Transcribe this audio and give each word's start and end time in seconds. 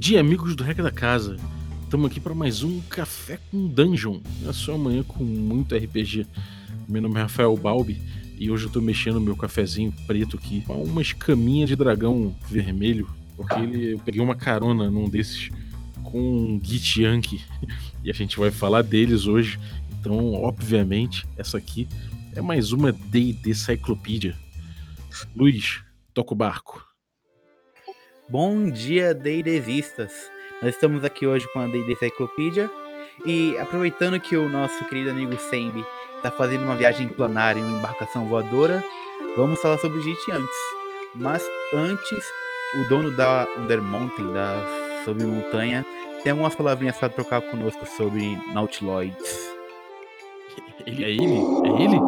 dia, 0.00 0.18
amigos 0.18 0.56
do 0.56 0.64
Regra 0.64 0.84
da 0.84 0.90
Casa. 0.90 1.36
Estamos 1.84 2.10
aqui 2.10 2.18
para 2.18 2.34
mais 2.34 2.62
um 2.62 2.80
Café 2.88 3.38
com 3.50 3.68
Dungeon. 3.68 4.18
É 4.48 4.50
só 4.50 4.74
amanhã 4.74 5.02
com 5.02 5.22
muito 5.22 5.76
RPG. 5.76 6.26
Meu 6.88 7.02
nome 7.02 7.16
é 7.16 7.22
Rafael 7.22 7.54
Balbi 7.54 8.00
e 8.38 8.50
hoje 8.50 8.64
eu 8.64 8.70
tô 8.70 8.80
mexendo 8.80 9.16
no 9.16 9.20
meu 9.20 9.36
cafezinho 9.36 9.92
preto 10.06 10.38
aqui 10.38 10.62
com 10.62 10.82
uma 10.82 11.02
escaminha 11.02 11.66
de 11.66 11.76
dragão 11.76 12.34
vermelho, 12.48 13.10
porque 13.36 13.60
ele, 13.60 13.92
eu 13.92 13.98
peguei 13.98 14.22
uma 14.22 14.34
carona 14.34 14.90
num 14.90 15.06
desses 15.06 15.50
com 16.02 16.18
um 16.18 16.60
Git 16.64 17.02
Yankee 17.02 17.44
e 18.02 18.10
a 18.10 18.14
gente 18.14 18.38
vai 18.38 18.50
falar 18.50 18.80
deles 18.80 19.26
hoje. 19.26 19.60
Então, 20.00 20.32
obviamente, 20.32 21.26
essa 21.36 21.58
aqui 21.58 21.86
é 22.34 22.40
mais 22.40 22.72
uma 22.72 22.90
D&D 22.90 23.52
Cyclopedia. 23.54 24.34
Luiz, 25.36 25.82
toca 26.14 26.32
o 26.32 26.36
barco. 26.36 26.89
Bom 28.30 28.70
dia, 28.70 29.12
D&Dvistas! 29.12 30.30
Nós 30.62 30.76
estamos 30.76 31.02
aqui 31.02 31.26
hoje 31.26 31.52
com 31.52 31.58
a 31.58 31.66
D&D 31.66 31.96
Cyclopedia 31.96 32.70
e 33.26 33.58
aproveitando 33.58 34.20
que 34.20 34.36
o 34.36 34.48
nosso 34.48 34.84
querido 34.84 35.10
amigo 35.10 35.36
Sembi 35.36 35.84
está 36.14 36.30
fazendo 36.30 36.62
uma 36.62 36.76
viagem 36.76 37.08
planar 37.08 37.56
em 37.56 37.64
uma 37.64 37.78
embarcação 37.78 38.28
voadora, 38.28 38.84
vamos 39.36 39.60
falar 39.60 39.78
sobre 39.78 39.98
o 39.98 40.02
Git 40.02 40.30
antes. 40.30 40.56
Mas 41.12 41.44
antes, 41.74 42.24
o 42.76 42.88
dono 42.88 43.10
da 43.10 43.48
Under 43.58 43.82
Mountain, 43.82 44.32
da 44.32 44.64
Sobre 45.04 45.26
Montanha, 45.26 45.84
tem 46.22 46.30
algumas 46.30 46.54
palavrinhas 46.54 46.98
para 46.98 47.08
trocar 47.08 47.40
conosco 47.40 47.84
sobre 47.84 48.38
Nautiloids. 48.54 49.56
Ele 50.86 51.04
é 51.04 51.10
ele? 51.10 51.40
É 51.64 51.82
ele? 51.82 52.00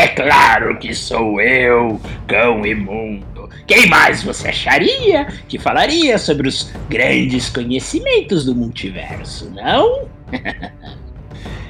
É 0.00 0.08
claro 0.08 0.78
que 0.78 0.94
sou 0.94 1.38
eu, 1.42 2.00
cão 2.26 2.64
imundo. 2.64 3.50
Quem 3.66 3.86
mais 3.86 4.22
você 4.22 4.48
acharia 4.48 5.26
que 5.46 5.58
falaria 5.58 6.16
sobre 6.16 6.48
os 6.48 6.72
grandes 6.88 7.50
conhecimentos 7.50 8.46
do 8.46 8.54
multiverso, 8.54 9.50
não? 9.50 10.08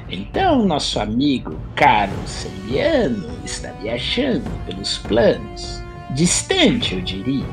então, 0.08 0.64
nosso 0.64 1.00
amigo 1.00 1.58
caro 1.74 2.12
Sembiano 2.24 3.36
está 3.44 3.72
viajando 3.72 4.48
pelos 4.64 4.98
planos. 4.98 5.82
Distante, 6.10 6.94
eu 6.94 7.00
diria. 7.00 7.46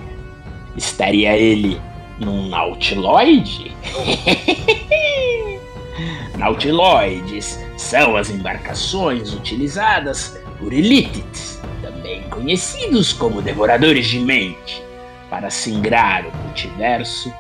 Estaria 0.75 1.35
ele 1.35 1.81
num 2.19 2.49
Nautiloide? 2.49 3.75
Nautiloides 6.37 7.65
são 7.75 8.15
as 8.15 8.29
embarcações 8.29 9.33
utilizadas 9.33 10.37
por 10.59 10.73
elites, 10.73 11.61
também 11.81 12.23
conhecidos 12.23 13.13
como 13.13 13.41
devoradores 13.41 14.07
de 14.07 14.19
mente, 14.19 14.81
para 15.29 15.49
singrar 15.49 16.25
o 16.25 16.37
multiverso 16.43 17.31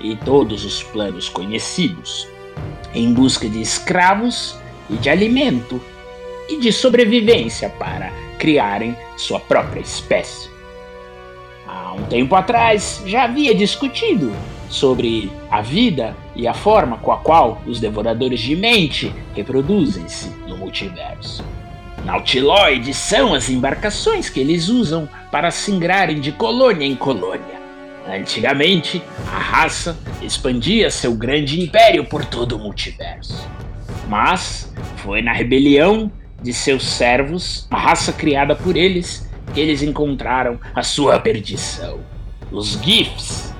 e 0.00 0.16
todos 0.16 0.64
os 0.64 0.82
planos 0.82 1.28
conhecidos, 1.28 2.28
em 2.94 3.12
busca 3.12 3.48
de 3.48 3.60
escravos 3.60 4.56
e 4.88 4.94
de 4.94 5.08
alimento 5.10 5.80
e 6.48 6.58
de 6.58 6.72
sobrevivência 6.72 7.68
para 7.68 8.12
criarem 8.38 8.96
sua 9.16 9.40
própria 9.40 9.80
espécie. 9.80 10.48
Há 11.66 11.92
um 11.92 12.04
tempo 12.04 12.34
atrás 12.34 13.02
já 13.04 13.24
havia 13.24 13.54
discutido 13.54 14.32
sobre 14.70 15.30
a 15.50 15.60
vida 15.60 16.16
e 16.34 16.46
a 16.46 16.54
forma 16.54 16.98
com 16.98 17.12
a 17.12 17.18
qual 17.18 17.60
os 17.66 17.80
devoradores 17.80 18.40
de 18.40 18.54
mente 18.56 19.12
reproduzem-se 19.34 20.30
no 20.46 20.56
multiverso. 20.56 21.44
Nautiloides 22.08 22.96
são 22.96 23.34
as 23.34 23.50
embarcações 23.50 24.30
que 24.30 24.40
eles 24.40 24.70
usam 24.70 25.06
para 25.30 25.50
singrarem 25.50 26.18
de 26.22 26.32
colônia 26.32 26.86
em 26.86 26.96
colônia. 26.96 27.60
Antigamente, 28.08 29.02
a 29.30 29.38
raça 29.38 29.94
expandia 30.22 30.90
seu 30.90 31.12
grande 31.12 31.60
império 31.60 32.06
por 32.06 32.24
todo 32.24 32.56
o 32.56 32.58
multiverso. 32.58 33.46
Mas 34.08 34.72
foi 34.96 35.20
na 35.20 35.34
rebelião 35.34 36.10
de 36.42 36.54
seus 36.54 36.82
servos, 36.82 37.68
a 37.70 37.76
raça 37.76 38.10
criada 38.10 38.56
por 38.56 38.74
eles, 38.74 39.28
que 39.52 39.60
eles 39.60 39.82
encontraram 39.82 40.58
a 40.74 40.82
sua 40.82 41.20
perdição. 41.20 42.00
Os 42.50 42.80
GIFs, 42.82 43.52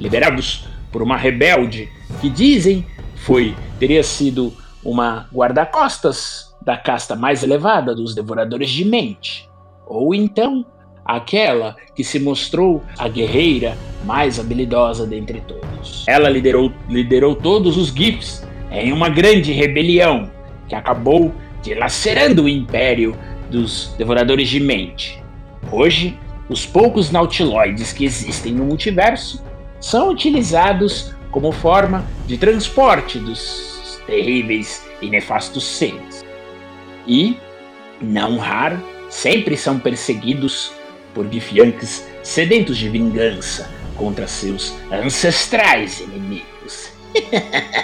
liderados 0.00 0.66
por 0.90 1.00
uma 1.00 1.16
rebelde 1.16 1.88
que 2.20 2.28
dizem 2.28 2.84
foi 3.14 3.54
teria 3.78 4.02
sido 4.02 4.52
uma 4.82 5.28
guarda-costas 5.32 6.53
da 6.64 6.76
casta 6.76 7.14
mais 7.14 7.42
elevada 7.42 7.94
dos 7.94 8.14
devoradores 8.14 8.70
de 8.70 8.84
mente, 8.84 9.48
ou 9.86 10.14
então 10.14 10.64
aquela 11.04 11.76
que 11.94 12.02
se 12.02 12.18
mostrou 12.18 12.82
a 12.98 13.06
guerreira 13.08 13.76
mais 14.04 14.40
habilidosa 14.40 15.06
dentre 15.06 15.40
todos. 15.40 16.04
Ela 16.08 16.28
liderou, 16.28 16.72
liderou 16.88 17.34
todos 17.34 17.76
os 17.76 17.88
GIFs 17.88 18.46
em 18.70 18.92
uma 18.92 19.08
grande 19.08 19.52
rebelião 19.52 20.30
que 20.68 20.74
acabou 20.74 21.32
dilacerando 21.62 22.44
o 22.44 22.48
império 22.48 23.16
dos 23.50 23.94
devoradores 23.98 24.48
de 24.48 24.60
mente. 24.60 25.22
Hoje, 25.70 26.18
os 26.48 26.66
poucos 26.66 27.10
nautiloides 27.10 27.92
que 27.92 28.04
existem 28.04 28.52
no 28.52 28.64
multiverso 28.64 29.42
são 29.80 30.10
utilizados 30.10 31.14
como 31.30 31.52
forma 31.52 32.04
de 32.26 32.36
transporte 32.36 33.18
dos 33.18 34.00
terríveis 34.06 34.84
e 35.00 35.08
nefastos 35.08 35.64
seres. 35.64 36.13
E, 37.06 37.36
não 38.00 38.38
raro, 38.38 38.82
sempre 39.10 39.56
são 39.56 39.78
perseguidos 39.78 40.72
por 41.14 41.26
bifianques 41.26 42.06
sedentos 42.22 42.76
de 42.76 42.88
vingança 42.88 43.70
contra 43.96 44.26
seus 44.26 44.74
ancestrais 44.90 46.00
inimigos. 46.00 46.90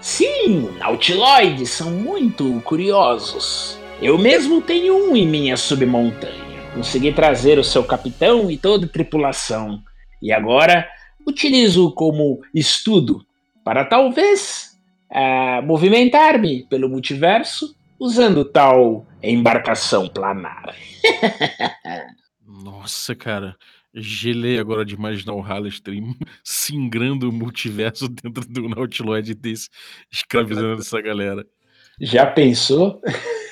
Sim, 0.00 0.70
nautiloides 0.78 1.70
são 1.70 1.90
muito 1.90 2.60
curiosos. 2.64 3.78
Eu 4.00 4.16
mesmo 4.16 4.62
tenho 4.62 4.96
um 4.96 5.16
em 5.16 5.26
minha 5.26 5.56
submontanha. 5.56 6.50
Consegui 6.74 7.12
trazer 7.12 7.58
o 7.58 7.64
seu 7.64 7.84
capitão 7.84 8.50
e 8.50 8.56
toda 8.56 8.86
a 8.86 8.88
tripulação. 8.88 9.82
E 10.22 10.32
agora 10.32 10.88
utilizo 11.26 11.90
como 11.92 12.40
estudo 12.54 13.24
para 13.64 13.84
talvez 13.84 14.69
uh, 15.10 15.62
movimentar-me 15.64 16.64
pelo 16.64 16.88
multiverso 16.88 17.76
usando 17.98 18.44
tal 18.44 19.06
embarcação 19.22 20.08
planar. 20.08 20.74
Nossa, 22.46 23.14
cara. 23.14 23.56
Gelei 23.92 24.58
agora 24.58 24.84
de 24.84 24.94
imaginar 24.94 25.34
o 25.34 25.40
Hallestream 25.40 26.14
singrando 26.44 27.28
o 27.28 27.32
multiverso 27.32 28.08
dentro 28.08 28.46
do 28.48 28.68
Nautiloid 28.68 29.34
desse, 29.34 29.68
escravizando 30.10 30.80
essa 30.80 31.00
galera. 31.00 31.44
Já 32.00 32.24
pensou? 32.24 33.02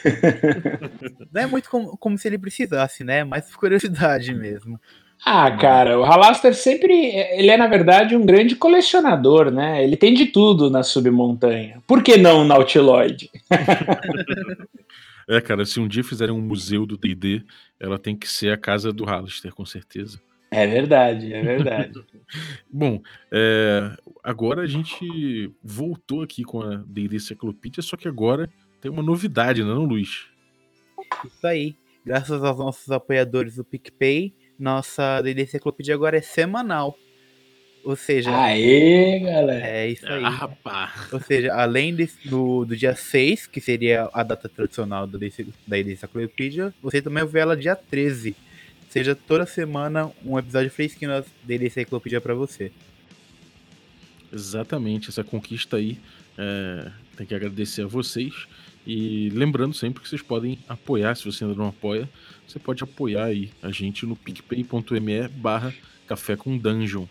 Não 1.32 1.42
é 1.42 1.46
muito 1.46 1.68
como, 1.68 1.98
como 1.98 2.16
se 2.16 2.28
ele 2.28 2.38
precisasse, 2.38 3.02
né? 3.02 3.24
Mais 3.24 3.50
por 3.50 3.58
curiosidade 3.58 4.32
mesmo. 4.32 4.80
Ah, 5.24 5.50
cara, 5.56 5.98
o 5.98 6.02
Halaster 6.02 6.54
sempre. 6.54 6.94
Ele 6.94 7.50
é, 7.50 7.56
na 7.56 7.66
verdade, 7.66 8.16
um 8.16 8.24
grande 8.24 8.54
colecionador, 8.54 9.50
né? 9.50 9.82
Ele 9.82 9.96
tem 9.96 10.14
de 10.14 10.26
tudo 10.26 10.70
na 10.70 10.82
submontanha. 10.82 11.82
Por 11.86 12.02
que 12.02 12.16
não 12.16 12.42
o 12.42 12.44
Nautiloid? 12.44 13.30
é, 15.28 15.40
cara, 15.40 15.64
se 15.64 15.80
um 15.80 15.88
dia 15.88 16.04
fizerem 16.04 16.34
um 16.34 16.40
museu 16.40 16.86
do 16.86 16.96
DD, 16.96 17.42
ela 17.80 17.98
tem 17.98 18.16
que 18.16 18.28
ser 18.28 18.52
a 18.52 18.56
casa 18.56 18.92
do 18.92 19.04
Halaster, 19.04 19.52
com 19.52 19.66
certeza. 19.66 20.20
É 20.50 20.66
verdade, 20.66 21.32
é 21.32 21.42
verdade. 21.42 21.92
Bom, 22.72 23.02
é, 23.30 23.90
agora 24.24 24.62
a 24.62 24.66
gente 24.66 25.52
voltou 25.62 26.22
aqui 26.22 26.42
com 26.42 26.62
a 26.62 26.76
D&D 26.86 27.16
Enciclopédia, 27.16 27.82
só 27.82 27.96
que 27.96 28.08
agora 28.08 28.48
tem 28.80 28.90
uma 28.90 29.02
novidade, 29.02 29.62
não, 29.62 29.84
é 29.84 29.86
Luiz? 29.86 30.26
Isso 31.26 31.46
aí. 31.46 31.76
Graças 32.04 32.42
aos 32.42 32.58
nossos 32.58 32.90
apoiadores 32.90 33.56
do 33.56 33.64
PicPay, 33.64 34.32
nossa 34.58 35.20
D&D 35.22 35.42
Enciclopédia 35.42 35.94
agora 35.94 36.16
é 36.16 36.22
semanal. 36.22 36.98
Ou 37.84 37.96
seja... 37.96 38.30
Aê, 38.36 39.20
galera! 39.20 39.66
É 39.66 39.88
isso 39.88 40.06
aí. 40.06 40.24
Ah, 40.24 40.28
rapaz. 40.28 41.12
Ou 41.12 41.20
seja, 41.20 41.54
além 41.54 41.94
de, 41.94 42.10
do, 42.24 42.64
do 42.64 42.76
dia 42.76 42.94
6, 42.94 43.46
que 43.46 43.60
seria 43.60 44.10
a 44.12 44.22
data 44.22 44.48
tradicional 44.48 45.06
da 45.06 45.18
D&D 45.18 45.92
Enciclopédia, 45.92 46.74
você 46.82 47.00
também 47.00 47.24
ver 47.24 47.40
ela 47.40 47.56
dia 47.56 47.76
13 47.76 48.36
seja 48.88 49.14
toda 49.14 49.46
semana 49.46 50.10
um 50.24 50.38
episódio 50.38 50.70
fresquinho 50.70 51.10
da 51.44 51.54
Enciclopédia 51.54 52.20
para 52.20 52.34
você. 52.34 52.72
Exatamente, 54.32 55.08
essa 55.08 55.24
conquista 55.24 55.76
aí 55.76 55.98
é, 56.36 56.90
tem 57.16 57.26
que 57.26 57.34
agradecer 57.34 57.82
a 57.82 57.86
vocês. 57.86 58.46
E 58.86 59.28
lembrando 59.30 59.74
sempre 59.74 60.02
que 60.02 60.08
vocês 60.08 60.22
podem 60.22 60.58
apoiar, 60.68 61.14
se 61.14 61.24
você 61.24 61.44
ainda 61.44 61.56
não 61.56 61.68
apoia, 61.68 62.08
você 62.48 62.58
pode 62.58 62.82
apoiar 62.82 63.26
aí 63.26 63.50
a 63.62 63.70
gente 63.70 64.06
no 64.06 64.16
picpay.me 64.16 65.28
barra 65.28 65.74
café 66.06 66.34
com 66.34 66.56
dungeon. 66.56 67.04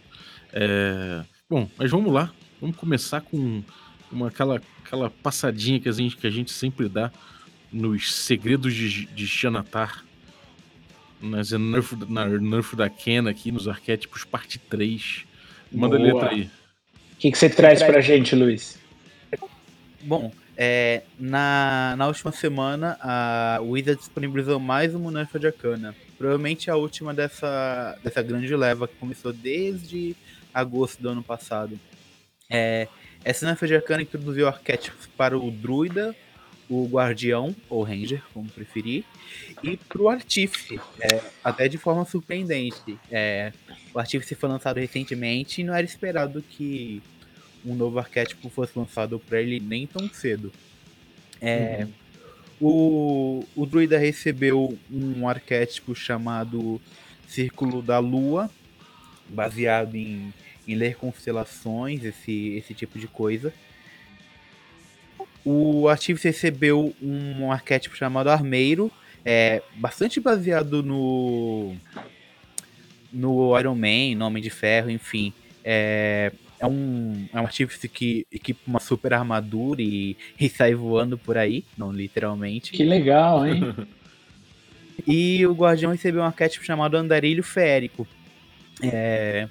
É, 0.51 1.23
bom, 1.47 1.69
mas 1.77 1.91
vamos 1.91 2.11
lá, 2.11 2.33
vamos 2.59 2.75
começar 2.75 3.21
com 3.21 3.63
uma, 4.11 4.29
aquela, 4.29 4.59
aquela 4.83 5.11
passadinha 5.11 5.79
que 5.79 5.87
a, 5.87 5.91
gente, 5.91 6.17
que 6.17 6.25
a 6.25 6.31
gente 6.31 6.51
sempre 6.51 6.89
dá 6.89 7.11
nos 7.71 8.15
segredos 8.15 8.73
de, 8.73 9.05
de 9.05 9.27
Xanatar, 9.27 10.03
nas 11.21 11.51
Nerf, 11.51 11.95
na 12.09 12.25
Nerf 12.25 12.75
da 12.75 12.89
Kena 12.89 13.29
aqui, 13.29 13.51
nos 13.51 13.67
arquétipos 13.67 14.23
parte 14.23 14.57
3. 14.57 15.25
Manda 15.71 15.97
a 15.97 15.99
Boa. 15.99 16.13
letra 16.13 16.29
aí. 16.29 16.49
O 17.13 17.19
que, 17.19 17.31
que 17.31 17.37
você 17.37 17.49
traz 17.49 17.83
pra 17.83 18.01
gente, 18.01 18.35
Luiz? 18.35 18.79
Bom, 20.03 20.31
é, 20.57 21.03
na, 21.19 21.93
na 21.95 22.07
última 22.07 22.31
semana 22.31 22.97
a 22.99 23.59
Wizard 23.61 23.99
disponibilizou 23.99 24.59
mais 24.59 24.95
uma 24.95 25.11
Nerf 25.11 25.37
de 25.37 25.45
Arcana. 25.45 25.95
Provavelmente 26.17 26.71
a 26.71 26.75
última 26.75 27.13
dessa, 27.13 27.95
dessa 28.03 28.23
grande 28.23 28.55
leva 28.55 28.87
que 28.87 28.95
começou 28.95 29.31
desde 29.31 30.15
agosto 30.51 30.99
do 30.99 31.09
ano 31.09 31.21
passado. 31.21 31.79
É, 32.49 32.87
essa 33.23 33.45
Nerf 33.45 33.67
de 33.67 33.75
Arcana 33.75 34.01
introduziu 34.01 34.47
arquétipos 34.47 35.05
para 35.05 35.37
o 35.37 35.51
Druida, 35.51 36.15
o 36.67 36.87
Guardião, 36.87 37.55
ou 37.69 37.83
Ranger, 37.83 38.23
como 38.33 38.49
preferir, 38.49 39.03
e 39.61 39.77
para 39.77 40.01
o 40.01 40.09
Artífice, 40.09 40.79
é, 40.99 41.21
até 41.43 41.67
de 41.67 41.77
forma 41.77 42.03
surpreendente. 42.03 42.97
É, 43.11 43.53
o 43.93 43.99
Artífice 43.99 44.33
foi 44.33 44.49
lançado 44.49 44.79
recentemente 44.79 45.61
e 45.61 45.63
não 45.63 45.75
era 45.75 45.85
esperado 45.85 46.41
que 46.41 47.01
um 47.67 47.75
novo 47.75 47.99
arquétipo 47.99 48.49
fosse 48.49 48.77
lançado 48.77 49.19
para 49.19 49.41
ele 49.41 49.59
nem 49.59 49.85
tão 49.85 50.09
cedo. 50.09 50.51
É, 51.41 51.85
o, 52.59 53.43
o 53.55 53.65
druida 53.65 53.97
recebeu 53.97 54.77
um 54.89 55.27
arquétipo 55.27 55.93
chamado 55.93 56.81
Círculo 57.27 57.81
da 57.81 57.99
Lua, 57.99 58.49
baseado 59.29 59.95
em, 59.95 60.33
em 60.67 60.75
ler 60.75 60.95
constelações, 60.95 62.03
esse, 62.03 62.55
esse 62.55 62.73
tipo 62.73 62.97
de 62.97 63.07
coisa. 63.07 63.53
O 65.43 65.87
Artífice 65.87 66.29
recebeu 66.29 66.95
um 67.01 67.51
arquétipo 67.51 67.95
chamado 67.95 68.29
Armeiro, 68.29 68.91
é, 69.23 69.61
bastante 69.75 70.19
baseado 70.19 70.81
no 70.81 71.75
no 73.11 73.57
Iron 73.57 73.75
Man, 73.75 74.15
no 74.17 74.25
Homem 74.25 74.43
de 74.43 74.49
Ferro, 74.49 74.89
enfim. 74.89 75.33
É, 75.63 76.31
é 76.59 76.65
um, 76.65 77.27
é 77.33 77.39
um 77.39 77.43
artífice 77.43 77.87
que 77.87 78.25
equipa 78.31 78.61
uma 78.67 78.79
super 78.79 79.13
armadura 79.13 79.81
e, 79.81 80.17
e 80.39 80.49
sai 80.49 80.73
voando 80.73 81.17
por 81.17 81.37
aí, 81.37 81.63
não 81.77 81.91
literalmente. 81.91 82.71
Que 82.71 82.83
legal, 82.83 83.45
hein? 83.45 83.75
E 85.05 85.45
o 85.45 85.53
Guardião 85.53 85.91
recebeu 85.91 86.21
um 86.21 86.25
arquétipo 86.25 86.65
chamado 86.65 86.97
Andarilho 86.97 87.43
Férico. 87.43 88.07
É, 88.81 89.47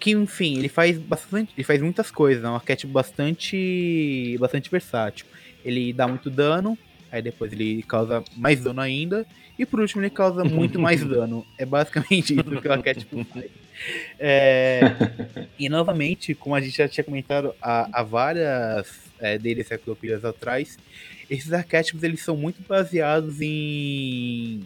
que, 0.00 0.12
enfim, 0.12 0.58
ele 0.58 0.68
faz 0.68 0.98
bastante. 0.98 1.52
Ele 1.56 1.64
faz 1.64 1.82
muitas 1.82 2.10
coisas, 2.10 2.42
é 2.44 2.48
um 2.48 2.54
arquétipo 2.54 2.92
bastante. 2.92 4.36
bastante 4.38 4.70
versátil. 4.70 5.26
Ele 5.64 5.92
dá 5.92 6.06
muito 6.06 6.30
dano, 6.30 6.78
aí 7.14 7.22
depois 7.22 7.52
ele 7.52 7.82
causa 7.84 8.24
mais 8.36 8.60
dano 8.60 8.80
ainda, 8.80 9.24
e 9.56 9.64
por 9.64 9.78
último 9.78 10.02
ele 10.02 10.10
causa 10.10 10.44
muito 10.44 10.80
mais 10.80 11.02
dano. 11.06 11.46
É 11.56 11.64
basicamente 11.64 12.34
isso 12.34 12.60
que 12.60 12.68
o 12.68 12.72
arquétipo 12.72 13.24
faz. 13.32 13.46
É, 14.18 14.80
e 15.58 15.68
novamente, 15.68 16.34
como 16.34 16.54
a 16.56 16.60
gente 16.60 16.76
já 16.76 16.88
tinha 16.88 17.04
comentado 17.04 17.54
há, 17.62 17.88
há 17.92 18.02
várias 18.02 19.04
é, 19.20 19.38
deles 19.38 19.66
enciclopedias 19.66 20.24
atrás, 20.24 20.76
esses 21.30 21.52
arquétipos 21.52 22.02
eles 22.02 22.20
são 22.20 22.36
muito 22.36 22.60
baseados 22.66 23.40
em, 23.40 24.60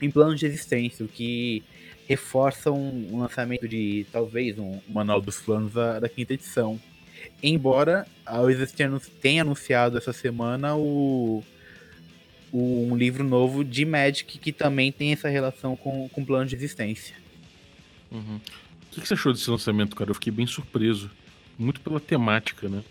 em 0.00 0.10
planos 0.10 0.38
de 0.38 0.46
existência, 0.46 1.04
o 1.04 1.08
que 1.08 1.64
reforçam 2.08 2.76
o 3.10 3.18
lançamento 3.18 3.66
de 3.66 4.06
talvez 4.12 4.56
um, 4.56 4.78
manual 4.88 5.20
dos 5.20 5.40
planos 5.40 5.72
da, 5.72 5.98
da 5.98 6.08
quinta 6.08 6.34
edição. 6.34 6.80
Embora 7.42 8.06
a 8.24 8.40
Wizards 8.40 8.74
tenha, 9.20 9.42
anunciado 9.42 9.98
essa 9.98 10.12
semana 10.12 10.76
o, 10.76 11.42
um 12.52 12.94
livro 12.94 13.24
novo 13.24 13.64
de 13.64 13.84
Magic 13.84 14.38
que 14.38 14.52
também 14.52 14.92
tem 14.92 15.12
essa 15.12 15.28
relação 15.28 15.74
com, 15.74 16.08
com 16.08 16.24
plano 16.24 16.46
de 16.46 16.54
existência. 16.54 17.16
Uhum. 18.10 18.36
O 18.36 18.94
que, 18.94 19.00
que 19.00 19.08
você 19.08 19.14
achou 19.14 19.32
desse 19.32 19.48
lançamento, 19.48 19.96
cara? 19.96 20.10
Eu 20.10 20.14
fiquei 20.14 20.32
bem 20.32 20.46
surpreso. 20.46 21.10
Muito 21.58 21.80
pela 21.80 21.98
temática, 21.98 22.68
né? 22.68 22.82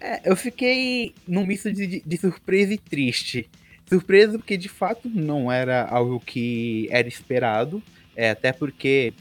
É, 0.00 0.30
eu 0.30 0.36
fiquei 0.36 1.14
num 1.26 1.46
misto 1.46 1.72
de, 1.72 2.02
de 2.04 2.16
surpresa 2.16 2.74
e 2.74 2.78
triste. 2.78 3.48
Surpresa 3.88 4.38
porque 4.38 4.56
de 4.56 4.68
fato 4.68 5.08
não 5.08 5.50
era 5.50 5.86
algo 5.86 6.20
que 6.20 6.88
era 6.90 7.08
esperado. 7.08 7.82
É, 8.14 8.30
até 8.30 8.52
porque 8.52 9.14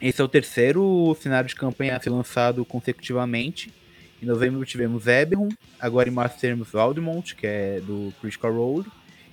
esse 0.00 0.20
é 0.20 0.24
o 0.24 0.28
terceiro 0.28 1.16
cenário 1.20 1.48
de 1.48 1.54
campanha 1.54 1.96
a 1.96 2.00
ser 2.00 2.10
lançado 2.10 2.64
consecutivamente. 2.64 3.72
Em 4.22 4.26
novembro 4.26 4.64
tivemos 4.64 5.08
Eberron, 5.08 5.48
agora 5.80 6.08
em 6.08 6.12
março 6.12 6.38
teremos 6.38 6.70
Valdemont, 6.70 7.34
que 7.34 7.44
é 7.44 7.80
do 7.80 8.14
Critical 8.20 8.54
Role, 8.54 8.86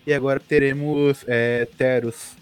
e 0.05 0.11
agora 0.11 0.39
teremos 0.39 1.23
é, 1.27 1.67
Teros. 1.77 2.35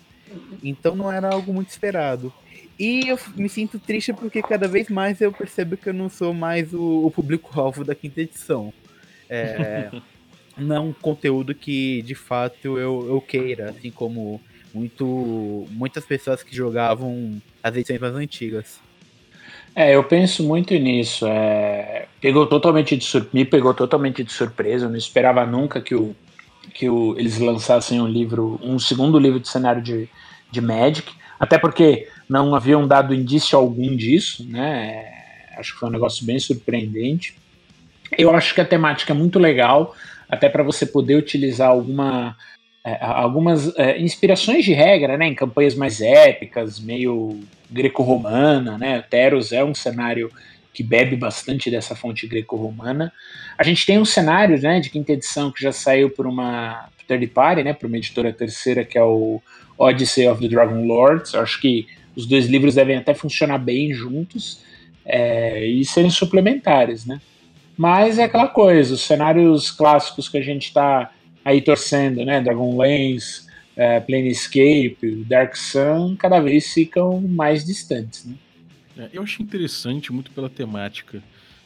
Então 0.63 0.95
não 0.95 1.11
era 1.11 1.29
algo 1.29 1.53
muito 1.53 1.69
esperado. 1.69 2.31
E 2.79 3.09
eu 3.09 3.19
me 3.35 3.49
sinto 3.49 3.77
triste 3.77 4.13
porque 4.13 4.41
cada 4.41 4.65
vez 4.65 4.88
mais 4.88 5.19
eu 5.19 5.29
percebo 5.29 5.75
que 5.75 5.89
eu 5.89 5.94
não 5.94 6.07
sou 6.07 6.33
mais 6.33 6.73
o, 6.73 7.07
o 7.07 7.11
público-alvo 7.11 7.83
da 7.83 7.94
quinta 7.94 8.21
edição. 8.21 8.73
É, 9.29 9.91
não 10.57 10.75
é 10.75 10.79
um 10.79 10.93
conteúdo 10.93 11.53
que 11.53 12.01
de 12.03 12.15
fato 12.15 12.77
eu, 12.77 13.05
eu 13.09 13.19
queira, 13.19 13.71
assim 13.71 13.91
como 13.91 14.41
muito, 14.73 15.67
muitas 15.71 16.05
pessoas 16.05 16.43
que 16.43 16.55
jogavam 16.55 17.41
as 17.61 17.75
edições 17.75 18.00
mais 18.00 18.15
antigas. 18.15 18.87
É, 19.79 19.94
eu 19.94 20.03
penso 20.03 20.44
muito 20.44 20.74
nisso. 20.74 21.27
É, 21.27 22.07
pegou 22.19 22.47
totalmente 22.47 22.97
de 22.97 23.03
sur... 23.03 23.27
me 23.31 23.45
pegou 23.45 23.75
totalmente 23.75 24.24
de 24.24 24.31
surpresa. 24.31 24.85
Eu 24.85 24.89
não 24.89 24.97
esperava 24.97 25.45
nunca 25.45 25.79
que, 25.79 25.94
o, 25.94 26.15
que 26.74 26.89
o, 26.89 27.15
eles 27.15 27.38
lançassem 27.38 28.01
um 28.01 28.07
livro, 28.07 28.59
um 28.63 28.79
segundo 28.79 29.19
livro 29.19 29.39
de 29.39 29.47
cenário 29.47 29.79
de, 29.79 30.09
de 30.50 30.62
Magic. 30.62 31.13
Até 31.39 31.59
porque 31.59 32.07
não 32.27 32.56
haviam 32.56 32.88
dado 32.88 33.13
indício 33.13 33.56
algum 33.56 33.95
disso, 33.95 34.44
né? 34.50 35.06
Acho 35.56 35.74
que 35.74 35.79
foi 35.79 35.89
um 35.89 35.91
negócio 35.91 36.25
bem 36.25 36.39
surpreendente. 36.39 37.36
Eu 38.17 38.36
acho 38.36 38.55
que 38.55 38.62
a 38.62 38.65
temática 38.65 39.13
é 39.13 39.15
muito 39.15 39.38
legal, 39.38 39.96
até 40.27 40.50
para 40.50 40.63
você 40.63 40.88
poder 40.88 41.17
utilizar 41.17 41.69
alguma, 41.69 42.36
é, 42.88 42.98
algumas 43.01 43.75
é, 43.77 44.00
inspirações 44.00 44.63
de 44.63 44.72
regra, 44.72 45.17
né? 45.17 45.27
Em 45.27 45.36
campanhas 45.36 45.75
mais 45.75 46.00
épicas, 46.00 46.79
meio 46.79 47.38
greco-romana, 47.70 48.77
né? 48.77 49.03
Teros 49.10 49.51
é 49.51 49.62
um 49.62 49.75
cenário 49.75 50.32
que 50.74 50.82
bebe 50.84 51.17
bastante 51.17 51.70
dessa 51.70 51.98
fonte 51.98 52.25
greco-romana. 52.27 53.12
A 53.58 53.63
gente 53.63 53.86
tem 53.86 54.00
um 54.00 54.06
cenário, 54.06 54.58
né, 54.62 54.79
de 54.79 54.89
quinta 54.89 55.12
edição 55.12 55.51
que 55.51 55.62
já 55.62 55.72
saiu 55.72 56.10
por 56.10 56.25
uma 56.25 56.88
third 57.08 57.27
party, 57.27 57.63
né, 57.63 57.74
por 57.74 57.88
uma 57.88 57.98
editora 57.98 58.32
terceira 58.32 58.86
que 58.86 58.98
é 58.98 59.03
o 59.03 59.41
Odyssey 59.77 60.27
of 60.27 60.39
the 60.39 60.48
Dragon 60.48 60.86
Lords. 60.86 61.34
Eu 61.34 61.41
acho 61.41 61.60
que 61.60 61.88
os 62.15 62.25
dois 62.25 62.46
livros 62.46 62.75
devem 62.75 62.96
até 62.96 63.13
funcionar 63.13 63.58
bem 63.58 63.91
juntos 63.91 64.62
é, 65.03 65.65
e 65.65 65.84
serem 65.84 66.12
suplementares, 66.12 67.06
né? 67.06 67.20
Mas 67.75 68.17
é 68.17 68.24
aquela 68.24 68.48
coisa, 68.48 68.94
os 68.94 69.01
cenários 69.01 69.72
clássicos 69.72 70.29
que 70.29 70.38
a 70.38 70.41
gente 70.41 70.67
está 70.67 71.12
aí 71.48 71.62
torcendo, 71.62 72.25
né? 72.25 72.42
Dragonlance, 72.42 73.48
é, 73.74 74.01
Planescape, 74.01 75.24
Dark 75.25 75.56
Sun, 75.56 76.18
cada 76.18 76.42
vez 76.42 76.74
ficam 76.74 77.22
mais 77.22 77.63
distantes, 77.63 78.25
né? 78.25 78.36
É, 78.98 79.10
eu 79.13 79.24
achei 79.24 79.46
interessante 79.46 80.12
muito 80.12 80.30
pela 80.32 80.50
temática. 80.50 81.24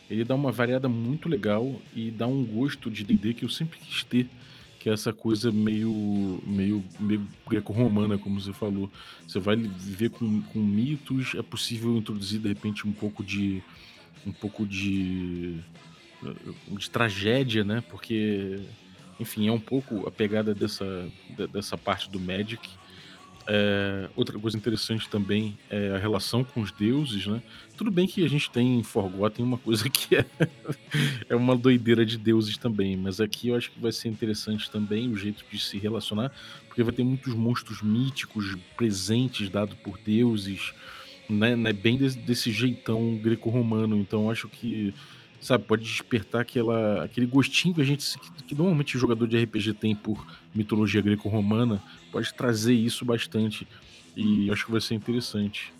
Ele 0.07 0.23
dá 0.23 0.35
uma 0.35 0.51
variada 0.51 0.87
muito 0.87 1.27
legal 1.27 1.81
e 1.95 2.11
dá 2.11 2.27
um 2.27 2.43
gosto 2.45 2.91
de 2.91 3.03
D&D 3.03 3.33
que 3.33 3.45
eu 3.45 3.49
sempre 3.49 3.79
quis 3.79 4.03
ter 4.03 4.27
que 4.77 4.89
é 4.89 4.93
essa 4.93 5.13
coisa 5.13 5.51
meio, 5.51 6.41
meio, 6.43 6.83
meio 6.99 7.27
greco-romana, 7.47 8.17
como 8.17 8.41
você 8.41 8.51
falou. 8.51 8.91
Você 9.27 9.39
vai 9.39 9.55
viver 9.55 10.09
com, 10.09 10.41
com 10.41 10.57
mitos, 10.57 11.35
é 11.35 11.41
possível 11.43 11.95
introduzir 11.95 12.39
de 12.39 12.47
repente 12.47 12.87
um 12.87 12.91
pouco 12.91 13.23
de 13.23 13.61
um 14.25 14.31
pouco 14.31 14.65
de 14.65 15.59
de 16.67 16.89
tragédia, 16.89 17.63
né? 17.63 17.83
Porque 17.89 18.59
enfim, 19.21 19.47
é 19.47 19.51
um 19.51 19.59
pouco 19.59 20.07
a 20.07 20.11
pegada 20.11 20.53
dessa, 20.53 21.07
dessa 21.53 21.77
parte 21.77 22.09
do 22.09 22.19
Magic. 22.19 22.67
É, 23.47 24.09
outra 24.15 24.37
coisa 24.37 24.57
interessante 24.57 25.07
também 25.09 25.57
é 25.69 25.91
a 25.91 25.97
relação 25.97 26.43
com 26.43 26.61
os 26.61 26.71
deuses, 26.71 27.27
né? 27.27 27.41
Tudo 27.77 27.91
bem 27.91 28.07
que 28.07 28.23
a 28.23 28.27
gente 28.27 28.49
tem 28.49 28.79
em 28.79 28.83
Forgotten 28.83 29.45
uma 29.45 29.57
coisa 29.57 29.89
que 29.89 30.15
é, 30.15 30.25
é 31.29 31.35
uma 31.35 31.55
doideira 31.55 32.03
de 32.03 32.17
deuses 32.17 32.57
também, 32.57 32.97
mas 32.97 33.21
aqui 33.21 33.49
eu 33.49 33.55
acho 33.55 33.71
que 33.71 33.79
vai 33.79 33.91
ser 33.91 34.09
interessante 34.09 34.69
também 34.69 35.09
o 35.09 35.17
jeito 35.17 35.43
de 35.51 35.59
se 35.59 35.77
relacionar, 35.77 36.31
porque 36.67 36.83
vai 36.83 36.93
ter 36.93 37.03
muitos 37.03 37.33
monstros 37.33 37.81
míticos 37.81 38.55
presentes 38.75 39.49
dados 39.49 39.75
por 39.83 39.99
deuses, 39.99 40.73
né, 41.29 41.55
né, 41.55 41.71
bem 41.73 41.97
desse, 41.97 42.17
desse 42.17 42.51
jeitão 42.51 43.17
greco-romano. 43.17 43.97
Então 43.97 44.31
acho 44.31 44.47
que, 44.49 44.93
sabe, 45.41 45.63
pode 45.65 45.83
despertar 45.83 46.41
aquela, 46.41 47.03
aquele 47.03 47.25
gostinho 47.25 47.73
que 47.73 47.81
a 47.81 47.85
gente, 47.85 48.17
que, 48.19 48.43
que 48.43 48.55
normalmente 48.55 48.95
o 48.95 48.99
jogador 48.99 49.27
de 49.27 49.43
RPG 49.43 49.73
tem 49.73 49.95
por 49.95 50.25
mitologia 50.53 51.01
greco-romana, 51.01 51.81
pode 52.11 52.33
trazer 52.33 52.73
isso 52.73 53.03
bastante. 53.03 53.67
E 54.15 54.51
acho 54.51 54.65
que 54.65 54.71
vai 54.71 54.81
ser 54.81 54.93
interessante. 54.93 55.73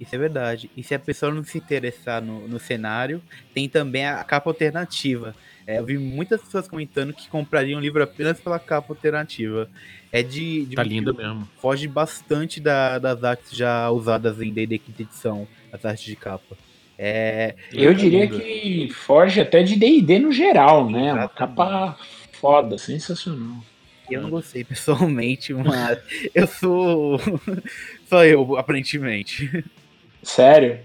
Isso 0.00 0.14
é 0.14 0.18
verdade. 0.18 0.70
E 0.76 0.82
se 0.82 0.94
a 0.94 0.98
pessoa 0.98 1.32
não 1.32 1.44
se 1.44 1.56
interessar 1.56 2.20
no, 2.20 2.46
no 2.48 2.58
cenário, 2.58 3.22
tem 3.54 3.68
também 3.68 4.06
a 4.06 4.22
capa 4.24 4.50
alternativa. 4.50 5.34
É, 5.66 5.78
eu 5.78 5.84
vi 5.84 5.96
muitas 5.96 6.42
pessoas 6.42 6.68
comentando 6.68 7.12
que 7.14 7.28
comprariam 7.28 7.78
o 7.78 7.82
livro 7.82 8.02
apenas 8.02 8.40
pela 8.40 8.58
capa 8.58 8.92
alternativa. 8.92 9.70
É 10.12 10.22
de. 10.22 10.66
de 10.66 10.76
Tá 10.76 10.82
linda 10.82 11.12
mesmo. 11.12 11.48
Foge 11.58 11.86
bastante 11.86 12.60
da, 12.60 12.98
das 12.98 13.22
artes 13.22 13.56
já 13.56 13.88
usadas 13.90 14.40
em 14.42 14.52
D&D 14.52 14.78
quinta 14.78 15.02
edição, 15.02 15.46
as 15.72 15.84
artes 15.84 16.04
de 16.04 16.16
capa. 16.16 16.56
É, 16.98 17.54
Eu 17.72 17.92
diria 17.92 18.28
que 18.28 18.88
foge 18.92 19.40
até 19.40 19.62
de 19.62 19.76
D&D 19.76 20.18
no 20.20 20.32
geral, 20.32 20.88
né? 20.88 21.12
Uma 21.12 21.28
capa 21.28 21.98
foda, 22.32 22.78
sensacional. 22.78 23.56
Eu 24.10 24.22
não 24.22 24.30
gostei 24.30 24.62
pessoalmente, 24.64 25.52
mas 25.54 25.98
eu 26.34 26.46
sou. 26.46 27.18
Só 28.06 28.24
eu, 28.24 28.56
aparentemente. 28.56 29.64
Sério? 30.22 30.78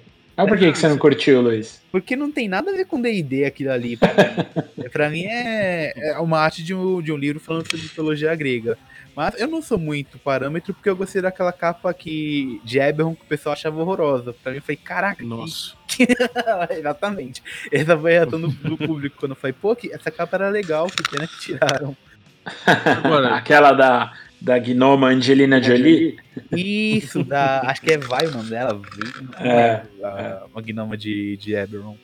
Mas 0.43 0.47
por 0.49 0.57
que, 0.57 0.71
que 0.71 0.77
você 0.77 0.87
não 0.87 0.97
curtiu, 0.97 1.41
Luiz? 1.41 1.81
Porque 1.91 2.15
não 2.15 2.31
tem 2.31 2.47
nada 2.47 2.71
a 2.71 2.73
ver 2.75 2.85
com 2.85 3.01
D&D 3.01 3.45
aquilo 3.45 3.71
ali. 3.71 3.97
Pra 3.97 4.09
mim, 4.13 4.89
pra 4.91 5.09
mim 5.09 5.23
é, 5.25 5.93
é 6.11 6.19
uma 6.19 6.39
arte 6.39 6.63
de 6.63 6.73
um, 6.73 7.01
de 7.01 7.11
um 7.11 7.17
livro 7.17 7.39
falando 7.39 7.69
sobre 7.69 7.83
mitologia 7.83 8.33
grega. 8.35 8.77
Mas 9.15 9.39
eu 9.39 9.47
não 9.47 9.61
sou 9.61 9.77
muito 9.77 10.17
parâmetro 10.19 10.73
porque 10.73 10.89
eu 10.89 10.95
gostei 10.95 11.21
daquela 11.21 11.51
capa 11.51 11.93
que, 11.93 12.61
de 12.63 12.79
Eberron 12.79 13.15
que 13.15 13.23
o 13.23 13.27
pessoal 13.27 13.53
achava 13.53 13.81
horrorosa. 13.81 14.33
Pra 14.33 14.51
mim 14.51 14.59
eu 14.59 14.61
falei, 14.61 14.77
caraca, 14.77 15.17
que- 15.17 15.25
Nossa. 15.25 15.73
exatamente. 16.71 17.43
Essa 17.71 17.97
foi 17.97 18.15
a 18.15 18.19
reação 18.21 18.39
do, 18.39 18.47
do 18.47 18.77
público 18.77 19.17
quando 19.19 19.31
eu 19.31 19.35
falei, 19.35 19.53
pô, 19.59 19.75
que 19.75 19.91
essa 19.91 20.09
capa 20.11 20.37
era 20.37 20.49
legal, 20.49 20.87
que 20.87 21.03
pena 21.09 21.27
que 21.27 21.39
tiraram. 21.39 21.97
Agora- 23.03 23.35
Aquela 23.35 23.73
da, 23.73 24.13
da 24.41 24.57
gnoma 24.57 25.07
Angelina 25.09 25.61
Jolie? 25.61 26.17
Isso, 26.51 27.23
da. 27.23 27.61
Acho 27.61 27.81
que 27.81 27.91
é 27.91 27.97
Vai 27.97 28.27
o 28.27 28.31
nome 28.31 28.49
dela. 28.49 28.81
É, 29.39 29.81
a, 30.03 30.45
uma 30.51 30.61
gnoma 30.61 30.97
de, 30.97 31.37
de 31.37 31.53
Eberron. 31.53 31.97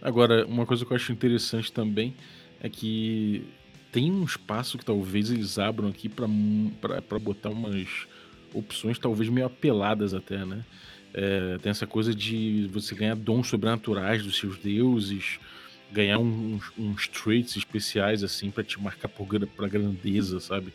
Agora, 0.00 0.46
uma 0.46 0.64
coisa 0.66 0.84
que 0.84 0.92
eu 0.92 0.96
acho 0.96 1.10
interessante 1.12 1.72
também 1.72 2.14
é 2.60 2.68
que 2.68 3.44
tem 3.90 4.12
um 4.12 4.24
espaço 4.24 4.78
que 4.78 4.84
talvez 4.84 5.30
eles 5.30 5.58
abram 5.58 5.88
aqui 5.88 6.08
pra 6.08 7.18
botar 7.18 7.50
umas 7.50 8.06
opções 8.54 8.98
talvez 8.98 9.28
meio 9.28 9.46
apeladas 9.46 10.14
até, 10.14 10.44
né? 10.44 10.64
É, 11.12 11.58
tem 11.58 11.70
essa 11.70 11.86
coisa 11.86 12.14
de 12.14 12.68
você 12.70 12.94
ganhar 12.94 13.16
dons 13.16 13.48
sobrenaturais 13.48 14.22
dos 14.22 14.38
seus 14.38 14.58
deuses, 14.58 15.40
ganhar 15.90 16.18
uns, 16.18 16.62
uns 16.78 17.08
traits 17.08 17.56
especiais 17.56 18.22
assim 18.22 18.50
pra 18.50 18.62
te 18.62 18.80
marcar 18.80 19.08
por 19.08 19.26
pra 19.48 19.68
grandeza, 19.68 20.40
sabe? 20.40 20.72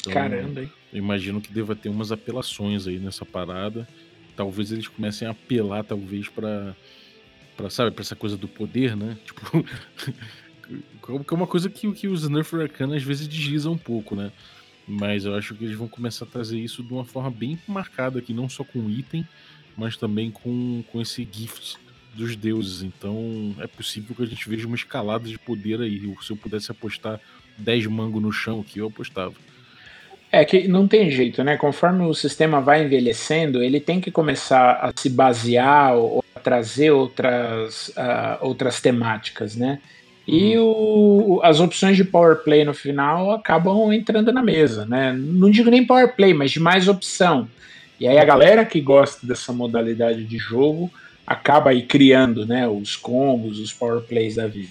Então, 0.00 0.12
Caramba, 0.12 0.62
hein? 0.62 0.72
eu 0.92 0.98
imagino 0.98 1.40
que 1.40 1.52
deva 1.52 1.74
ter 1.74 1.88
umas 1.88 2.12
apelações 2.12 2.86
aí 2.86 2.98
nessa 2.98 3.24
parada. 3.24 3.88
Talvez 4.36 4.70
eles 4.70 4.86
comecem 4.86 5.26
a 5.26 5.30
apelar, 5.30 5.82
talvez, 5.84 6.28
pra, 6.28 6.76
pra 7.56 7.70
sabe, 7.70 7.90
pra 7.90 8.02
essa 8.02 8.14
coisa 8.14 8.36
do 8.36 8.46
poder, 8.48 8.96
né? 8.96 9.16
Tipo, 9.24 9.64
que 11.24 11.32
é 11.32 11.36
uma 11.36 11.46
coisa 11.46 11.70
que, 11.70 11.90
que 11.92 12.08
os 12.08 12.28
Nerf 12.28 12.56
Arcana 12.56 12.96
às 12.96 13.02
vezes 13.02 13.28
deslizam 13.28 13.72
um 13.72 13.78
pouco, 13.78 14.16
né? 14.16 14.32
Mas 14.86 15.24
eu 15.24 15.34
acho 15.34 15.54
que 15.54 15.64
eles 15.64 15.76
vão 15.76 15.86
começar 15.86 16.24
a 16.24 16.28
trazer 16.28 16.58
isso 16.58 16.82
de 16.82 16.92
uma 16.92 17.04
forma 17.04 17.30
bem 17.30 17.56
marcada 17.68 18.18
aqui, 18.18 18.34
não 18.34 18.48
só 18.48 18.64
com 18.64 18.90
item, 18.90 19.26
mas 19.76 19.96
também 19.96 20.30
com, 20.30 20.82
com 20.90 21.00
esse 21.00 21.26
gift 21.30 21.78
dos 22.16 22.34
deuses. 22.34 22.82
Então 22.82 23.54
é 23.60 23.66
possível 23.66 24.14
que 24.16 24.22
a 24.22 24.26
gente 24.26 24.48
veja 24.48 24.66
uma 24.66 24.76
escalada 24.76 25.28
de 25.28 25.38
poder 25.38 25.80
aí. 25.80 26.00
Se 26.22 26.30
eu 26.32 26.36
pudesse 26.36 26.70
apostar 26.70 27.20
10 27.58 27.86
mangos 27.86 28.22
no 28.22 28.32
chão 28.32 28.60
aqui, 28.60 28.78
eu 28.78 28.86
apostava. 28.88 29.34
É 30.32 30.44
que 30.44 30.66
não 30.66 30.88
tem 30.88 31.10
jeito, 31.10 31.42
né? 31.44 31.56
Conforme 31.56 32.04
o 32.04 32.12
sistema 32.12 32.60
vai 32.60 32.84
envelhecendo, 32.84 33.62
ele 33.62 33.78
tem 33.80 34.00
que 34.00 34.10
começar 34.10 34.72
a 34.72 34.92
se 34.94 35.08
basear 35.08 35.94
ou 35.94 36.24
a 36.34 36.40
trazer 36.40 36.90
outras, 36.90 37.92
ah, 37.96 38.38
outras 38.40 38.80
temáticas, 38.80 39.54
né? 39.54 39.78
E 40.26 40.58
o- 40.58 41.40
as 41.44 41.60
opções 41.60 41.96
de 41.96 42.02
power 42.02 42.42
play 42.42 42.64
no 42.64 42.74
final 42.74 43.30
acabam 43.30 43.92
entrando 43.92 44.32
na 44.32 44.42
mesa, 44.42 44.84
né? 44.84 45.12
Não 45.16 45.48
digo 45.48 45.70
nem 45.70 45.86
power 45.86 46.14
play, 46.16 46.34
mas 46.34 46.50
de 46.50 46.58
mais 46.58 46.88
opção. 46.88 47.48
E 48.00 48.08
aí 48.08 48.18
a 48.18 48.24
galera 48.24 48.64
que 48.64 48.80
gosta 48.80 49.24
dessa 49.24 49.52
modalidade 49.52 50.24
de 50.24 50.36
jogo 50.36 50.90
acaba 51.26 51.70
aí 51.70 51.82
criando, 51.82 52.46
né? 52.46 52.68
Os 52.68 52.96
combos, 52.96 53.58
os 53.58 53.72
power 53.72 54.02
plays 54.02 54.36
da 54.36 54.46
vida. 54.46 54.70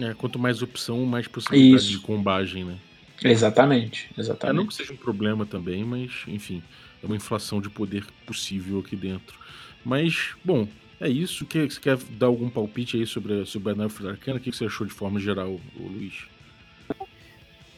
É, 0.00 0.14
quanto 0.14 0.38
mais 0.38 0.62
opção, 0.62 1.04
mais 1.04 1.28
possibilidade 1.28 1.82
Isso. 1.82 1.90
de 1.92 1.98
combagem, 1.98 2.64
né? 2.64 2.76
Exatamente, 3.22 4.06
É, 4.10 4.14
não 4.16 4.22
exatamente. 4.22 4.68
que 4.68 4.74
seja 4.74 4.92
um 4.92 4.96
problema 4.96 5.46
também, 5.46 5.84
mas, 5.84 6.10
enfim, 6.26 6.60
é 7.02 7.06
uma 7.06 7.14
inflação 7.14 7.60
de 7.60 7.68
poder 7.70 8.04
possível 8.26 8.80
aqui 8.80 8.96
dentro. 8.96 9.38
Mas, 9.84 10.30
bom, 10.44 10.66
é 11.00 11.08
isso. 11.08 11.44
Quer, 11.46 11.70
você 11.70 11.78
quer 11.78 11.96
dar 12.18 12.26
algum 12.26 12.48
palpite 12.48 12.96
aí 12.96 13.06
sobre, 13.06 13.42
a- 13.42 13.46
sobre 13.46 13.72
a 13.72 13.74
Nerf 13.76 14.04
Arcana? 14.06 14.38
O 14.38 14.40
que 14.40 14.50
que 14.50 14.56
você 14.56 14.64
achou 14.64 14.86
de 14.86 14.92
forma 14.92 15.20
geral, 15.20 15.60
Luiz? 15.78 16.14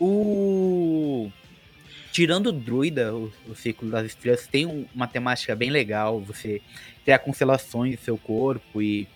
O. 0.00 1.30
Tirando 2.14 2.46
o 2.46 2.52
druida, 2.52 3.12
o, 3.12 3.32
o 3.48 3.56
ciclo 3.56 3.90
das 3.90 4.06
estrelas, 4.06 4.46
tem 4.46 4.66
um- 4.66 4.86
uma 4.94 5.08
temática 5.08 5.52
bem 5.56 5.68
legal. 5.68 6.20
Você 6.20 6.62
criar 7.04 7.18
constelações 7.18 7.96
do 7.96 8.02
seu 8.04 8.16
corpo 8.16 8.80
e 8.80 9.08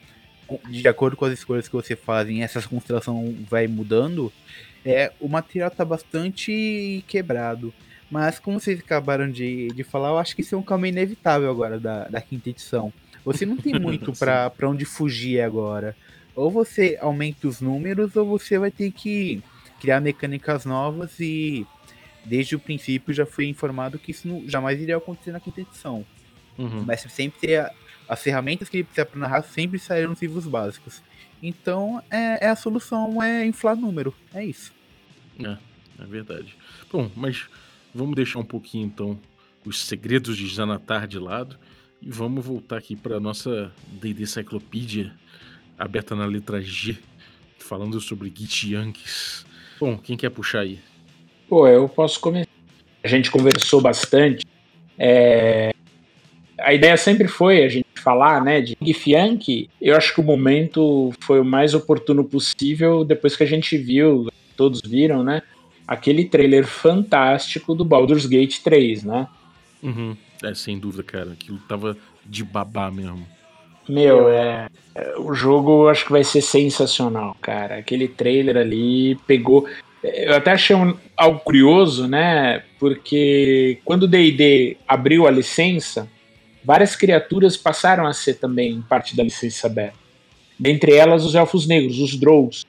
de 0.69 0.89
acordo 0.89 1.17
com 1.17 1.25
as 1.25 1.33
escolhas 1.33 1.69
que 1.69 1.75
você 1.75 1.95
faz, 1.95 2.29
essa 2.41 2.61
constelação 2.63 3.37
vai 3.49 3.69
mudando. 3.69 4.33
É, 4.85 5.13
o 5.21 5.29
material 5.29 5.71
tá 5.71 5.85
bastante 5.85 7.05
quebrado. 7.07 7.73
Mas 8.11 8.41
como 8.41 8.59
vocês 8.59 8.81
acabaram 8.81 9.31
de, 9.31 9.69
de 9.69 9.85
falar, 9.85 10.09
eu 10.09 10.19
acho 10.19 10.35
que 10.35 10.43
isso 10.43 10.57
é 10.57 10.59
um 10.59 10.63
caminho 10.63 10.93
inevitável 10.95 11.49
agora 11.49 11.79
da, 11.79 12.09
da 12.09 12.21
quinta 12.21 12.51
edição. 12.51 12.93
Você 13.25 13.47
não 13.47 13.57
tem 13.57 13.79
muito 13.79 14.13
pra 14.19 14.51
onde 14.65 14.85
fugir 14.85 15.41
agora. 15.41 15.95
Ou 16.35 16.51
você 16.51 16.99
aumenta 17.01 17.47
os 17.47 17.61
números, 17.61 18.17
ou 18.17 18.27
você 18.27 18.59
vai 18.59 18.73
ter 18.73 18.91
que 18.91 19.41
criar 19.81 20.01
mecânicas 20.01 20.65
novas 20.65 21.21
e 21.21 21.65
desde 22.29 22.55
o 22.57 22.59
princípio 22.59 23.13
já 23.13 23.27
foi 23.27 23.47
informado 23.47 23.99
que 23.99 24.11
isso 24.11 24.29
não- 24.29 24.49
jamais 24.49 24.81
iria 24.81 24.97
acontecer 24.97 25.33
na 25.33 25.41
quinta 25.41 25.61
edição. 25.61 26.05
Uhum. 26.57 26.85
Mas 26.87 27.01
sempre 27.01 27.41
teria 27.41 27.71
as 28.09 28.23
ferramentas 28.23 28.69
que 28.69 28.79
ele 28.79 28.85
precisa 28.85 29.07
para 29.07 29.21
narrar 29.21 29.43
sempre 29.43 29.79
saíram 29.79 30.11
nos 30.11 30.21
livros 30.21 30.47
básicos. 30.47 31.03
Então 31.43 32.03
é, 32.11 32.47
é 32.47 32.49
a 32.49 32.57
solução 32.57 33.23
é 33.23 33.47
inflar 33.47 33.77
número. 33.77 34.15
É 34.35 34.45
isso. 34.45 34.73
É 35.41 36.05
verdade. 36.05 36.57
Bom, 36.91 37.11
mas 37.15 37.47
vamos 37.95 38.15
deixar 38.17 38.39
um 38.39 38.45
pouquinho 38.45 38.87
então 38.87 39.19
os 39.65 39.81
segredos 39.85 40.37
de 40.37 40.49
Xanatar 40.49 41.07
de 41.07 41.19
lado 41.19 41.59
e 42.01 42.11
vamos 42.11 42.45
voltar 42.45 42.79
aqui 42.79 42.95
para 42.97 43.21
nossa 43.21 43.73
D&D 44.01 44.27
Cyclopedia 44.27 45.13
aberta 45.77 46.15
na 46.17 46.27
letra 46.27 46.61
G, 46.61 46.97
falando 47.59 48.01
sobre 48.01 48.33
Git 48.35 48.73
Yankees. 48.73 49.45
Bom, 49.79 49.97
quem 49.97 50.17
quer 50.17 50.31
puxar 50.31 50.61
aí? 50.61 50.81
Pô, 51.49 51.67
eu 51.67 51.89
posso 51.89 52.21
começar. 52.21 52.49
A 53.03 53.09
gente 53.09 53.31
conversou 53.31 53.81
bastante. 53.81 54.45
é, 54.99 55.73
A 56.59 56.75
ideia 56.75 56.97
sempre 56.97 57.29
foi 57.29 57.65
a 57.65 57.69
gente 57.69 57.87
falar, 57.97 58.43
né, 58.43 58.61
de 58.61 58.77
Yankee. 59.07 59.71
Eu 59.81 59.97
acho 59.97 60.15
que 60.15 60.21
o 60.21 60.25
momento 60.25 61.13
foi 61.21 61.41
o 61.41 61.45
mais 61.45 61.75
oportuno 61.75 62.25
possível 62.25 63.05
depois 63.05 63.37
que 63.37 63.43
a 63.43 63.47
gente 63.47 63.77
viu, 63.79 64.29
todos 64.57 64.81
viram, 64.83 65.23
né, 65.23 65.43
aquele 65.87 66.25
trailer 66.25 66.67
fantástico 66.67 67.75
do 67.75 67.85
Baldur's 67.85 68.27
Gate 68.27 68.61
3, 68.61 69.05
né? 69.05 69.27
Uhum. 69.83 70.17
É, 70.43 70.55
sem 70.55 70.79
dúvida, 70.79 71.03
cara. 71.03 71.33
Aquilo 71.33 71.59
tava 71.69 71.97
de 72.27 72.45
babá 72.45 72.91
mesmo. 72.91 73.27
Meu, 73.89 74.29
é, 74.29 74.69
é, 74.95 75.19
o 75.19 75.33
jogo 75.33 75.89
acho 75.89 76.05
que 76.05 76.13
vai 76.13 76.23
ser 76.23 76.43
sensacional, 76.43 77.37
cara. 77.41 77.79
Aquele 77.79 78.07
trailer 78.07 78.57
ali 78.57 79.15
pegou. 79.27 79.67
Eu 80.03 80.37
até 80.37 80.53
achei 80.53 80.77
um- 80.77 80.97
algo 81.17 81.41
curioso, 81.41 82.07
né? 82.07 82.63
Porque 82.79 83.79
quando 83.85 84.05
o 84.05 84.09
D&D 84.09 84.77
abriu 84.87 85.27
a 85.27 85.31
licença, 85.31 86.09
várias 86.65 86.95
criaturas 86.95 87.57
passaram 87.57 88.07
a 88.07 88.13
ser 88.13 88.35
também 88.35 88.81
parte 88.89 89.17
da 89.17 89.23
licença 89.23 89.67
aberta. 89.67 89.97
Dentre 90.59 90.95
elas 90.95 91.25
os 91.25 91.35
elfos 91.35 91.67
negros, 91.67 91.99
os 91.99 92.17
Drows. 92.17 92.65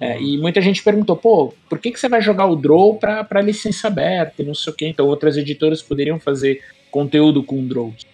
É, 0.00 0.20
e 0.20 0.36
muita 0.38 0.60
gente 0.60 0.82
perguntou, 0.82 1.16
pô, 1.16 1.54
por 1.68 1.78
que, 1.78 1.92
que 1.92 2.00
você 2.00 2.08
vai 2.08 2.20
jogar 2.20 2.46
o 2.46 2.56
Drow 2.56 2.96
pra 2.96 3.40
licença 3.40 3.86
aberta 3.86 4.42
e 4.42 4.44
não 4.44 4.54
sei 4.54 4.72
o 4.72 4.76
quê? 4.76 4.86
Então 4.88 5.06
outras 5.06 5.36
editoras 5.36 5.80
poderiam 5.80 6.18
fazer 6.18 6.60
conteúdo 6.90 7.42
com 7.42 7.64
Drows. 7.66 8.04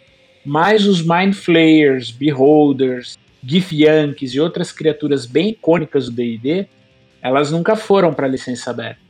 Mas 0.44 0.86
os 0.86 1.00
Mind 1.00 1.34
Flayers, 1.34 2.10
Beholders, 2.10 3.18
Gif 3.44 3.74
Yankees 3.74 4.34
e 4.34 4.40
outras 4.40 4.70
criaturas 4.72 5.24
bem 5.24 5.50
icônicas 5.50 6.06
do 6.06 6.12
D&D, 6.12 6.66
elas 7.28 7.50
nunca 7.50 7.76
foram 7.76 8.12
para 8.12 8.26
licença 8.26 8.70
aberta. 8.70 9.00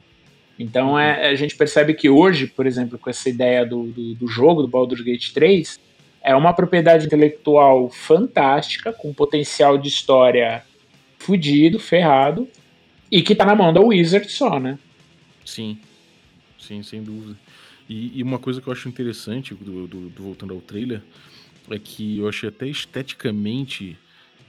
Então 0.58 0.98
é, 0.98 1.28
a 1.28 1.34
gente 1.34 1.56
percebe 1.56 1.94
que 1.94 2.08
hoje, 2.08 2.46
por 2.46 2.66
exemplo, 2.66 2.98
com 2.98 3.08
essa 3.08 3.28
ideia 3.28 3.64
do, 3.64 3.84
do, 3.84 4.14
do 4.14 4.28
jogo, 4.28 4.62
do 4.62 4.68
Baldur's 4.68 5.02
Gate 5.02 5.32
3, 5.32 5.78
é 6.22 6.34
uma 6.34 6.52
propriedade 6.52 7.06
intelectual 7.06 7.88
fantástica, 7.90 8.92
com 8.92 9.14
potencial 9.14 9.78
de 9.78 9.88
história 9.88 10.62
fudido, 11.18 11.78
ferrado, 11.78 12.48
e 13.10 13.22
que 13.22 13.34
tá 13.34 13.44
na 13.44 13.54
mão 13.54 13.72
da 13.72 13.80
Wizard 13.80 14.30
só, 14.30 14.58
né? 14.58 14.78
Sim, 15.44 15.78
sim, 16.58 16.82
sem 16.82 17.02
dúvida. 17.02 17.37
E, 17.88 18.18
e 18.18 18.22
uma 18.22 18.38
coisa 18.38 18.60
que 18.60 18.68
eu 18.68 18.72
acho 18.72 18.88
interessante, 18.88 19.54
do, 19.54 19.87
do, 19.87 20.08
do, 20.10 20.22
voltando 20.22 20.52
ao 20.52 20.60
trailer, 20.60 21.02
é 21.70 21.78
que 21.78 22.18
eu 22.18 22.28
achei 22.28 22.48
até 22.48 22.66
esteticamente 22.66 23.96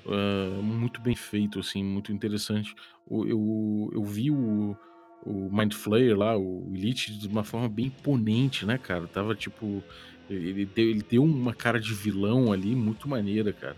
uh, 0.05 0.61
muito 0.61 0.99
bem 0.99 1.15
feito, 1.15 1.59
assim, 1.59 1.83
muito 1.83 2.11
interessante. 2.11 2.75
Eu, 3.09 3.89
eu, 3.93 4.03
vi 4.03 4.29
o, 4.29 4.77
o 5.25 5.49
Mind 5.51 5.73
Flayer 5.73 6.17
lá, 6.17 6.37
o 6.37 6.69
Elite, 6.73 7.11
de 7.11 7.27
uma 7.27 7.43
forma 7.43 7.67
bem 7.67 7.87
imponente, 7.87 8.65
né, 8.65 8.77
cara? 8.77 9.07
Tava 9.07 9.33
tipo. 9.35 9.83
Ele 10.29 10.65
deu, 10.65 10.89
ele 10.89 11.03
deu 11.09 11.23
uma 11.23 11.53
cara 11.53 11.79
de 11.79 11.91
vilão 11.91 12.53
ali 12.53 12.75
muito 12.75 13.09
maneira, 13.09 13.51
cara. 13.51 13.75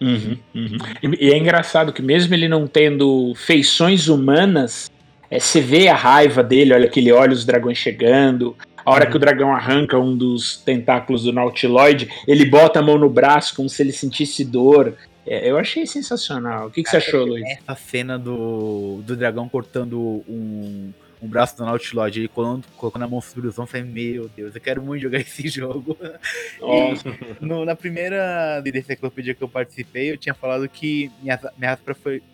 Uhum, 0.00 0.38
uhum. 0.54 0.78
E, 1.02 1.26
e, 1.26 1.32
é 1.32 1.36
engraçado 1.36 1.92
que 1.92 2.00
mesmo 2.00 2.32
ele 2.32 2.48
não 2.48 2.68
tendo 2.68 3.34
feições 3.34 4.06
humanas, 4.06 4.88
é, 5.30 5.40
você 5.40 5.60
vê 5.60 5.88
a 5.88 5.96
raiva 5.96 6.42
dele, 6.42 6.72
olha 6.72 6.88
que 6.88 7.00
ele 7.00 7.12
olha 7.12 7.32
os 7.32 7.44
dragões 7.44 7.78
chegando. 7.78 8.56
A 8.84 8.90
hora 8.90 9.04
uhum. 9.04 9.10
que 9.10 9.16
o 9.16 9.20
dragão 9.20 9.54
arranca 9.54 9.98
um 9.98 10.16
dos 10.16 10.56
tentáculos 10.58 11.24
do 11.24 11.32
Nautiloid, 11.32 12.08
ele 12.26 12.46
bota 12.46 12.78
a 12.78 12.82
mão 12.82 12.96
no 12.96 13.10
braço 13.10 13.54
como 13.54 13.68
se 13.68 13.82
ele 13.82 13.92
sentisse 13.92 14.44
dor. 14.44 14.94
É, 15.28 15.50
eu 15.50 15.58
achei 15.58 15.86
sensacional. 15.86 16.68
O 16.68 16.70
que, 16.70 16.82
que 16.82 16.88
você 16.88 16.96
achou, 16.96 17.26
Luiz? 17.26 17.44
Essa 17.50 17.74
cena 17.74 18.18
do, 18.18 19.02
do 19.04 19.14
dragão 19.14 19.48
cortando 19.48 20.24
um, 20.26 20.92
um 21.20 21.28
braço 21.28 21.56
do 21.56 21.64
Nautilus, 21.64 22.16
ele 22.16 22.28
colocando, 22.28 22.64
colocando 22.76 23.04
a 23.04 23.08
mão 23.08 23.20
sobre 23.20 23.48
ombros, 23.48 23.70
falei, 23.70 23.86
meu 23.86 24.28
Deus, 24.36 24.54
eu 24.54 24.60
quero 24.60 24.82
muito 24.82 25.02
jogar 25.02 25.18
esse 25.20 25.48
jogo. 25.48 25.96
No, 27.40 27.64
na 27.64 27.74
primeira 27.74 28.62
enciclopédia 28.66 29.34
que 29.34 29.42
eu 29.42 29.48
participei, 29.48 30.10
eu 30.10 30.16
tinha 30.16 30.34
falado 30.34 30.68
que 30.68 31.10
minha, 31.22 31.38
minha 31.56 31.70
raça 31.70 31.82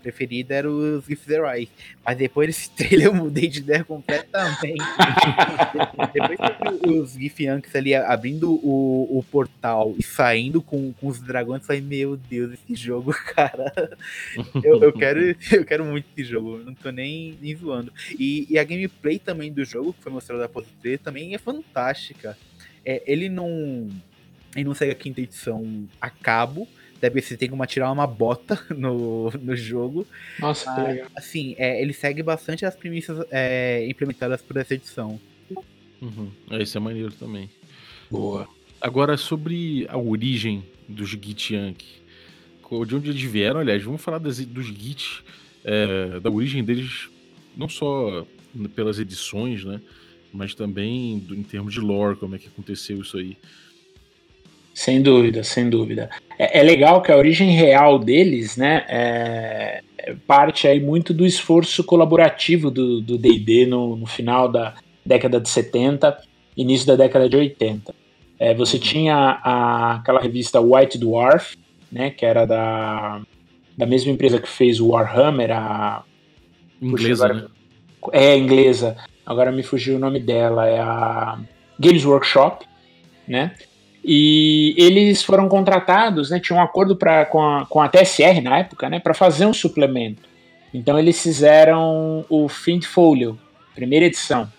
preferida 0.03 0.55
era 0.55 0.71
os 0.71 1.05
Giftherai, 1.07 1.69
mas 2.05 2.17
depois 2.17 2.49
desse 2.49 2.71
trailer 2.77 3.07
eu 3.07 3.15
mudei 3.15 3.49
de 3.49 3.61
ideia 3.61 3.85
completamente. 3.85 4.75
depois 6.13 6.39
que 6.81 6.89
os 6.91 7.13
Gifyanks 7.13 7.75
ali 7.75 7.95
abrindo 7.95 8.53
o, 8.53 9.19
o 9.19 9.23
portal 9.23 9.95
e 9.99 10.03
saindo 10.03 10.61
com, 10.61 10.93
com 10.93 11.07
os 11.07 11.21
dragões, 11.21 11.63
eu 11.63 11.67
falei, 11.67 11.83
meu 11.83 12.17
Deus, 12.17 12.53
esse 12.53 12.75
jogo, 12.75 13.13
cara, 13.35 13.97
eu, 14.63 14.83
eu, 14.83 14.93
quero, 14.93 15.37
eu 15.53 15.65
quero 15.65 15.85
muito 15.85 16.07
esse 16.17 16.29
jogo, 16.29 16.59
não 16.59 16.75
tô 16.75 16.91
nem, 16.91 17.39
nem 17.41 17.57
zoando. 17.57 17.93
E, 18.19 18.47
e 18.51 18.59
a 18.59 18.65
gameplay 18.75 19.19
também 19.19 19.53
do 19.53 19.65
jogo, 19.65 19.93
que 19.93 20.03
foi 20.03 20.13
mostrada 20.13 20.43
da 20.43 20.49
Post 20.49 20.71
também 21.03 21.35
é 21.35 21.39
fantástica. 21.39 22.37
É, 22.85 23.03
ele 23.07 23.29
não. 23.29 23.89
Ele 24.55 24.65
não 24.65 24.75
segue 24.75 24.93
a 24.93 24.95
quinta 24.95 25.21
edição 25.21 25.89
a 26.01 26.11
cabo. 26.11 26.69
Deve 27.01 27.21
ser 27.21 27.37
tem 27.37 27.51
como 27.51 27.65
tirar 27.67 27.91
uma 27.91 28.07
bota 28.07 28.59
no, 28.71 29.31
no 29.31 29.57
jogo. 29.57 30.07
Nossa, 30.39 30.71
Mas, 30.71 30.89
legal. 30.89 31.09
Assim, 31.17 31.55
é, 31.59 31.81
ele 31.83 31.93
segue 31.93 32.23
bastante 32.23 32.65
as 32.65 32.77
premissas 32.77 33.27
é, 33.31 33.87
implementadas 33.89 34.41
por 34.41 34.57
essa 34.57 34.75
edição. 34.75 35.21
Uhum. 36.01 36.31
É, 36.51 36.63
isso 36.63 36.77
é 36.77 36.81
maneiro 36.81 37.13
também. 37.13 37.51
Boa. 38.11 38.49
Agora, 38.81 39.17
sobre 39.17 39.87
a 39.89 39.99
origem 39.99 40.65
dos 40.89 41.11
Git 41.11 41.55
Yankee. 41.55 42.05
De 42.87 42.95
onde 42.97 43.11
eles 43.11 43.23
vieram, 43.23 43.61
aliás, 43.61 43.83
vamos 43.83 44.03
falar 44.03 44.19
das, 44.19 44.45
dos 44.45 44.67
Git, 44.67 45.23
é, 45.63 46.19
da 46.19 46.29
origem 46.29 46.65
deles, 46.65 47.09
não 47.57 47.69
só 47.69 48.27
pelas 48.75 48.99
edições, 48.99 49.65
né? 49.65 49.81
Mas 50.33 50.55
também 50.55 51.19
do, 51.19 51.35
em 51.35 51.43
termos 51.43 51.73
de 51.73 51.81
lore, 51.81 52.17
como 52.17 52.35
é 52.35 52.39
que 52.39 52.49
aconteceu 52.49 53.01
isso 53.01 53.17
aí. 53.17 53.37
Sem 54.75 55.01
dúvida, 55.01 55.45
sem 55.45 55.71
dúvida. 55.71 56.11
É, 56.37 56.59
é 56.59 56.63
legal 56.63 57.01
que 57.01 57.13
a 57.13 57.17
origem 57.17 57.51
real 57.53 57.97
deles, 57.97 58.57
né, 58.57 58.85
é, 58.89 59.83
é 59.99 60.15
parte 60.27 60.67
aí 60.67 60.81
muito 60.81 61.15
do 61.15 61.25
esforço 61.25 61.85
colaborativo 61.85 62.73
do 62.73 63.17
D&D 63.17 63.67
no, 63.67 63.95
no, 63.95 64.07
final 64.07 64.51
da 64.51 64.75
década 65.07 65.41
de 65.41 65.49
70, 65.49 66.19
início 66.57 66.89
da 66.89 66.97
década 66.97 67.29
de 67.29 67.37
80. 67.37 67.95
É, 68.37 68.53
você 68.53 68.77
tinha 68.77 69.15
a, 69.15 69.95
aquela 69.95 70.21
revista 70.21 70.61
White 70.61 70.99
Dwarf, 70.99 71.57
né, 71.91 72.11
que 72.11 72.27
era 72.27 72.45
da, 72.45 73.23
da 73.79 73.87
mesma 73.87 74.11
empresa 74.11 74.41
que 74.41 74.49
fez 74.49 74.81
o 74.81 74.89
Warhammer, 74.89 75.53
a... 75.53 76.03
Inglesa, 76.83 77.29
Puxa, 77.29 77.33
agora, 77.33 77.43
né? 77.43 77.55
É 78.13 78.37
inglesa, 78.37 78.97
agora 79.25 79.53
me 79.53 79.63
fugiu 79.63 79.97
o 79.97 79.99
nome 79.99 80.21
dela, 80.21 80.67
é 80.67 80.79
a 80.79 81.39
Games 81.79 82.05
Workshop, 82.05 82.67
né? 83.27 83.53
E 84.05 84.75
eles 84.77 85.23
foram 85.23 85.49
contratados, 85.49 86.31
né? 86.31 86.39
Tinha 86.39 86.59
um 86.59 86.63
acordo 86.63 86.95
pra, 86.95 87.25
com, 87.25 87.43
a, 87.43 87.65
com 87.65 87.81
a 87.81 87.89
TSR 87.89 88.43
na 88.43 88.59
época, 88.59 88.91
né? 88.91 89.01
Para 89.01 89.15
fazer 89.15 89.47
um 89.47 89.53
suplemento. 89.53 90.23
Então 90.75 90.99
eles 90.99 91.23
fizeram 91.23 92.25
o 92.29 92.49
Fiend 92.49 92.87
Folio, 92.87 93.39
primeira 93.75 94.05
edição. 94.05 94.53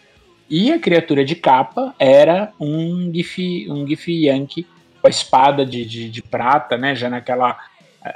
E 0.50 0.72
a 0.72 0.80
criatura 0.80 1.24
de 1.24 1.36
capa 1.36 1.94
era 2.00 2.52
um 2.60 3.12
Gif, 3.14 3.68
um 3.70 3.86
Gif 3.86 4.12
Yankee 4.12 4.66
com 5.02 5.08
a 5.08 5.10
espada 5.10 5.66
de, 5.66 5.86
de, 5.86 6.10
de 6.10 6.22
prata, 6.24 6.78
né? 6.78 6.96
Já 6.96 7.10
naquela, 7.10 7.58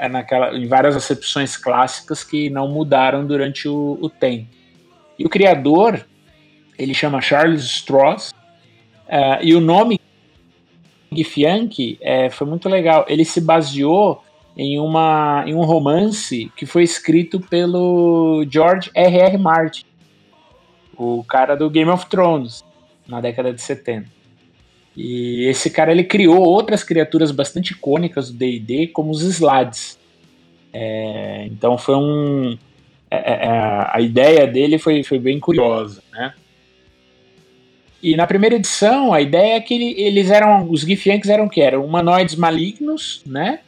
naquela, 0.09 0.57
em 0.57 0.67
várias 0.67 0.95
acepções 0.95 1.55
clássicas 1.55 2.23
que 2.23 2.49
não 2.49 2.67
mudaram 2.67 3.25
durante 3.25 3.67
o, 3.67 3.99
o 4.01 4.09
tempo. 4.09 4.58
E 5.19 5.25
o 5.25 5.29
criador, 5.29 6.05
ele 6.77 6.93
chama 6.93 7.21
Charles 7.21 7.63
Stross, 7.63 8.31
uh, 8.31 9.43
e 9.43 9.53
o 9.53 9.59
nome 9.59 9.99
Gifyank 11.11 11.97
é, 12.01 12.29
foi 12.29 12.47
muito 12.47 12.69
legal. 12.69 13.05
Ele 13.09 13.25
se 13.25 13.41
baseou 13.41 14.23
em, 14.55 14.79
uma, 14.79 15.43
em 15.45 15.53
um 15.53 15.63
romance 15.63 16.49
que 16.55 16.65
foi 16.65 16.83
escrito 16.83 17.39
pelo 17.39 18.45
George 18.49 18.89
R.R. 18.93 19.17
R. 19.17 19.37
Martin, 19.37 19.85
o 20.95 21.23
cara 21.23 21.55
do 21.55 21.69
Game 21.69 21.89
of 21.89 22.05
Thrones, 22.07 22.63
na 23.05 23.19
década 23.19 23.53
de 23.53 23.61
70. 23.61 24.07
E 24.95 25.45
esse 25.45 25.69
cara 25.69 25.91
ele 25.91 26.03
criou 26.03 26.41
outras 26.41 26.83
criaturas 26.83 27.31
bastante 27.31 27.71
icônicas 27.71 28.29
do 28.31 28.37
D&D, 28.37 28.87
como 28.87 29.11
os 29.11 29.21
Slades. 29.21 29.97
É, 30.71 31.45
então 31.47 31.77
foi 31.77 31.95
um, 31.95 32.57
é, 33.11 33.17
é, 33.17 33.45
é, 33.45 33.87
a 33.91 34.01
ideia 34.01 34.45
dele 34.45 34.77
foi, 34.77 35.03
foi 35.03 35.17
bem 35.17 35.39
curiosa, 35.39 36.03
né? 36.11 36.33
E 38.01 38.15
na 38.15 38.25
primeira 38.25 38.55
edição, 38.55 39.13
a 39.13 39.19
ideia 39.19 39.55
é 39.55 39.59
que 39.59 39.73
eles 39.73 40.29
eram, 40.31 40.69
os 40.69 40.81
Githyanks 40.81 41.29
eram 41.29 41.49
que 41.49 41.59
eram 41.59 41.83
humanoides 41.83 42.35
malignos, 42.35 43.21
né? 43.25 43.59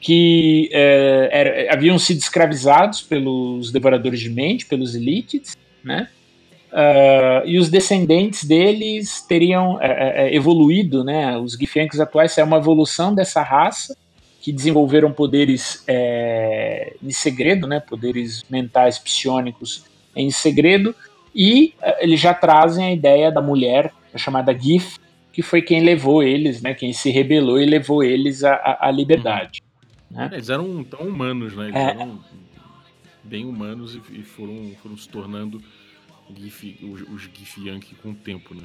Que 0.00 0.68
é, 0.72 1.28
era, 1.30 1.74
haviam 1.74 1.98
sido 1.98 2.18
escravizados 2.18 3.02
pelos 3.02 3.70
devoradores 3.70 4.18
de 4.18 4.30
mente, 4.30 4.66
pelos 4.66 4.94
elites, 4.94 5.56
né? 5.84 6.08
Uh, 6.72 7.46
e 7.46 7.58
os 7.58 7.70
descendentes 7.70 8.44
deles 8.44 9.24
teriam 9.26 9.80
é, 9.80 10.34
evoluído, 10.34 11.04
né? 11.04 11.38
Os 11.38 11.52
Githyanks 11.52 12.00
atuais 12.00 12.36
é 12.36 12.44
uma 12.44 12.56
evolução 12.56 13.14
dessa 13.14 13.42
raça 13.42 13.96
que 14.46 14.52
desenvolveram 14.52 15.12
poderes 15.12 15.82
é, 15.88 16.94
em 17.02 17.10
segredo, 17.10 17.66
né, 17.66 17.80
poderes 17.80 18.44
mentais 18.48 18.96
psionicos 18.96 19.86
em 20.14 20.30
segredo, 20.30 20.94
e 21.34 21.74
é, 21.82 22.04
eles 22.04 22.20
já 22.20 22.32
trazem 22.32 22.86
a 22.86 22.92
ideia 22.92 23.32
da 23.32 23.42
mulher, 23.42 23.92
a 24.14 24.16
chamada 24.16 24.56
Gif, 24.56 25.00
que 25.32 25.42
foi 25.42 25.62
quem 25.62 25.82
levou 25.82 26.22
eles, 26.22 26.62
né, 26.62 26.74
quem 26.74 26.92
se 26.92 27.10
rebelou 27.10 27.60
e 27.60 27.66
levou 27.66 28.04
eles 28.04 28.44
à, 28.44 28.78
à 28.82 28.88
liberdade. 28.88 29.60
Uhum. 30.12 30.16
Né? 30.16 30.30
Eles 30.34 30.48
eram 30.48 30.84
tão 30.84 31.00
humanos, 31.00 31.56
né? 31.56 31.64
Eles 31.64 31.74
é. 31.74 31.90
eram 31.90 32.20
bem 33.24 33.44
humanos 33.44 33.98
e, 34.12 34.22
foram, 34.22 34.70
foram 34.80 34.96
se 34.96 35.08
tornando 35.08 35.60
GIF, 36.38 36.78
os, 36.84 37.00
os 37.02 37.22
GIF 37.22 37.66
Yankee 37.66 37.96
com 37.96 38.10
o 38.10 38.14
tempo, 38.14 38.54
né? 38.54 38.62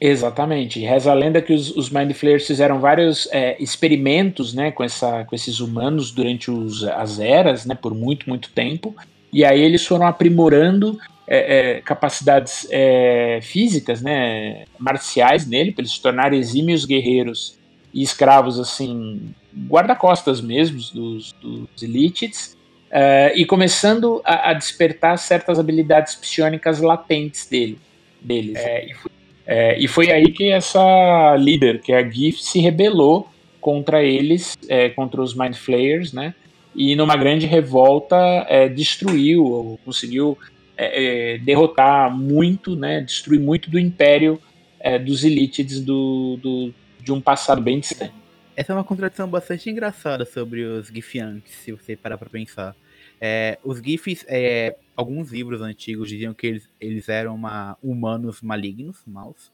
Exatamente. 0.00 0.80
Reza 0.80 1.10
a 1.10 1.14
lenda 1.14 1.42
que 1.42 1.52
os, 1.52 1.76
os 1.76 1.90
Mind 1.90 2.12
Flayers 2.12 2.46
fizeram 2.46 2.80
vários 2.80 3.28
é, 3.30 3.62
experimentos 3.62 4.54
né, 4.54 4.70
com, 4.70 4.82
essa, 4.82 5.24
com 5.24 5.34
esses 5.34 5.60
humanos 5.60 6.10
durante 6.10 6.50
os, 6.50 6.84
as 6.84 7.20
eras, 7.20 7.66
né, 7.66 7.74
por 7.74 7.94
muito, 7.94 8.28
muito 8.28 8.50
tempo. 8.50 8.96
E 9.30 9.44
aí 9.44 9.60
eles 9.60 9.86
foram 9.86 10.06
aprimorando 10.06 10.98
é, 11.28 11.76
é, 11.76 11.80
capacidades 11.82 12.66
é, 12.70 13.40
físicas, 13.42 14.00
né, 14.00 14.64
marciais 14.78 15.46
nele, 15.46 15.70
para 15.70 15.82
eles 15.82 15.92
se 15.92 16.00
tornarem 16.00 16.40
exímios 16.40 16.86
guerreiros 16.86 17.58
e 17.92 18.02
escravos, 18.02 18.58
assim, 18.58 19.34
guarda-costas 19.68 20.40
mesmo 20.40 20.78
dos, 20.94 21.32
dos 21.32 21.82
elites. 21.82 22.56
É, 22.90 23.32
e 23.36 23.44
começando 23.44 24.20
a, 24.24 24.50
a, 24.50 24.54
despertar 24.54 25.16
certas 25.16 25.60
habilidades 25.60 26.16
psionicas 26.16 26.80
latentes 26.80 27.46
dele, 27.46 27.78
deles. 28.20 28.56
É, 28.56 28.86
e 28.86 28.94
foi 28.94 29.09
é, 29.52 29.76
e 29.80 29.88
foi 29.88 30.12
aí 30.12 30.30
que 30.30 30.48
essa 30.48 31.34
líder, 31.36 31.80
que 31.80 31.92
é 31.92 31.98
a 31.98 32.08
GIF, 32.08 32.40
se 32.40 32.60
rebelou 32.60 33.28
contra 33.60 34.00
eles, 34.00 34.56
é, 34.68 34.88
contra 34.90 35.20
os 35.20 35.34
Mind 35.34 35.56
Flayers, 35.56 36.12
né? 36.12 36.36
E 36.72 36.94
numa 36.94 37.16
grande 37.16 37.46
revolta 37.46 38.16
é, 38.48 38.68
destruiu, 38.68 39.76
conseguiu 39.84 40.38
é, 40.76 41.32
é, 41.34 41.38
derrotar 41.38 42.16
muito, 42.16 42.76
né? 42.76 43.00
Destruir 43.00 43.40
muito 43.40 43.68
do 43.68 43.76
império 43.76 44.40
é, 44.78 45.00
dos 45.00 45.24
elites 45.24 45.80
do, 45.80 46.38
do, 46.40 46.72
de 47.02 47.12
um 47.12 47.20
passado 47.20 47.60
bem 47.60 47.80
distante. 47.80 48.14
Essa 48.54 48.72
é 48.72 48.76
uma 48.76 48.84
contradição 48.84 49.26
bastante 49.26 49.68
engraçada 49.68 50.24
sobre 50.24 50.62
os 50.62 50.86
Githyanks, 50.86 51.52
se 51.64 51.72
você 51.72 51.96
parar 51.96 52.18
pra 52.18 52.30
pensar. 52.30 52.76
É, 53.20 53.58
os 53.62 53.78
GIFs, 53.78 54.24
é, 54.28 54.76
alguns 54.96 55.30
livros 55.30 55.60
antigos 55.60 56.08
diziam 56.08 56.32
que 56.32 56.46
eles, 56.46 56.70
eles 56.80 57.08
eram 57.08 57.34
uma, 57.34 57.76
humanos 57.82 58.40
malignos, 58.40 59.02
maus, 59.06 59.52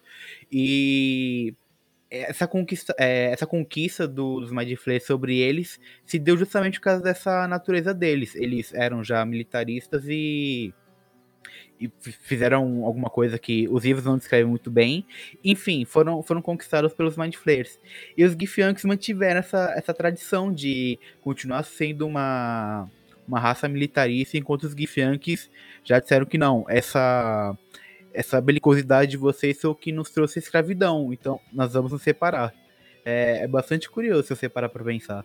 e 0.50 1.54
essa 2.10 2.46
conquista, 2.46 2.94
é, 2.98 3.32
essa 3.32 3.46
conquista 3.46 4.06
do, 4.06 4.40
dos 4.40 4.52
Mind 4.52 4.74
Flayers 4.76 5.04
sobre 5.04 5.38
eles 5.38 5.80
se 6.04 6.18
deu 6.18 6.36
justamente 6.36 6.78
por 6.78 6.84
causa 6.84 7.02
dessa 7.02 7.46
natureza 7.48 7.92
deles. 7.92 8.34
Eles 8.34 8.72
eram 8.72 9.02
já 9.02 9.24
militaristas 9.24 10.04
e, 10.08 10.72
e 11.80 11.90
fizeram 11.98 12.84
alguma 12.84 13.10
coisa 13.10 13.38
que 13.38 13.68
os 13.68 13.84
livros 13.84 14.04
não 14.04 14.16
descrevem 14.16 14.46
muito 14.46 14.70
bem. 14.70 15.04
Enfim, 15.42 15.84
foram, 15.84 16.22
foram 16.22 16.40
conquistados 16.40 16.92
pelos 16.92 17.16
Mind 17.16 17.34
Flayers. 17.34 17.78
E 18.16 18.24
os 18.24 18.32
Githyanks 18.32 18.84
mantiveram 18.84 19.40
essa, 19.40 19.72
essa 19.76 19.92
tradição 19.92 20.52
de 20.52 20.98
continuar 21.20 21.64
sendo 21.64 22.06
uma, 22.06 22.88
uma 23.26 23.40
raça 23.40 23.68
militarista, 23.68 24.36
enquanto 24.36 24.64
os 24.64 24.72
Githyanks 24.72 25.50
já 25.84 25.98
disseram 25.98 26.26
que 26.26 26.38
não. 26.38 26.64
Essa 26.68 27.56
essa 28.16 28.40
belicosidade 28.40 29.10
de 29.10 29.16
vocês 29.18 29.60
foi 29.60 29.70
o 29.70 29.74
que 29.74 29.92
nos 29.92 30.10
trouxe 30.10 30.38
a 30.38 30.42
escravidão, 30.42 31.12
então 31.12 31.38
nós 31.52 31.74
vamos 31.74 31.92
nos 31.92 32.00
separar. 32.00 32.52
É, 33.04 33.44
é 33.44 33.46
bastante 33.46 33.90
curioso 33.90 34.22
se 34.22 34.34
você 34.34 34.48
parar 34.48 34.70
para 34.70 34.82
pensar. 34.82 35.24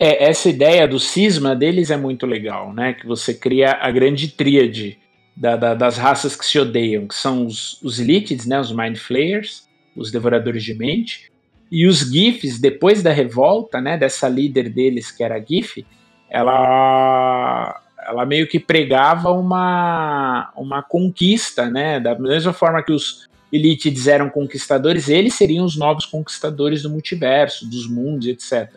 É, 0.00 0.24
essa 0.24 0.48
ideia 0.48 0.88
do 0.88 0.98
cisma 0.98 1.54
deles 1.54 1.90
é 1.90 1.96
muito 1.96 2.26
legal, 2.26 2.72
né? 2.72 2.94
Que 2.94 3.06
você 3.06 3.34
cria 3.34 3.72
a 3.72 3.90
grande 3.90 4.28
tríade 4.28 4.98
da, 5.36 5.54
da, 5.54 5.74
das 5.74 5.98
raças 5.98 6.34
que 6.34 6.44
se 6.44 6.58
odeiam, 6.58 7.06
que 7.06 7.14
são 7.14 7.46
os, 7.46 7.80
os 7.82 8.00
Elitids, 8.00 8.46
né? 8.46 8.58
Os 8.58 8.72
Mind 8.72 8.96
Flayers, 8.96 9.68
os 9.94 10.10
Devoradores 10.10 10.64
de 10.64 10.74
Mente, 10.74 11.30
e 11.70 11.86
os 11.86 12.00
GIFs, 12.00 12.58
depois 12.58 13.02
da 13.02 13.12
revolta, 13.12 13.80
né? 13.80 13.96
Dessa 13.98 14.28
líder 14.28 14.70
deles, 14.70 15.10
que 15.10 15.22
era 15.22 15.36
a 15.36 15.40
GIF, 15.40 15.86
ela 16.32 17.78
ela 18.04 18.26
meio 18.26 18.48
que 18.48 18.58
pregava 18.58 19.30
uma, 19.30 20.52
uma 20.56 20.82
conquista, 20.82 21.70
né? 21.70 22.00
Da 22.00 22.18
mesma 22.18 22.52
forma 22.52 22.82
que 22.82 22.90
os 22.90 23.28
Elitids 23.52 24.08
eram 24.08 24.28
conquistadores, 24.28 25.08
eles 25.08 25.34
seriam 25.34 25.64
os 25.64 25.76
novos 25.76 26.04
conquistadores 26.04 26.82
do 26.82 26.90
multiverso, 26.90 27.68
dos 27.68 27.88
mundos, 27.88 28.26
etc. 28.26 28.74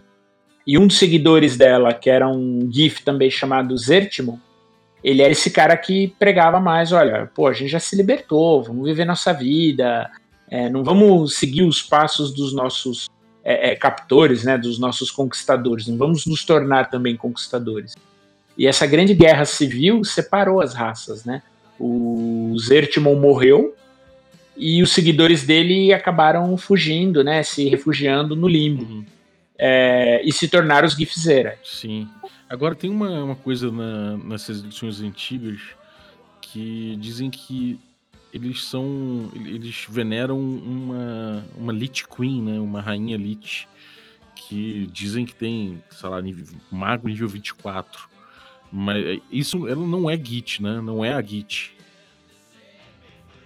E 0.68 0.78
um 0.78 0.86
dos 0.86 0.98
seguidores 0.98 1.58
dela, 1.58 1.94
que 1.94 2.10
era 2.10 2.28
um 2.28 2.70
GIF 2.72 3.04
também 3.04 3.32
chamado 3.32 3.76
Zertimon, 3.78 4.38
ele 5.04 5.22
era 5.22 5.32
esse 5.32 5.50
cara 5.50 5.78
que 5.78 6.10
pregava 6.20 6.60
mais, 6.60 6.92
olha, 6.92 7.32
pô, 7.34 7.48
a 7.48 7.54
gente 7.54 7.70
já 7.70 7.80
se 7.80 7.96
libertou, 7.96 8.64
vamos 8.64 8.86
viver 8.86 9.06
nossa 9.06 9.32
vida, 9.32 10.10
é, 10.50 10.70
não 10.70 10.84
vamos 10.84 11.36
seguir 11.36 11.64
os 11.64 11.82
passos 11.82 12.34
dos 12.34 12.54
nossos 12.54 13.08
é, 13.46 13.70
é, 13.70 13.76
captores, 13.76 14.44
né, 14.44 14.58
dos 14.58 14.80
nossos 14.80 15.12
conquistadores, 15.12 15.86
não 15.88 15.98
vamos 15.98 16.26
nos 16.26 16.44
tornar 16.44 16.90
também 16.90 17.16
conquistadores. 17.16 17.96
E 18.58 18.66
essa 18.66 18.88
grande 18.88 19.14
guerra 19.14 19.46
civil 19.46 20.04
separou 20.04 20.62
as 20.62 20.74
raças, 20.74 21.24
né? 21.24 21.44
O 21.80 22.56
Zertimon 22.60 23.16
morreu 23.16 23.76
e 24.58 24.82
os 24.82 24.92
seguidores 24.92 25.44
dele 25.44 25.94
acabaram 25.94 26.58
fugindo, 26.58 27.24
né? 27.24 27.44
Se 27.44 27.70
refugiando 27.70 28.36
no 28.36 28.48
limbo. 28.48 28.84
Uhum. 28.84 29.06
É, 29.58 30.22
e 30.24 30.32
se 30.32 30.48
tornaram 30.48 30.88
os 30.88 30.96
Gifzera. 30.96 31.60
Sim. 31.64 32.08
Agora 32.50 32.74
tem 32.74 32.90
uma, 32.90 33.24
uma 33.24 33.36
coisa 33.36 33.72
na, 33.72 34.18
nessas 34.18 34.60
edições 34.60 35.02
antigas 35.02 35.60
que 36.42 36.96
dizem 37.00 37.30
que 37.30 37.80
eles 38.36 38.66
são. 38.66 39.32
Eles 39.34 39.86
veneram 39.90 40.38
uma, 40.38 41.46
uma 41.58 41.72
Lich 41.72 42.06
Queen, 42.06 42.42
né? 42.42 42.60
Uma 42.60 42.82
rainha 42.82 43.16
Lich. 43.16 43.66
Que 44.36 44.88
dizem 44.92 45.26
que 45.26 45.34
tem, 45.34 45.82
sei 45.90 46.10
lá, 46.10 46.22
nível, 46.22 46.46
mago 46.70 47.08
nível 47.08 47.30
24. 47.30 48.10
Mas 48.70 49.22
isso 49.32 49.68
ela 49.70 49.88
não 49.88 50.10
é 50.10 50.18
Git, 50.18 50.62
né? 50.62 50.82
Não 50.82 51.04
é 51.04 51.14
a 51.14 51.22
Git. 51.22 51.74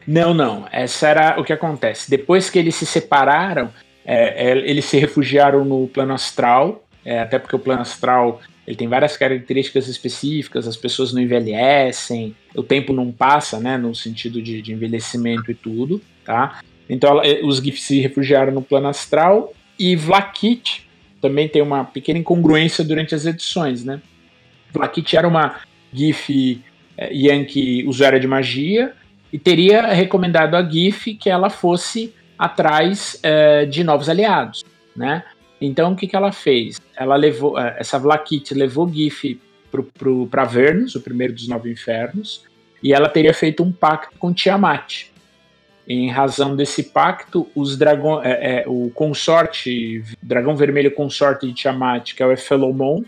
Não, 0.08 0.34
não. 0.34 0.67
Essa 0.71 1.08
era 1.08 1.39
o 1.39 1.43
que 1.43 1.54
acontece. 1.54 2.10
Depois 2.10 2.49
que 2.49 2.58
eles 2.58 2.73
se 2.73 2.86
separaram, 2.86 3.71
é, 4.04 4.49
é, 4.49 4.58
eles 4.58 4.86
se 4.86 4.97
refugiaram 4.97 5.63
no 5.63 5.88
plano 5.88 6.13
astral, 6.13 6.84
é, 7.10 7.22
até 7.22 7.39
porque 7.39 7.56
o 7.56 7.60
plano 7.60 7.82
astral 7.82 8.39
ele 8.67 8.78
tem 8.78 8.88
várias 8.88 9.17
características 9.17 9.88
específicas, 9.88 10.67
as 10.67 10.78
pessoas 10.78 11.12
não 11.12 11.19
envelhecem, 11.19 12.36
o 12.56 12.62
tempo 12.62 12.93
não 12.93 13.12
passa, 13.12 13.60
né, 13.60 13.78
no 13.78 13.95
sentido 13.95 14.39
de, 14.39 14.62
de 14.62 14.72
envelhecimento 14.72 15.50
e 15.50 15.56
tudo, 15.56 16.00
tá? 16.24 16.60
Então 16.88 17.10
ela, 17.10 17.26
é, 17.26 17.43
os 17.43 17.58
GIFs 17.58 17.82
se 17.82 18.00
refugiaram 18.00 18.52
no 18.54 18.62
plano 18.62 18.88
astral 18.88 19.52
e 19.80 19.95
Vlakit 19.95 20.88
também 21.19 21.48
tem 21.50 21.63
uma 21.63 21.84
pequena 21.84 22.19
incongruência 22.19 22.84
durante 22.84 23.15
as 23.15 23.26
edições, 23.26 23.84
né? 23.84 24.00
Vlakit 24.72 25.17
era 25.17 25.28
uma 25.28 25.62
GIF 25.91 26.62
é, 26.95 27.12
Yankee 27.12 27.88
usuária 27.88 28.19
de 28.19 28.28
magia 28.28 28.93
e 29.34 29.39
teria 29.39 29.88
recomendado 29.88 30.54
a 30.54 30.62
GIF 30.62 31.15
que 31.15 31.32
ela 31.32 31.50
fosse 31.50 32.13
atrás 32.38 33.19
é, 33.24 33.65
de 33.65 33.84
novos 33.84 34.08
aliados, 34.10 34.63
né? 34.95 35.24
Então 35.62 35.93
o 35.93 35.95
que, 35.95 36.08
que 36.08 36.15
ela 36.15 36.32
fez? 36.32 36.80
Ela 36.95 37.15
levou 37.15 37.60
é, 37.60 37.76
essa 37.80 38.00
Vlakit 38.00 38.54
levou 38.54 38.91
GIF 38.91 39.39
para 40.30 40.45
Vernus, 40.45 40.95
o 40.95 41.02
primeiro 41.02 41.34
dos 41.34 41.48
nove 41.48 41.72
infernos, 41.72 42.43
e 42.82 42.93
ela 42.93 43.10
teria 43.10 43.34
feito 43.34 43.62
um 43.62 43.72
pacto 43.72 44.17
com 44.17 44.34
Tiamat. 44.34 45.08
Em 45.88 46.10
razão 46.10 46.56
desse 46.56 46.84
pacto, 46.84 47.48
os 47.56 47.76
dragão, 47.76 48.24
é, 48.24 48.62
é, 48.62 48.63
o 48.67 48.91
consorte, 48.93 50.04
dragão 50.22 50.56
vermelho 50.56 50.91
consorte 50.91 51.48
de 51.48 51.54
Tiamat, 51.54 52.13
que 52.13 52.22
é 52.22 52.26
o 52.26 52.32
Ephelomon, 52.32 53.04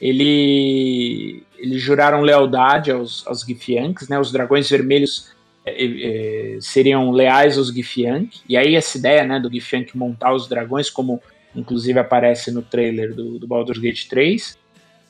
ele, 0.00 1.42
eles 1.56 1.80
juraram 1.80 2.20
lealdade 2.20 2.90
aos, 2.90 3.26
aos 3.26 3.42
Githyanks, 3.42 4.08
né? 4.08 4.18
Os 4.18 4.30
dragões 4.30 4.68
vermelhos 4.68 5.32
é, 5.64 6.58
seriam 6.60 7.10
leais 7.10 7.56
aos 7.56 7.68
Githyank. 7.68 8.40
E 8.48 8.56
aí 8.56 8.74
essa 8.74 8.98
ideia, 8.98 9.24
né, 9.24 9.40
do 9.40 9.50
Githyank 9.50 9.96
montar 9.96 10.34
os 10.34 10.48
dragões, 10.48 10.90
como 10.90 11.22
inclusive 11.56 11.98
aparece 11.98 12.50
no 12.50 12.62
trailer 12.62 13.14
do, 13.14 13.38
do 13.38 13.46
Baldur's 13.46 13.78
Gate 13.78 14.06
3, 14.06 14.56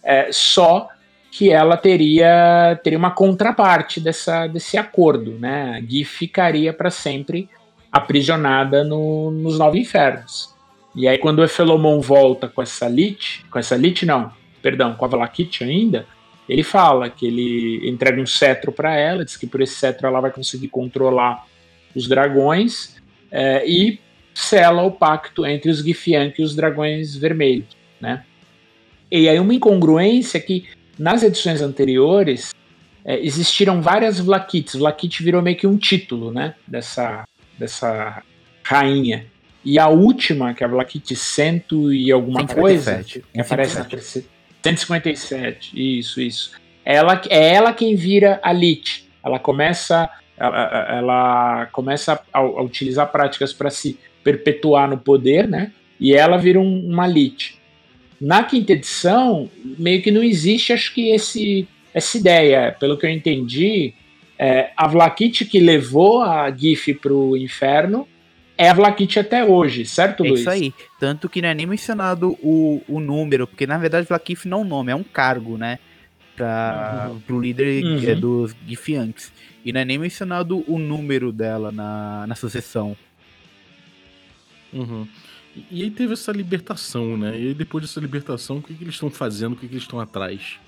é, 0.03 0.29
só 0.31 0.89
que 1.31 1.51
ela 1.51 1.77
teria, 1.77 2.81
teria 2.83 2.99
uma 2.99 3.11
contraparte 3.11 4.01
dessa, 4.01 4.47
desse 4.47 4.79
acordo, 4.79 5.33
né? 5.33 5.77
A 5.77 5.81
Gith 5.81 6.07
ficaria 6.07 6.73
para 6.73 6.91
sempre 6.91 7.49
aprisionada 7.93 8.85
no, 8.85 9.31
nos 9.31 9.59
Nove 9.59 9.81
Infernos. 9.81 10.55
E 10.95 11.07
aí 11.07 11.19
quando 11.19 11.41
o 11.41 11.45
Ephelomon 11.45 12.01
volta 12.01 12.49
com 12.49 12.63
essa 12.63 12.89
Lich, 12.89 13.45
com 13.51 13.59
essa 13.59 13.77
Lich 13.77 14.07
não, 14.07 14.33
perdão, 14.63 14.95
com 14.95 15.05
a 15.05 15.09
Valakit 15.09 15.63
ainda, 15.63 16.07
ele 16.49 16.63
fala 16.63 17.11
que 17.11 17.27
ele 17.27 17.89
entrega 17.89 18.21
um 18.21 18.27
cetro 18.27 18.73
para 18.73 18.95
ela, 18.95 19.25
diz 19.25 19.37
que 19.37 19.47
por 19.47 19.61
esse 19.61 19.75
cetro 19.75 20.07
ela 20.07 20.21
vai 20.21 20.31
conseguir 20.31 20.69
controlar 20.69 21.45
os 21.95 22.09
dragões 22.09 22.97
é, 23.31 23.69
e 23.69 23.99
sela 24.37 24.83
o 24.83 24.91
pacto 24.91 25.47
entre 25.47 25.71
os 25.71 25.79
Githyank 25.79 26.39
e 26.39 26.45
os 26.45 26.55
dragões 26.55 27.17
vermelhos, 27.17 27.75
né? 27.99 28.23
E 29.11 29.31
aí 29.31 29.41
uma 29.41 29.55
incongruência 29.55 30.39
que 30.39 30.69
nas 30.99 31.23
edições 31.23 31.63
anteriores 31.63 32.55
é, 33.03 33.19
existiram 33.25 33.81
várias 33.81 34.21
Vlakits. 34.21 34.75
Vlakit 34.75 35.23
virou 35.23 35.41
meio 35.41 35.57
que 35.57 35.67
um 35.67 35.79
título, 35.79 36.31
né? 36.31 36.55
Dessa, 36.67 37.25
dessa 37.59 38.23
rainha. 38.63 39.25
E 39.65 39.79
a 39.79 39.89
última, 39.89 40.53
que 40.53 40.63
é 40.63 40.67
a 40.67 40.71
Vlakit 40.71 41.17
cento 41.17 41.91
e 41.91 42.13
alguma 42.13 42.41
157. 42.41 42.61
coisa, 42.61 43.25
que 43.33 43.41
aparece 43.41 43.79
na 43.79 43.85
terceira 43.85 44.29
157, 44.63 45.99
isso, 45.99 46.21
isso. 46.21 46.53
Ela, 46.85 47.23
é 47.31 47.55
ela 47.55 47.73
quem 47.73 47.97
vira 47.97 48.39
a 48.43 48.53
Lich. 48.53 49.09
Ela 49.25 49.39
começa, 49.39 50.11
ela, 50.37 50.89
ela 50.91 51.67
começa 51.73 52.21
a, 52.33 52.39
a, 52.39 52.63
utilizar 52.63 53.11
práticas 53.11 53.53
para 53.53 53.71
se 53.71 53.99
perpetuar 54.27 54.91
no 54.91 54.99
poder, 54.99 55.47
né? 55.47 55.71
E 56.01 56.13
ela 56.13 56.37
vira 56.37 56.59
um, 56.59 56.85
uma 56.85 57.07
Lich. 57.07 57.55
Na 58.21 58.43
quinta 58.43 58.73
edição, 58.73 59.49
meio 59.79 60.03
que 60.03 60.11
não 60.11 60.21
existe, 60.21 60.73
acho 60.73 60.93
que 60.93 61.11
esse, 61.11 61.69
essa 61.95 62.19
ideia. 62.19 62.75
Pelo 62.81 62.99
que 62.99 63.07
eu 63.07 63.11
entendi, 63.11 63.95
é, 64.37 64.71
a 64.77 64.89
Vlakit 64.89 65.45
que 65.45 65.61
levou 65.61 66.23
a 66.23 66.51
GIF 66.51 66.93
pro 66.95 67.37
inferno 67.37 68.09
é 68.59 68.69
a 68.69 68.75
Vlakit 68.75 69.21
até 69.21 69.45
hoje, 69.45 69.87
certo, 69.87 70.25
Luiz? 70.25 70.39
É 70.39 70.41
isso 70.41 70.51
aí. 70.51 70.75
Tanto 70.99 71.29
que 71.29 71.41
não 71.41 71.51
é 71.51 71.55
nem 71.55 71.67
mencionado 71.67 72.37
o, 72.43 72.83
o 72.89 72.99
número, 72.99 73.47
porque 73.47 73.65
na 73.65 73.79
verdade 73.79 74.09
Vlakif 74.09 74.49
não 74.49 74.59
é 74.59 74.61
um 74.63 74.65
nome, 74.65 74.91
é 74.91 74.97
um 74.97 75.05
cargo, 75.05 75.57
né? 75.57 75.79
Pra, 76.35 77.11
uhum. 77.11 77.21
Pro 77.21 77.41
líder 77.41 77.85
uhum. 77.85 78.11
é, 78.11 78.15
dos 78.17 78.57
Gifiantes. 78.67 79.31
E 79.65 79.73
não 79.73 79.81
é 79.81 79.85
nem 79.85 79.99
mencionado 79.99 80.65
o 80.67 80.79
número 80.79 81.31
dela 81.31 81.71
na, 81.71 82.27
na 82.27 82.35
sucessão. 82.35 82.97
Uhum. 84.77 85.07
E, 85.71 85.83
aí 85.83 85.91
teve 85.91 86.13
essa 86.13 86.33
libertação, 86.33 87.17
né? 87.17 87.31
E 87.31 87.49
aí 87.49 87.55
depois 87.55 87.85
dessa 87.85 88.01
libertação, 88.01 88.59
o 88.59 88.63
que, 88.63 88.75
que 88.75 88.85
eles 88.85 88.95
estão 88.95 89.11
fazendo? 89.11 89.55
O 89.55 89.57
que, 89.57 89.67
que 89.67 89.75
eles 89.75 89.85
estão 89.85 89.99
atrás? 89.99 90.59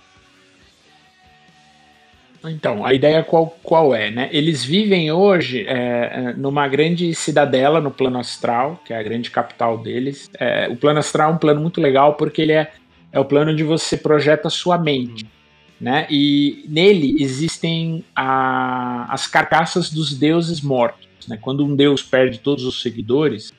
Então, 2.44 2.86
a 2.86 2.94
ideia 2.94 3.22
qual, 3.22 3.58
qual 3.62 3.94
é, 3.94 4.10
né? 4.10 4.28
Eles 4.32 4.64
vivem 4.64 5.10
hoje 5.10 5.64
é, 5.66 6.32
numa 6.36 6.68
grande 6.68 7.12
cidadela 7.14 7.80
no 7.80 7.90
plano 7.90 8.18
astral, 8.18 8.80
que 8.84 8.92
é 8.92 8.98
a 8.98 9.02
grande 9.02 9.30
capital 9.30 9.76
deles. 9.76 10.30
É, 10.38 10.68
o 10.68 10.76
plano 10.76 11.00
astral 11.00 11.32
é 11.32 11.34
um 11.34 11.38
plano 11.38 11.60
muito 11.60 11.80
legal 11.80 12.14
porque 12.14 12.42
ele 12.42 12.52
é, 12.52 12.70
é 13.12 13.18
o 13.18 13.24
plano 13.24 13.50
onde 13.50 13.64
você 13.64 13.96
projeta 13.96 14.48
sua 14.48 14.78
mente. 14.78 15.26
Né? 15.80 16.06
E 16.10 16.64
nele 16.68 17.22
existem 17.22 18.04
a, 18.14 19.12
as 19.12 19.26
carcaças 19.26 19.90
dos 19.90 20.14
deuses 20.14 20.60
mortos. 20.60 21.08
Né? 21.28 21.38
Quando 21.40 21.64
um 21.64 21.74
deus 21.74 22.02
perde 22.02 22.38
todos 22.38 22.64
os 22.64 22.82
seguidores, 22.82 23.52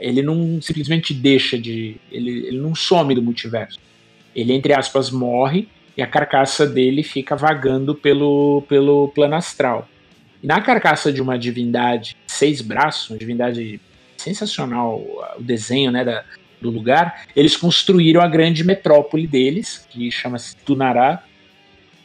ele 0.00 0.22
não 0.22 0.60
simplesmente 0.60 1.12
deixa 1.12 1.58
de. 1.58 1.96
Ele, 2.10 2.46
ele 2.48 2.58
não 2.58 2.74
some 2.74 3.14
do 3.14 3.22
multiverso. 3.22 3.78
Ele, 4.34 4.52
entre 4.52 4.72
aspas, 4.72 5.10
morre 5.10 5.68
e 5.96 6.02
a 6.02 6.06
carcaça 6.06 6.66
dele 6.66 7.02
fica 7.02 7.36
vagando 7.36 7.94
pelo, 7.94 8.64
pelo 8.68 9.08
plano 9.08 9.34
astral. 9.34 9.88
E 10.42 10.46
na 10.46 10.60
carcaça 10.60 11.12
de 11.12 11.20
uma 11.20 11.38
divindade 11.38 12.16
seis 12.26 12.60
braços, 12.60 13.10
uma 13.10 13.18
divindade 13.18 13.80
sensacional, 14.16 15.00
o 15.38 15.42
desenho 15.42 15.90
né, 15.90 16.04
da, 16.04 16.24
do 16.60 16.70
lugar, 16.70 17.26
eles 17.36 17.56
construíram 17.56 18.20
a 18.20 18.28
grande 18.28 18.64
metrópole 18.64 19.26
deles, 19.26 19.86
que 19.90 20.10
chama-se 20.10 20.56
Tunará. 20.56 21.22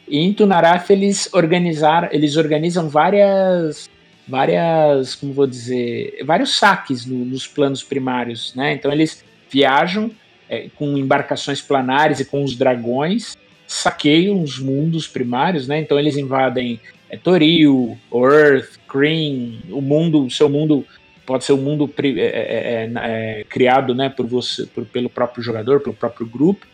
E 0.06 0.18
em 0.18 0.32
Tunará 0.32 0.82
eles 0.90 1.32
organizaram, 1.32 2.08
eles 2.12 2.36
organizam 2.36 2.88
várias 2.88 3.88
várias, 4.28 5.14
como 5.14 5.32
vou 5.32 5.46
dizer, 5.46 6.22
vários 6.24 6.58
saques 6.58 7.06
no, 7.06 7.24
nos 7.24 7.46
planos 7.46 7.82
primários, 7.82 8.54
né? 8.54 8.74
Então 8.74 8.92
eles 8.92 9.24
viajam 9.50 10.10
é, 10.48 10.68
com 10.76 10.96
embarcações 10.98 11.60
planares 11.60 12.20
e 12.20 12.24
com 12.24 12.44
os 12.44 12.54
dragões 12.56 13.36
saqueiam 13.66 14.42
os 14.42 14.58
mundos 14.58 15.06
primários, 15.06 15.66
né? 15.66 15.80
Então 15.80 15.98
eles 15.98 16.16
invadem 16.16 16.80
é, 17.10 17.16
Toril, 17.16 17.98
Earth, 18.12 18.78
Kryn, 18.88 19.60
o 19.70 19.80
mundo, 19.80 20.24
o 20.24 20.30
seu 20.30 20.48
mundo 20.48 20.84
pode 21.28 21.44
ser 21.44 21.52
um 21.52 21.58
mundo 21.58 21.92
é 21.98 22.08
é, 22.08 22.22
é, 22.24 22.90
é, 22.94 23.44
criado, 23.44 23.94
né, 23.94 24.08
por 24.08 24.26
você, 24.26 24.64
por, 24.64 24.86
pelo 24.86 25.10
próprio 25.10 25.42
jogador, 25.42 25.80
pelo 25.80 25.94
próprio 25.94 26.26
grupo, 26.26 26.66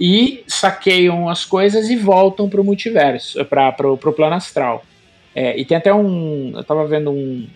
e 0.00 0.42
saqueiam 0.48 1.28
as 1.28 1.44
coisas 1.44 1.88
e 1.88 1.94
voltam 1.94 2.48
para 2.48 2.60
o 2.60 2.64
multiverso, 2.64 3.44
para 3.44 3.88
o 3.88 3.96
plano 3.96 4.34
astral. 4.34 4.84
É, 5.34 5.58
e 5.58 5.64
tem 5.64 5.76
até 5.76 5.92
um, 5.92 6.52
eu 6.54 6.60
estava 6.60 6.86
vendo 6.86 7.10
um, 7.10 7.46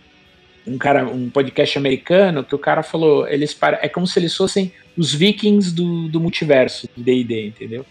um 0.66 0.78
cara, 0.78 1.06
um 1.06 1.28
podcast 1.30 1.78
americano 1.78 2.42
que 2.42 2.54
o 2.54 2.58
cara 2.58 2.82
falou, 2.82 3.28
eles 3.28 3.56
é 3.80 3.88
como 3.88 4.06
se 4.06 4.18
eles 4.18 4.34
fossem 4.34 4.72
os 4.96 5.14
vikings 5.14 5.74
do, 5.74 6.08
do 6.08 6.20
multiverso 6.20 6.88
de 6.96 7.02
D&D, 7.02 7.48
entendeu? 7.48 7.84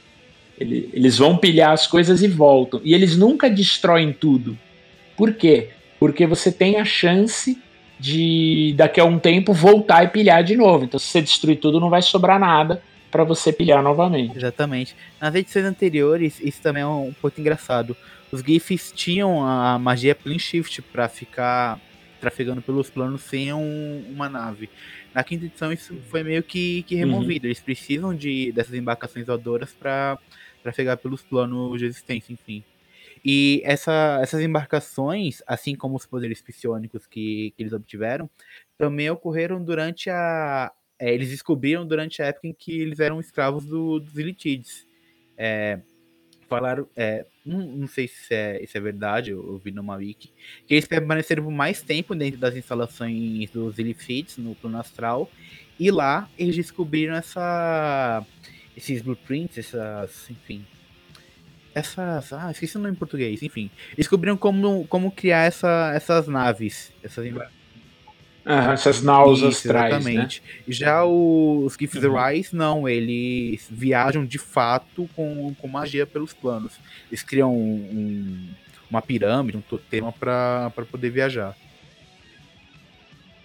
Ele, 0.60 0.90
eles 0.94 1.18
vão 1.18 1.38
pilhar 1.38 1.72
as 1.72 1.86
coisas 1.86 2.22
e 2.24 2.28
voltam. 2.28 2.82
E 2.84 2.94
eles 2.94 3.18
nunca 3.18 3.50
destroem 3.50 4.14
tudo. 4.14 4.58
Por 5.16 5.34
quê? 5.34 5.70
Porque 6.00 6.26
você 6.26 6.52
tem 6.52 6.78
a 6.78 6.86
chance 6.86 7.62
de 8.00 8.74
daqui 8.76 9.00
a 9.00 9.06
um 9.06 9.20
tempo 9.20 9.54
voltar 9.54 10.04
e 10.04 10.08
pilhar 10.08 10.44
de 10.44 10.56
novo. 10.56 10.86
Então, 10.86 11.00
se 11.00 11.08
você 11.08 11.22
destruir 11.22 11.58
tudo, 11.58 11.80
não 11.80 11.90
vai 11.90 12.02
sobrar 12.02 12.40
nada 12.40 12.82
para 13.12 13.24
você 13.24 13.52
pilhar 13.52 13.82
novamente. 13.82 14.38
Exatamente. 14.38 14.96
Nas 15.22 15.34
edições 15.36 15.66
anteriores, 15.66 16.40
isso 16.42 16.62
também 16.62 16.84
é 16.84 16.88
um 16.88 17.14
pouco 17.22 17.40
engraçado. 17.40 17.96
Os 18.32 18.42
GIFs 18.42 18.92
tinham 18.92 19.46
a 19.46 19.78
magia 19.80 20.16
Plane 20.16 20.40
Shift 20.40 20.82
para 20.82 21.08
ficar 21.08 21.80
trafegando 22.20 22.62
pelos 22.62 22.90
planos 22.90 23.22
sem 23.22 23.54
um, 23.54 24.04
uma 24.10 24.28
nave. 24.28 24.70
Na 25.14 25.24
quinta 25.24 25.46
edição 25.46 25.72
isso 25.72 25.96
foi 26.10 26.24
meio 26.24 26.42
que, 26.44 26.84
que 26.84 26.96
removido. 26.96 27.46
Uhum. 27.46 27.50
Eles 27.50 27.60
precisam 27.60 28.16
de 28.16 28.52
dessas 28.52 28.74
embarcações 28.74 29.26
voadoras 29.26 29.74
para 29.74 30.18
trafegar 30.64 30.98
pelos 30.98 31.22
planos 31.22 31.80
de 31.80 31.86
existência, 31.86 32.34
enfim. 32.34 32.64
E 33.24 33.62
essa, 33.64 34.20
essas 34.22 34.42
embarcações, 34.42 35.42
assim 35.48 35.76
como 35.76 35.96
os 35.96 36.06
poderes 36.06 36.42
psionicos 36.42 37.08
que, 37.08 37.54
que 37.56 37.64
eles 37.64 37.74
obtiveram, 37.74 38.30
também 38.78 39.10
ocorreram 39.10 39.64
durante 39.64 40.10
a. 40.10 40.72
É, 40.98 41.14
eles 41.14 41.30
descobriram 41.30 41.86
durante 41.86 42.22
a 42.22 42.28
época 42.28 42.48
em 42.48 42.54
que 42.54 42.80
eles 42.80 43.00
eram 43.00 43.20
escravos 43.20 43.66
do, 43.66 44.00
dos 44.00 44.18
Elitides. 44.18 44.88
É, 45.38 45.80
falaram. 46.48 46.88
É, 46.96 47.26
não, 47.46 47.60
não, 47.60 47.88
sei 47.88 48.08
se 48.08 48.34
é, 48.34 48.64
é 48.74 48.80
verdade, 48.80 49.32
eu, 49.32 49.46
eu 49.46 49.58
vi 49.58 49.72
numa 49.72 49.96
wiki. 49.96 50.32
Que 50.68 50.74
eles 50.74 50.88
permaneceram 50.88 51.44
por 51.44 51.52
mais 51.52 51.82
tempo 51.82 52.16
dentro 52.16 52.40
das 52.40 52.56
instalações 52.56 53.50
dos 53.52 53.78
Elitides 53.80 54.38
no 54.38 54.56
plano 54.56 54.80
astral. 54.80 55.30
E 55.80 55.92
lá 55.92 56.30
eles 56.38 56.56
descobriram 56.56 57.16
essa 57.16 58.26
esses 58.76 59.02
blueprints, 59.02 59.58
essas, 59.58 60.30
enfim, 60.30 60.66
essas, 61.74 62.34
ah, 62.34 62.52
esqueci 62.52 62.78
o 62.78 62.80
nome 62.80 62.94
em 62.94 62.98
português, 62.98 63.42
enfim, 63.42 63.70
descobriram 63.98 64.38
como, 64.38 64.86
como 64.88 65.12
criar 65.12 65.44
essa, 65.44 65.92
essas 65.96 66.28
naves, 66.28 66.92
essas 67.04 67.26
ah, 68.46 68.74
essas 68.74 69.02
naus 69.02 69.42
astrais, 69.42 69.92
né? 69.92 70.12
exatamente. 70.12 70.44
Né? 70.46 70.64
Já 70.68 71.04
os 71.04 71.76
Gifts 71.80 72.04
uhum. 72.04 72.16
Rise, 72.16 72.56
não, 72.56 72.88
eles 72.88 73.68
viajam 73.72 74.24
de 74.26 74.38
fato 74.38 75.10
com, 75.16 75.54
com 75.56 75.68
magia 75.68 76.06
pelos 76.06 76.32
planos. 76.32 76.74
Eles 77.10 77.24
criam 77.24 77.52
um, 77.52 77.74
um, 77.74 78.50
uma 78.90 79.02
pirâmide, 79.02 79.58
um 79.58 79.62
totema 79.62 80.12
para 80.12 80.72
poder 80.92 81.10
viajar. 81.10 81.58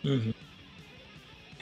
Uhum. 0.04 0.34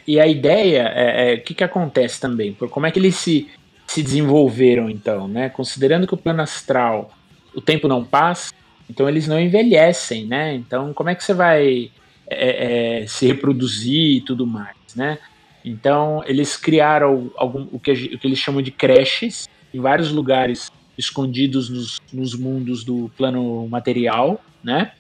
E 0.07 0.19
a 0.19 0.27
ideia 0.27 0.91
é, 0.95 1.33
é 1.33 1.35
o 1.37 1.43
que, 1.43 1.55
que 1.55 1.63
acontece 1.63 2.21
também? 2.21 2.53
Por 2.53 2.69
como 2.69 2.87
é 2.87 2.91
que 2.91 2.99
eles 2.99 3.15
se 3.15 3.49
se 3.89 4.03
desenvolveram 4.03 4.91
então, 4.91 5.27
né? 5.27 5.49
Considerando 5.49 6.07
que 6.07 6.13
o 6.13 6.19
plano 6.19 6.43
astral, 6.43 7.11
o 7.55 7.61
tempo 7.61 7.89
não 7.89 8.05
passa, 8.05 8.53
então 8.89 9.09
eles 9.09 9.27
não 9.27 9.41
envelhecem, 9.41 10.27
né? 10.27 10.55
Então 10.55 10.93
como 10.93 11.09
é 11.09 11.15
que 11.15 11.25
você 11.25 11.33
vai 11.33 11.91
é, 12.31 13.03
é, 13.03 13.07
se 13.07 13.27
reproduzir 13.27 14.17
e 14.17 14.21
tudo 14.21 14.47
mais, 14.47 14.77
né? 14.95 15.19
Então 15.65 16.23
eles 16.27 16.57
criaram 16.57 17.31
algum, 17.37 17.67
o, 17.73 17.79
que, 17.79 17.93
o 17.93 18.19
que 18.19 18.27
eles 18.27 18.39
chamam 18.39 18.63
de 18.63 18.71
creches 18.71 19.49
em 19.73 19.81
vários 19.81 20.11
lugares 20.11 20.71
escondidos 20.97 21.69
nos, 21.69 22.01
nos 22.13 22.35
mundos 22.35 22.85
do 22.85 23.11
plano 23.17 23.67
material, 23.69 24.43
né? 24.63 24.93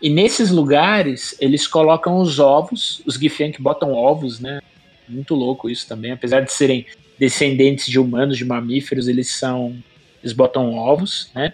E 0.00 0.10
nesses 0.10 0.50
lugares 0.50 1.36
eles 1.40 1.66
colocam 1.66 2.18
os 2.18 2.38
ovos, 2.38 3.02
os 3.06 3.14
Githyank 3.14 3.60
botam 3.60 3.92
ovos, 3.92 4.40
né? 4.40 4.60
Muito 5.08 5.34
louco 5.34 5.70
isso 5.70 5.86
também, 5.86 6.12
apesar 6.12 6.40
de 6.40 6.52
serem 6.52 6.86
descendentes 7.18 7.86
de 7.86 7.98
humanos, 7.98 8.36
de 8.36 8.44
mamíferos, 8.44 9.08
eles 9.08 9.30
são. 9.30 9.76
Eles 10.22 10.32
botam 10.32 10.74
ovos, 10.74 11.30
né? 11.34 11.52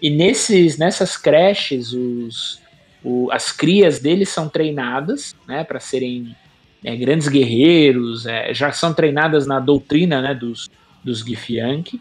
E 0.00 0.10
nesses, 0.10 0.78
nessas 0.78 1.16
creches, 1.16 1.92
os, 1.92 2.60
o, 3.06 3.30
as 3.30 3.52
crias 3.52 4.00
deles 4.00 4.28
são 4.28 4.48
treinadas, 4.48 5.36
né, 5.46 5.62
para 5.62 5.78
serem 5.78 6.34
né, 6.82 6.96
grandes 6.96 7.28
guerreiros, 7.28 8.26
é, 8.26 8.52
já 8.52 8.72
são 8.72 8.92
treinadas 8.92 9.46
na 9.46 9.60
doutrina, 9.60 10.20
né, 10.20 10.34
dos, 10.34 10.68
dos 11.04 11.20
Githyanki. 11.20 12.00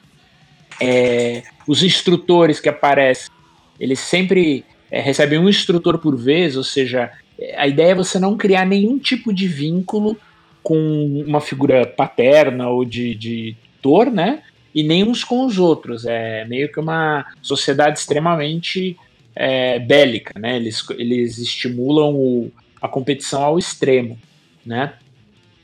É, 0.82 1.44
os 1.68 1.84
instrutores 1.84 2.60
que 2.60 2.68
aparecem, 2.68 3.32
eles 3.80 4.00
sempre 4.00 4.66
é, 4.90 5.00
recebem 5.00 5.38
um 5.38 5.48
instrutor 5.48 6.00
por 6.00 6.18
vez, 6.18 6.58
ou 6.58 6.64
seja, 6.64 7.12
a 7.56 7.68
ideia 7.68 7.92
é 7.92 7.96
você 7.96 8.18
não 8.18 8.36
criar 8.36 8.66
nenhum 8.66 8.98
tipo 8.98 9.32
de 9.32 9.48
vínculo 9.48 10.18
com 10.64 11.24
uma 11.28 11.40
figura 11.40 11.86
paterna 11.86 12.68
ou 12.70 12.84
de, 12.84 13.14
de 13.14 13.56
tutor, 13.76 14.10
né? 14.10 14.42
E 14.74 14.82
nem 14.82 15.04
uns 15.04 15.24
com 15.24 15.46
os 15.46 15.60
outros. 15.60 16.06
É 16.06 16.46
meio 16.46 16.72
que 16.72 16.80
uma 16.80 17.26
sociedade 17.42 18.00
extremamente 18.00 18.98
é, 19.36 19.80
bélica, 19.80 20.40
né? 20.40 20.56
Eles, 20.56 20.84
eles 20.92 21.38
estimulam 21.38 22.16
o, 22.16 22.52
a 22.82 22.88
competição 22.88 23.44
ao 23.44 23.60
extremo, 23.60 24.18
né? 24.66 24.94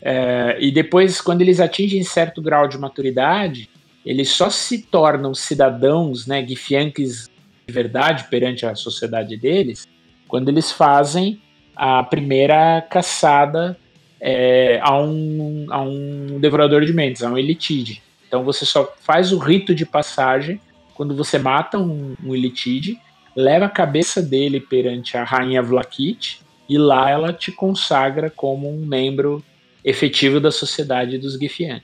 É, 0.01 0.57
e 0.59 0.71
depois, 0.71 1.21
quando 1.21 1.41
eles 1.41 1.59
atingem 1.59 2.03
certo 2.03 2.41
grau 2.41 2.67
de 2.67 2.77
maturidade, 2.77 3.69
eles 4.05 4.29
só 4.29 4.49
se 4.49 4.79
tornam 4.79 5.33
cidadãos, 5.33 6.25
né, 6.25 6.45
Githyanks 6.45 7.29
de 7.67 7.73
verdade 7.73 8.25
perante 8.29 8.65
a 8.65 8.73
sociedade 8.73 9.37
deles, 9.37 9.87
quando 10.27 10.49
eles 10.49 10.71
fazem 10.71 11.39
a 11.75 12.03
primeira 12.03 12.81
caçada 12.89 13.77
é, 14.19 14.79
a, 14.81 14.99
um, 14.99 15.67
a 15.69 15.81
um 15.81 16.39
devorador 16.39 16.83
de 16.83 16.93
mentes, 16.93 17.23
a 17.23 17.29
um 17.29 17.37
elitide. 17.37 18.01
Então 18.27 18.43
você 18.43 18.65
só 18.65 18.91
faz 19.01 19.31
o 19.31 19.37
rito 19.37 19.73
de 19.75 19.85
passagem 19.85 20.59
quando 20.93 21.15
você 21.15 21.37
mata 21.37 21.77
um, 21.77 22.15
um 22.23 22.35
elitide, 22.35 22.99
leva 23.35 23.65
a 23.65 23.69
cabeça 23.69 24.21
dele 24.21 24.59
perante 24.59 25.17
a 25.17 25.23
rainha 25.23 25.61
Vlakit 25.61 26.41
e 26.67 26.77
lá 26.77 27.09
ela 27.09 27.33
te 27.33 27.51
consagra 27.51 28.29
como 28.29 28.69
um 28.69 28.85
membro 28.85 29.43
efetivo 29.83 30.39
da 30.39 30.51
sociedade 30.51 31.17
dos 31.17 31.37
Gifian. 31.37 31.81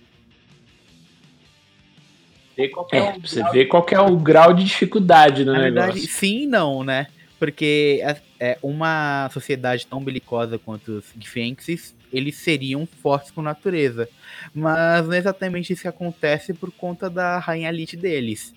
É, 2.57 2.65
é 2.97 3.19
você 3.19 3.43
vê 3.51 3.65
qual 3.65 3.86
é 3.91 3.99
o 3.99 4.17
grau 4.17 4.53
de 4.53 4.63
dificuldade 4.63 5.45
no 5.45 5.53
Na 5.53 5.60
negócio. 5.60 5.93
Verdade, 5.93 6.07
sim 6.07 6.43
e 6.43 6.47
não, 6.47 6.83
né? 6.83 7.07
Porque 7.38 8.01
é, 8.01 8.17
é, 8.39 8.57
uma 8.63 9.29
sociedade 9.31 9.86
tão 9.86 10.03
belicosa 10.03 10.57
quanto 10.57 10.93
os 10.93 11.05
Gifenxes 11.19 11.95
eles 12.12 12.36
seriam 12.38 12.86
fortes 12.86 13.31
por 13.31 13.43
natureza. 13.43 14.10
Mas 14.53 15.05
não 15.05 15.13
é 15.13 15.17
exatamente 15.17 15.71
isso 15.71 15.83
que 15.83 15.88
acontece 15.88 16.53
por 16.53 16.71
conta 16.71 17.10
da 17.10 17.38
rainha 17.38 17.69
elite 17.69 17.95
deles. 17.95 18.53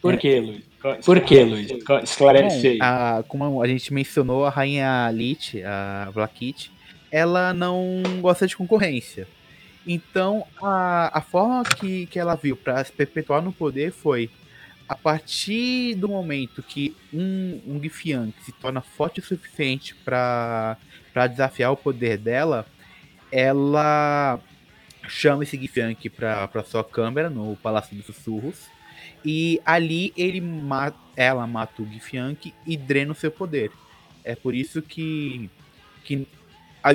Por 0.00 0.16
que, 0.16 0.40
Luiz? 0.40 0.64
Por 1.04 1.20
que, 1.20 1.44
Luiz? 1.44 1.70
Esclarece 2.02 2.68
aí. 2.68 2.78
A, 2.80 3.22
como 3.28 3.62
a 3.62 3.66
gente 3.66 3.92
mencionou, 3.92 4.44
a 4.44 4.50
rainha 4.50 5.10
Lich, 5.12 5.62
a 5.62 6.10
Blackit, 6.12 6.72
ela 7.10 7.52
não 7.52 8.02
gosta 8.20 8.46
de 8.46 8.56
concorrência. 8.56 9.28
Então, 9.86 10.46
a, 10.62 11.18
a 11.18 11.20
forma 11.20 11.62
que, 11.64 12.06
que 12.06 12.18
ela 12.18 12.34
viu 12.34 12.56
para 12.56 12.82
se 12.84 12.92
perpetuar 12.92 13.42
no 13.42 13.52
poder 13.52 13.92
foi 13.92 14.30
a 14.88 14.96
partir 14.96 15.94
do 15.94 16.08
momento 16.08 16.62
que 16.62 16.96
um, 17.12 17.60
um 17.66 17.80
Gifian 17.80 18.32
se 18.44 18.50
torna 18.50 18.80
forte 18.80 19.20
o 19.20 19.22
suficiente 19.22 19.94
para 19.94 20.76
desafiar 21.28 21.70
o 21.72 21.76
poder 21.76 22.18
dela, 22.18 22.66
ela 23.30 24.40
chama 25.06 25.44
esse 25.44 25.56
Githyank 25.56 26.10
pra, 26.10 26.48
pra 26.48 26.64
sua 26.64 26.82
câmera 26.82 27.30
no 27.30 27.56
Palácio 27.56 27.96
dos 27.96 28.06
Sussurros. 28.06 28.68
E 29.24 29.60
ali 29.64 30.12
ele 30.16 30.42
ela 31.16 31.46
mata 31.46 31.82
o 31.82 31.86
Githyank 31.86 32.54
e 32.66 32.76
drena 32.76 33.12
o 33.12 33.14
seu 33.14 33.30
poder. 33.30 33.70
É 34.24 34.34
por 34.34 34.54
isso 34.54 34.80
que, 34.80 35.50
que 36.04 36.26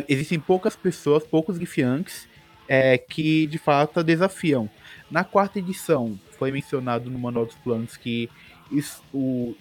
existem 0.08 0.40
poucas 0.40 0.76
pessoas, 0.76 1.26
poucos 1.26 1.58
Githyanks 1.58 2.28
é, 2.68 2.98
que 2.98 3.48
de 3.48 3.58
fato 3.58 4.04
desafiam. 4.04 4.70
Na 5.10 5.24
quarta 5.24 5.60
edição 5.60 6.20
foi 6.38 6.52
mencionado 6.52 7.10
no 7.10 7.20
Manual 7.20 7.46
dos 7.46 7.56
Planos 7.56 7.96
que 7.96 8.30
isso, 8.72 9.04
o, 9.14 9.56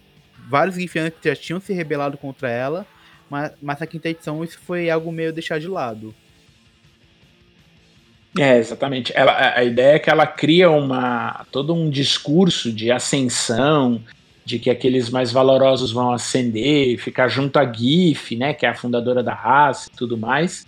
vários 0.48 0.76
Githyanks 0.76 1.18
já 1.22 1.36
tinham 1.36 1.60
se 1.60 1.72
rebelado 1.72 2.16
contra 2.16 2.50
ela, 2.50 2.86
mas, 3.28 3.52
mas 3.60 3.80
na 3.80 3.86
quinta 3.86 4.08
edição 4.08 4.42
isso 4.42 4.58
foi 4.58 4.88
algo 4.90 5.12
meio 5.12 5.32
deixado 5.32 5.60
de 5.60 5.68
lado. 5.68 6.14
É, 8.38 8.58
exatamente. 8.58 9.12
Ela, 9.14 9.54
a 9.56 9.62
ideia 9.62 9.94
é 9.94 9.98
que 9.98 10.10
ela 10.10 10.26
cria 10.26 10.70
uma 10.70 11.46
todo 11.52 11.72
um 11.72 11.88
discurso 11.88 12.72
de 12.72 12.90
ascensão, 12.90 14.02
de 14.44 14.58
que 14.58 14.68
aqueles 14.68 15.08
mais 15.08 15.30
valorosos 15.30 15.92
vão 15.92 16.12
ascender, 16.12 16.98
ficar 16.98 17.28
junto 17.28 17.58
a 17.58 17.72
GIF, 17.72 18.36
né, 18.36 18.52
que 18.52 18.66
é 18.66 18.68
a 18.68 18.74
fundadora 18.74 19.22
da 19.22 19.32
raça 19.32 19.88
e 19.92 19.96
tudo 19.96 20.18
mais. 20.18 20.66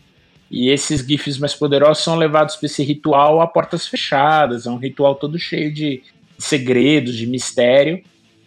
E 0.49 0.71
esses 0.71 1.05
GIFs 1.05 1.39
mais 1.39 1.55
poderosos 1.55 2.05
são 2.05 2.17
levados 2.17 2.55
para 2.55 2.67
esse 2.67 2.83
ritual 2.85 3.41
a 3.41 3.47
portas 3.49 3.87
fechadas, 3.87 4.67
é 4.67 4.71
um 4.71 4.79
ritual 4.79 5.17
todo 5.17 5.39
cheio 5.39 5.75
de 5.75 6.03
segredos, 6.39 7.17
de 7.17 7.27
mistério. 7.27 8.01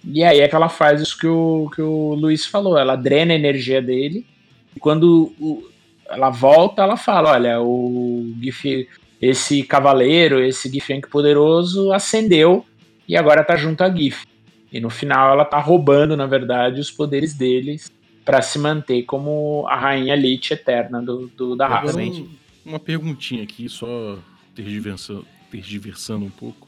E 0.03 0.23
aí 0.23 0.39
é 0.39 0.47
que 0.47 0.55
ela 0.55 0.69
faz 0.69 1.01
isso 1.01 1.17
que 1.17 1.27
o, 1.27 1.69
que 1.75 1.81
o 1.81 2.13
Luiz 2.13 2.45
falou, 2.45 2.77
ela 2.77 2.95
drena 2.95 3.33
a 3.33 3.35
energia 3.35 3.81
dele. 3.81 4.25
E 4.73 4.79
quando 4.79 5.33
o, 5.37 5.69
ela 6.09 6.29
volta, 6.29 6.81
ela 6.81 6.95
fala: 6.95 7.31
olha, 7.31 7.61
o 7.61 8.33
GIF 8.41 8.87
esse 9.21 9.63
cavaleiro, 9.63 10.41
esse 10.41 10.69
Githyank 10.69 11.09
poderoso, 11.09 11.91
ascendeu 11.91 12.65
e 13.07 13.17
agora 13.17 13.43
tá 13.43 13.55
junto 13.55 13.83
a 13.83 13.93
Gif. 13.93 14.25
E 14.71 14.79
no 14.79 14.89
final 14.89 15.33
ela 15.33 15.45
tá 15.45 15.59
roubando, 15.59 16.15
na 16.15 16.25
verdade, 16.25 16.79
os 16.79 16.91
poderes 16.91 17.33
deles 17.33 17.91
para 18.23 18.41
se 18.41 18.59
manter 18.59 19.03
como 19.03 19.65
a 19.67 19.75
rainha 19.75 20.15
Lich 20.15 20.53
eterna 20.53 21.01
do, 21.01 21.27
do 21.35 21.55
da 21.55 21.67
raça. 21.67 21.99
Um, 21.99 22.29
uma 22.63 22.79
perguntinha 22.79 23.43
aqui, 23.43 23.67
só 23.67 24.19
tergiversando, 24.53 25.25
tergiversando 25.49 26.25
um 26.25 26.29
pouco. 26.29 26.67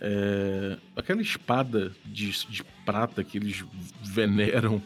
É, 0.00 0.78
aquela 0.96 1.20
espada 1.20 1.92
de, 2.06 2.30
de 2.48 2.64
prata 2.86 3.22
que 3.22 3.36
eles 3.36 3.64
veneram, 4.02 4.80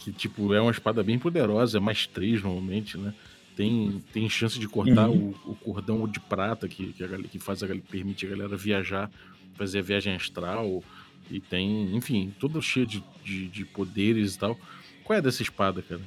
que 0.00 0.12
tipo 0.12 0.52
é 0.52 0.60
uma 0.60 0.72
espada 0.72 1.02
bem 1.02 1.18
poderosa, 1.18 1.78
é 1.78 1.80
mais 1.80 2.06
três 2.06 2.42
normalmente, 2.42 2.98
né? 2.98 3.14
Tem, 3.60 4.02
tem 4.10 4.26
chance 4.26 4.58
de 4.58 4.66
cortar 4.66 5.10
uhum. 5.10 5.34
o, 5.44 5.50
o, 5.50 5.54
cordão 5.54 6.08
de 6.08 6.18
prata 6.18 6.66
que, 6.66 6.94
que, 6.94 7.04
a, 7.04 7.08
que 7.18 7.38
faz 7.38 7.62
a, 7.62 7.66
permite 7.90 8.24
a 8.24 8.30
galera 8.30 8.56
viajar, 8.56 9.10
fazer 9.54 9.80
a 9.80 9.82
viagem 9.82 10.14
astral. 10.14 10.82
E 11.30 11.40
tem, 11.40 11.94
enfim, 11.94 12.32
toda 12.40 12.58
cheia 12.62 12.86
de, 12.86 13.04
de, 13.22 13.48
de 13.48 13.64
poderes 13.66 14.34
e 14.34 14.38
tal. 14.38 14.58
Qual 15.04 15.18
é 15.18 15.20
dessa 15.20 15.42
espada, 15.42 15.82
cara? 15.82 16.00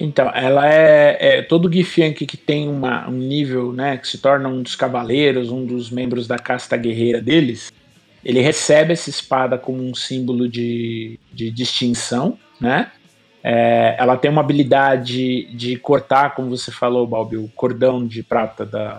Então, 0.00 0.30
ela 0.34 0.66
é, 0.72 1.18
é 1.20 1.42
todo 1.42 1.70
Githyank 1.70 2.24
que 2.24 2.38
tem 2.38 2.66
uma, 2.66 3.06
um 3.06 3.12
nível, 3.12 3.74
né, 3.74 3.98
que 3.98 4.08
se 4.08 4.16
torna 4.16 4.48
um 4.48 4.62
dos 4.62 4.74
cavaleiros, 4.74 5.50
um 5.50 5.66
dos 5.66 5.90
membros 5.90 6.26
da 6.26 6.38
casta 6.38 6.78
guerreira 6.78 7.20
deles, 7.20 7.70
ele 8.24 8.40
recebe 8.40 8.94
essa 8.94 9.10
espada 9.10 9.58
como 9.58 9.82
um 9.82 9.94
símbolo 9.94 10.48
de, 10.48 11.20
de 11.30 11.50
distinção, 11.50 12.38
né? 12.58 12.90
É, 13.46 13.94
ela 13.98 14.16
tem 14.16 14.30
uma 14.30 14.40
habilidade 14.40 15.44
de 15.54 15.76
cortar, 15.76 16.34
como 16.34 16.48
você 16.48 16.72
falou, 16.72 17.06
Balbi, 17.06 17.36
o 17.36 17.46
cordão 17.54 18.06
de 18.06 18.22
prata 18.22 18.64
da, 18.64 18.98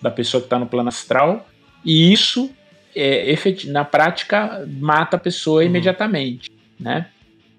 da 0.00 0.12
pessoa 0.12 0.40
que 0.40 0.46
está 0.46 0.60
no 0.60 0.66
plano 0.66 0.88
astral. 0.88 1.44
E 1.84 2.12
isso, 2.12 2.50
é, 2.94 3.34
na 3.66 3.84
prática, 3.84 4.64
mata 4.78 5.16
a 5.16 5.20
pessoa 5.20 5.62
uhum. 5.62 5.66
imediatamente. 5.66 6.52
Né? 6.78 7.06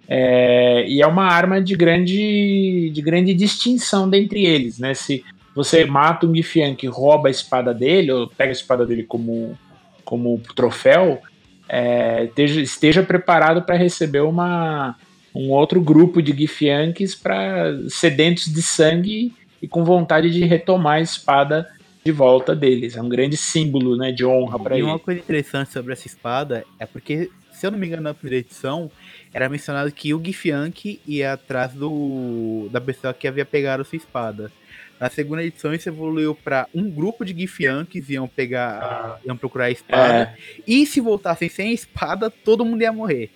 É, 0.08 0.88
e 0.88 1.02
é 1.02 1.08
uma 1.08 1.26
arma 1.26 1.62
de 1.62 1.76
grande, 1.76 2.90
de 2.90 3.02
grande 3.02 3.34
distinção 3.34 4.10
dentre 4.10 4.46
eles. 4.46 4.80
Né? 4.80 4.94
Se 4.94 5.26
você 5.54 5.84
mata 5.84 6.26
um 6.26 6.34
Gifian 6.34 6.76
que 6.76 6.88
rouba 6.88 7.28
a 7.28 7.32
espada 7.32 7.74
dele, 7.74 8.10
ou 8.10 8.30
pega 8.30 8.52
a 8.52 8.54
espada 8.54 8.86
dele 8.86 9.04
como, 9.04 9.60
como 10.06 10.42
troféu, 10.56 11.22
é, 11.68 12.24
esteja, 12.24 12.62
esteja 12.62 13.04
preparado 13.04 13.64
para 13.64 13.76
receber 13.76 14.22
uma 14.22 14.96
um 15.34 15.50
outro 15.52 15.82
grupo 15.82 16.22
de 16.22 16.32
Githyanks 16.32 17.16
para 17.16 17.78
sedentos 17.90 18.52
de 18.52 18.62
sangue 18.62 19.34
e 19.62 19.68
com 19.68 19.84
vontade 19.84 20.30
de 20.30 20.44
retomar 20.44 20.96
a 20.96 21.02
espada 21.02 21.68
de 22.04 22.12
volta 22.12 22.56
deles. 22.56 22.98
É 22.98 23.02
um 23.02 23.10
grande 23.10 23.38
símbolo 23.38 23.96
né, 23.96 24.12
de 24.12 24.26
honra 24.26 24.60
para 24.60 24.76
eles. 24.76 24.88
E 24.88 24.90
uma 24.90 25.00
coisa 25.00 25.20
interessante 25.20 25.72
sobre 25.72 25.94
essa 25.94 26.08
espada 26.08 26.66
é 26.80 26.86
porque, 26.86 27.30
se 27.52 27.66
eu 27.66 27.72
não 27.72 27.78
me 27.78 27.88
engano, 27.88 28.04
na 28.04 28.14
primeira 28.14 28.46
edição, 28.46 28.92
era 29.34 29.48
mencionado 29.48 29.92
que 29.92 30.14
o 30.14 30.24
Githyank 30.24 31.00
ia 31.08 31.34
atrás 31.34 31.74
do 31.74 32.68
da 32.72 32.82
pessoa 32.82 33.14
que 33.14 33.28
havia 33.28 33.46
pegado 33.46 33.82
a 33.82 33.86
sua 33.86 33.98
espada. 33.98 34.52
Na 35.00 35.10
segunda 35.10 35.44
edição, 35.44 35.74
isso 35.74 35.90
evoluiu 35.90 36.36
para 36.36 36.68
um 36.76 36.90
grupo 36.90 37.26
de 37.26 37.34
Githyanks 37.34 38.10
iam 38.10 38.28
pegar, 38.28 39.20
iam 39.26 39.36
procurar 39.36 39.66
a 39.66 39.72
espada. 39.72 40.14
É. 40.14 40.36
E 40.68 40.86
se 40.86 41.02
voltassem 41.02 41.50
sem 41.50 41.70
a 41.70 41.74
espada, 41.74 42.30
todo 42.30 42.66
mundo 42.66 42.82
ia 42.82 42.92
morrer. 42.92 43.32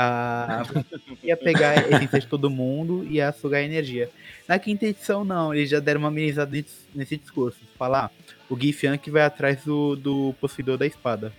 Ah, 0.00 0.62
ia 1.24 1.36
pegar 1.36 1.70
a 1.70 1.88
essência 1.88 2.20
de 2.20 2.28
todo 2.28 2.48
mundo 2.48 3.04
e 3.10 3.14
ia 3.14 3.32
sugar 3.32 3.62
energia. 3.62 4.08
Na 4.46 4.56
quinta 4.56 4.86
edição, 4.86 5.24
não, 5.24 5.52
eles 5.52 5.68
já 5.68 5.80
deram 5.80 5.98
uma 5.98 6.06
amenizada 6.08 6.56
nesse 6.94 7.16
discurso. 7.16 7.58
Falar, 7.76 8.04
ah, 8.04 8.34
o 8.48 8.56
Gifian 8.56 8.96
que 8.96 9.10
vai 9.10 9.22
atrás 9.22 9.64
do, 9.64 9.96
do 9.96 10.32
possuidor 10.40 10.78
da 10.78 10.86
espada. 10.86 11.32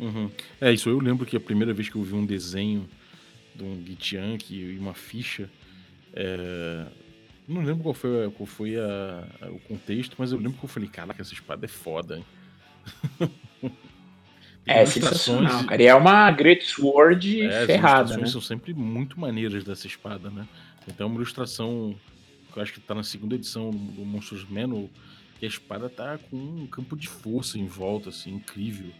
Uhum. 0.00 0.28
É, 0.60 0.72
isso 0.72 0.88
eu 0.88 0.98
lembro 0.98 1.24
que 1.24 1.36
a 1.36 1.40
primeira 1.40 1.72
vez 1.72 1.88
que 1.88 1.94
eu 1.94 2.02
vi 2.02 2.14
um 2.14 2.26
desenho 2.26 2.84
de 3.54 3.62
um 3.62 3.80
Gitian 3.86 4.36
e 4.50 4.76
uma 4.76 4.94
ficha. 4.94 5.48
É... 6.12 6.86
Não 7.46 7.62
lembro 7.62 7.84
qual 7.84 7.94
foi, 7.94 8.28
qual 8.32 8.46
foi 8.46 8.76
a, 8.76 9.24
a, 9.40 9.50
o 9.50 9.60
contexto, 9.60 10.16
mas 10.18 10.32
eu 10.32 10.38
lembro 10.38 10.58
que 10.58 10.64
eu 10.64 10.68
falei, 10.68 10.88
caraca, 10.88 11.22
essa 11.22 11.32
espada 11.32 11.64
é 11.64 11.68
foda, 11.68 12.16
hein? 12.16 12.24
É 14.66 14.86
sensacional, 14.86 15.64
cara. 15.64 15.82
E 15.82 15.86
é 15.86 15.94
uma 15.94 16.30
Great 16.30 16.64
Sword 16.64 17.42
é, 17.42 17.66
ferrada, 17.66 18.14
as 18.14 18.20
né? 18.20 18.26
são 18.26 18.40
sempre 18.40 18.72
muito 18.72 19.20
maneiras 19.20 19.62
dessa 19.62 19.86
espada, 19.86 20.30
né? 20.30 20.46
Então, 20.88 21.06
uma 21.06 21.16
ilustração 21.16 21.94
que 22.52 22.58
eu 22.58 22.62
acho 22.62 22.72
que 22.72 22.80
tá 22.80 22.94
na 22.94 23.02
segunda 23.02 23.34
edição 23.34 23.70
do 23.70 24.04
Monstros 24.04 24.48
Manual, 24.48 24.88
que 25.38 25.44
a 25.44 25.48
espada 25.48 25.88
tá 25.88 26.18
com 26.30 26.36
um 26.36 26.66
campo 26.66 26.96
de 26.96 27.08
força 27.08 27.58
em 27.58 27.66
volta, 27.66 28.08
assim, 28.08 28.34
incrível. 28.34 28.90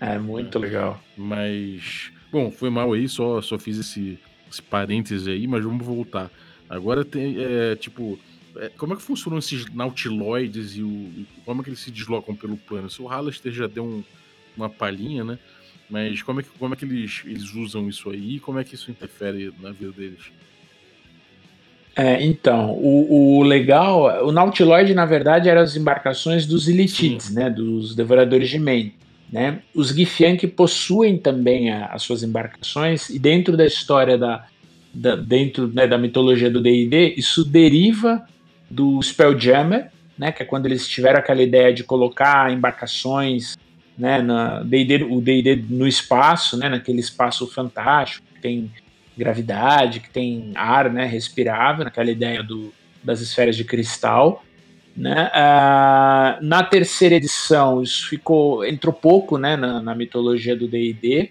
É, 0.00 0.18
muito 0.18 0.58
é. 0.58 0.60
legal. 0.60 1.02
Mas, 1.16 2.12
bom, 2.30 2.50
foi 2.50 2.70
mal 2.70 2.92
aí, 2.92 3.08
só, 3.08 3.40
só 3.40 3.58
fiz 3.58 3.78
esse, 3.78 4.18
esse 4.50 4.62
parêntese 4.62 5.30
aí, 5.30 5.46
mas 5.46 5.64
vamos 5.64 5.84
voltar. 5.84 6.30
Agora 6.68 7.04
tem, 7.04 7.36
é, 7.38 7.74
tipo, 7.74 8.18
é, 8.56 8.68
como 8.70 8.92
é 8.92 8.96
que 8.96 9.02
funcionam 9.02 9.38
esses 9.38 9.66
nautiloides 9.72 10.76
e, 10.76 10.82
o, 10.82 10.88
e 10.88 11.26
como 11.44 11.60
é 11.60 11.64
que 11.64 11.70
eles 11.70 11.80
se 11.80 11.90
deslocam 11.90 12.36
pelo 12.36 12.56
plano? 12.56 12.90
Se 12.90 13.00
o 13.00 13.06
Halaster 13.06 13.52
já 13.52 13.66
deu 13.66 13.84
um 13.84 14.04
uma 14.56 14.68
palhinha, 14.68 15.24
né? 15.24 15.38
Mas 15.88 16.22
como 16.22 16.40
é 16.40 16.42
que, 16.42 16.48
como 16.58 16.74
é 16.74 16.76
que 16.76 16.84
eles, 16.84 17.22
eles 17.24 17.54
usam 17.54 17.88
isso 17.88 18.10
aí 18.10 18.36
e 18.36 18.40
como 18.40 18.58
é 18.58 18.64
que 18.64 18.74
isso 18.74 18.90
interfere 18.90 19.52
na 19.60 19.70
vida 19.70 19.92
deles? 19.92 20.32
É, 21.96 22.24
então, 22.24 22.72
o, 22.72 23.38
o, 23.38 23.42
legal, 23.42 24.26
o 24.26 24.32
Nautiloid, 24.32 24.92
na 24.94 25.06
verdade, 25.06 25.48
eram 25.48 25.60
as 25.60 25.76
embarcações 25.76 26.44
dos 26.44 26.66
Elitites, 26.66 27.32
né, 27.32 27.48
dos 27.48 27.94
Devoradores 27.94 28.48
de 28.48 28.58
Mente. 28.58 28.96
Né? 29.30 29.60
Os 29.72 29.90
Githyank 29.90 30.46
possuem 30.48 31.16
também 31.16 31.70
a, 31.70 31.86
as 31.86 32.02
suas 32.02 32.22
embarcações, 32.22 33.10
e 33.10 33.18
dentro 33.18 33.56
da 33.56 33.64
história 33.64 34.18
da, 34.18 34.44
da 34.92 35.14
dentro 35.14 35.68
né, 35.68 35.86
da 35.86 35.96
mitologia 35.96 36.50
do 36.50 36.60
D&D, 36.60 37.14
isso 37.16 37.44
deriva 37.44 38.26
do 38.68 39.00
Spelljammer, 39.00 39.90
né, 40.18 40.32
que 40.32 40.42
é 40.42 40.46
quando 40.46 40.66
eles 40.66 40.88
tiveram 40.88 41.20
aquela 41.20 41.42
ideia 41.42 41.72
de 41.72 41.84
colocar 41.84 42.52
embarcações 42.52 43.56
né, 43.96 44.20
na 44.20 44.62
D&D, 44.62 45.04
o 45.04 45.20
D&D 45.20 45.64
no 45.68 45.86
espaço, 45.86 46.56
né, 46.56 46.68
naquele 46.68 47.00
espaço 47.00 47.46
fantástico, 47.46 48.26
que 48.34 48.40
tem 48.40 48.70
gravidade, 49.16 50.00
que 50.00 50.10
tem 50.10 50.52
ar, 50.54 50.90
né, 50.90 51.06
respirável, 51.06 51.84
naquela 51.84 52.10
ideia 52.10 52.42
do, 52.42 52.72
das 53.02 53.20
esferas 53.20 53.56
de 53.56 53.64
cristal. 53.64 54.44
Né? 54.96 55.30
Uh, 55.34 56.44
na 56.44 56.62
terceira 56.62 57.16
edição, 57.16 57.82
isso 57.82 58.08
ficou 58.08 58.64
entrou 58.64 58.92
pouco 58.92 59.38
né, 59.38 59.56
na, 59.56 59.80
na 59.80 59.94
mitologia 59.94 60.56
do 60.56 60.68
D&D, 60.68 61.30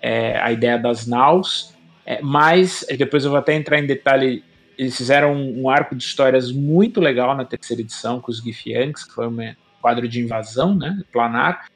é, 0.00 0.38
a 0.38 0.52
ideia 0.52 0.78
das 0.78 1.06
naus, 1.06 1.74
é, 2.04 2.20
mas 2.20 2.84
depois 2.98 3.24
eu 3.24 3.30
vou 3.30 3.38
até 3.38 3.54
entrar 3.54 3.78
em 3.78 3.86
detalhe. 3.86 4.44
Eles 4.76 4.96
fizeram 4.96 5.34
um, 5.34 5.62
um 5.62 5.70
arco 5.70 5.94
de 5.94 6.02
histórias 6.02 6.50
muito 6.50 7.00
legal 7.00 7.34
na 7.34 7.44
terceira 7.44 7.80
edição 7.80 8.20
com 8.20 8.30
os 8.30 8.42
Githyanks, 8.42 9.04
que 9.04 9.14
foi 9.14 9.28
um 9.28 9.54
quadro 9.80 10.08
de 10.08 10.20
invasão, 10.20 10.74
né, 10.74 11.00
planar. 11.12 11.66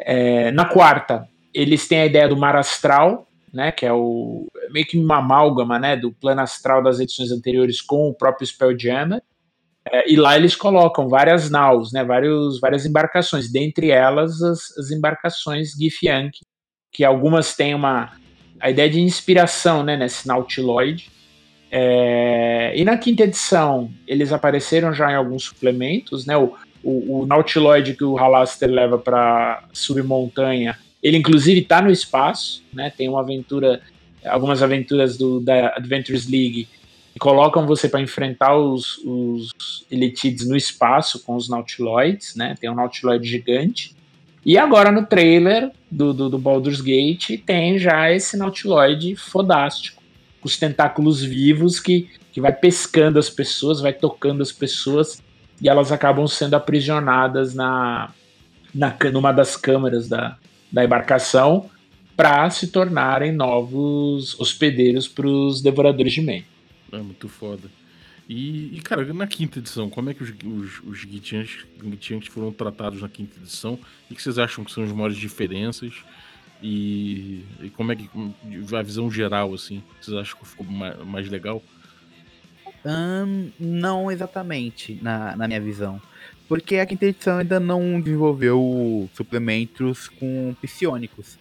É, 0.00 0.50
na 0.52 0.64
quarta, 0.64 1.28
eles 1.52 1.86
têm 1.86 2.00
a 2.00 2.06
ideia 2.06 2.28
do 2.28 2.36
mar 2.36 2.56
astral, 2.56 3.26
né, 3.52 3.72
que 3.72 3.84
é 3.84 3.92
o 3.92 4.46
meio 4.70 4.86
que 4.86 4.98
uma 4.98 5.18
amálgama, 5.18 5.78
né, 5.78 5.96
do 5.96 6.12
plano 6.12 6.40
astral 6.40 6.82
das 6.82 7.00
edições 7.00 7.32
anteriores 7.32 7.80
com 7.80 8.08
o 8.08 8.14
próprio 8.14 8.46
Spelljammer. 8.46 9.22
É, 9.84 10.10
e 10.10 10.16
lá 10.16 10.36
eles 10.36 10.54
colocam 10.54 11.08
várias 11.08 11.50
naus, 11.50 11.92
né, 11.92 12.04
vários, 12.04 12.60
várias 12.60 12.86
embarcações, 12.86 13.50
dentre 13.50 13.90
elas 13.90 14.40
as, 14.42 14.76
as 14.78 14.90
embarcações 14.90 15.72
Githyank, 15.72 16.38
que 16.92 17.04
algumas 17.04 17.54
têm 17.54 17.74
uma 17.74 18.12
a 18.60 18.70
ideia 18.70 18.90
de 18.90 19.00
inspiração, 19.00 19.82
né, 19.82 19.96
nesse 19.96 20.28
Nautiloid. 20.28 21.10
É, 21.72 22.72
e 22.76 22.84
na 22.84 22.98
quinta 22.98 23.22
edição 23.22 23.90
eles 24.06 24.32
apareceram 24.32 24.92
já 24.92 25.10
em 25.10 25.14
alguns 25.14 25.44
suplementos, 25.44 26.26
né, 26.26 26.36
o, 26.36 26.54
o, 26.82 27.22
o 27.22 27.26
que 27.94 28.04
o 28.04 28.14
Halaster 28.14 28.70
leva 28.70 28.98
para 28.98 29.64
submontanha 29.72 30.76
ele, 31.02 31.16
inclusive, 31.16 31.60
está 31.60 31.80
no 31.80 31.90
espaço, 31.90 32.62
né? 32.72 32.92
Tem 32.94 33.08
uma 33.08 33.20
aventura, 33.20 33.80
algumas 34.24 34.62
aventuras 34.62 35.16
do, 35.16 35.40
da 35.40 35.68
Adventures 35.76 36.28
League 36.28 36.68
que 37.12 37.18
colocam 37.18 37.66
você 37.66 37.88
para 37.88 38.00
enfrentar 38.00 38.56
os, 38.56 38.98
os 38.98 39.52
no 40.46 40.56
espaço 40.56 41.24
com 41.24 41.34
os 41.34 41.48
Nautiloids, 41.48 42.34
né? 42.36 42.54
Tem 42.60 42.70
um 42.70 42.74
Nautiloid 42.74 43.26
gigante. 43.26 43.96
E 44.44 44.56
agora 44.56 44.92
no 44.92 45.06
trailer 45.06 45.70
do, 45.90 46.12
do, 46.12 46.28
do 46.30 46.38
Baldur's 46.38 46.80
Gate 46.80 47.42
tem 47.44 47.78
já 47.78 48.12
esse 48.12 48.36
Nautiloid 48.36 49.16
fodástico, 49.16 50.02
com 50.40 50.48
os 50.48 50.58
tentáculos 50.58 51.22
vivos 51.22 51.80
que, 51.80 52.08
que 52.32 52.40
vai 52.40 52.52
pescando 52.52 53.18
as 53.18 53.28
pessoas, 53.28 53.80
vai 53.80 53.92
tocando 53.92 54.42
as 54.42 54.52
pessoas 54.52 55.22
e 55.60 55.68
elas 55.68 55.92
acabam 55.92 56.26
sendo 56.26 56.54
aprisionadas 56.54 57.54
na, 57.54 58.10
na 58.74 58.96
numa 59.12 59.32
das 59.32 59.56
câmaras 59.56 60.08
da, 60.08 60.36
da 60.70 60.84
embarcação 60.84 61.68
para 62.16 62.48
se 62.50 62.68
tornarem 62.68 63.32
novos 63.32 64.38
hospedeiros 64.38 65.08
para 65.08 65.26
os 65.26 65.62
devoradores 65.62 66.12
de 66.12 66.20
mente. 66.20 66.46
É 66.92 66.98
muito 66.98 67.28
foda. 67.28 67.70
E, 68.28 68.76
e, 68.76 68.80
cara, 68.80 69.04
na 69.12 69.26
quinta 69.26 69.58
edição, 69.58 69.90
como 69.90 70.10
é 70.10 70.14
que 70.14 70.22
os, 70.22 70.32
os, 70.44 70.80
os 70.84 70.98
Gitiantes 70.98 72.28
foram 72.28 72.52
tratados 72.52 73.02
na 73.02 73.08
quinta 73.08 73.36
edição? 73.40 73.78
O 74.08 74.14
que 74.14 74.22
vocês 74.22 74.38
acham 74.38 74.64
que 74.64 74.70
são 74.70 74.84
as 74.84 74.92
maiores 74.92 75.16
diferenças? 75.16 75.94
E, 76.62 77.44
e 77.60 77.70
como 77.70 77.90
é 77.90 77.96
que. 77.96 78.08
A 78.76 78.82
visão 78.82 79.10
geral, 79.10 79.52
assim, 79.52 79.82
vocês 80.00 80.16
acham 80.16 80.38
que 80.38 80.46
ficou 80.46 80.64
mais 80.66 81.28
legal? 81.28 81.62
Um, 82.84 83.50
não 83.58 84.10
exatamente, 84.10 84.98
na, 85.02 85.36
na 85.36 85.46
minha 85.46 85.60
visão. 85.60 86.00
Porque 86.48 86.76
a 86.76 86.86
quinta 86.86 87.06
edição 87.06 87.38
ainda 87.38 87.60
não 87.60 88.00
desenvolveu 88.00 89.08
suplementos 89.14 90.08
com 90.08 90.54
psionicos. 90.60 91.38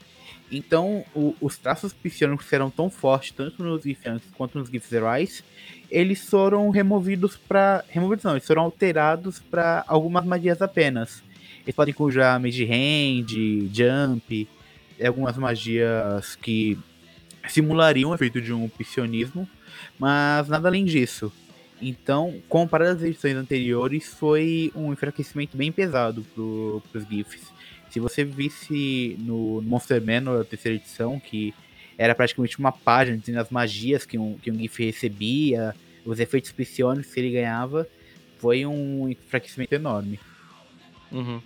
Então, 0.51 1.05
o, 1.15 1.35
os 1.39 1.57
traços 1.57 1.93
psionicos 1.93 2.47
serão 2.47 2.69
tão 2.69 2.89
fortes, 2.89 3.31
tanto 3.31 3.63
nos 3.63 3.83
Gifs 3.83 4.21
quanto 4.35 4.57
nos 4.57 4.69
Gifs 4.69 4.91
Heróis, 4.91 5.43
eles 5.89 6.27
foram 6.27 6.69
removidos 6.69 7.35
para. 7.35 7.83
Removidos 7.89 8.23
não, 8.23 8.33
eles 8.33 8.45
foram 8.45 8.63
alterados 8.63 9.39
para 9.39 9.83
algumas 9.87 10.25
magias 10.25 10.61
apenas. 10.61 11.23
Eles 11.63 11.75
podem 11.75 11.93
conjurar 11.93 12.39
Mage 12.39 12.65
Hand, 12.65 13.69
Jump, 13.73 14.47
algumas 15.03 15.37
magias 15.37 16.35
que 16.35 16.77
simulariam 17.47 18.11
o 18.11 18.15
efeito 18.15 18.41
de 18.41 18.53
um 18.53 18.67
psionismo, 18.69 19.47
mas 19.97 20.47
nada 20.47 20.67
além 20.67 20.85
disso. 20.85 21.31
Então, 21.81 22.41
comparado 22.49 22.97
às 22.97 23.03
edições 23.03 23.35
anteriores, 23.35 24.07
foi 24.07 24.71
um 24.75 24.91
enfraquecimento 24.91 25.55
bem 25.55 25.71
pesado 25.71 26.25
para 26.33 26.99
os 26.99 27.07
GIFs. 27.07 27.51
Se 27.89 27.99
você 27.99 28.23
visse 28.23 29.15
no 29.19 29.61
Monster 29.61 30.03
Manor, 30.03 30.41
a 30.41 30.45
terceira 30.45 30.77
edição, 30.77 31.19
que 31.19 31.53
era 31.97 32.13
praticamente 32.13 32.59
uma 32.59 32.71
página 32.71 33.17
dizendo 33.17 33.39
as 33.39 33.49
magias 33.49 34.05
que 34.05 34.17
um, 34.17 34.37
que 34.37 34.51
um 34.51 34.55
GIF 34.55 34.85
recebia, 34.85 35.75
os 36.05 36.19
efeitos 36.19 36.51
psionicos 36.51 37.13
que 37.13 37.19
ele 37.19 37.31
ganhava, 37.31 37.87
foi 38.37 38.65
um 38.65 39.09
enfraquecimento 39.09 39.73
enorme. 39.73 40.19
Uhum. 41.11 41.41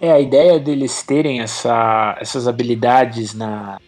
É, 0.00 0.10
a 0.10 0.20
ideia 0.20 0.58
deles 0.58 1.02
terem 1.02 1.40
essa, 1.40 2.16
essas 2.20 2.48
habilidades 2.48 3.34
na, 3.34 3.80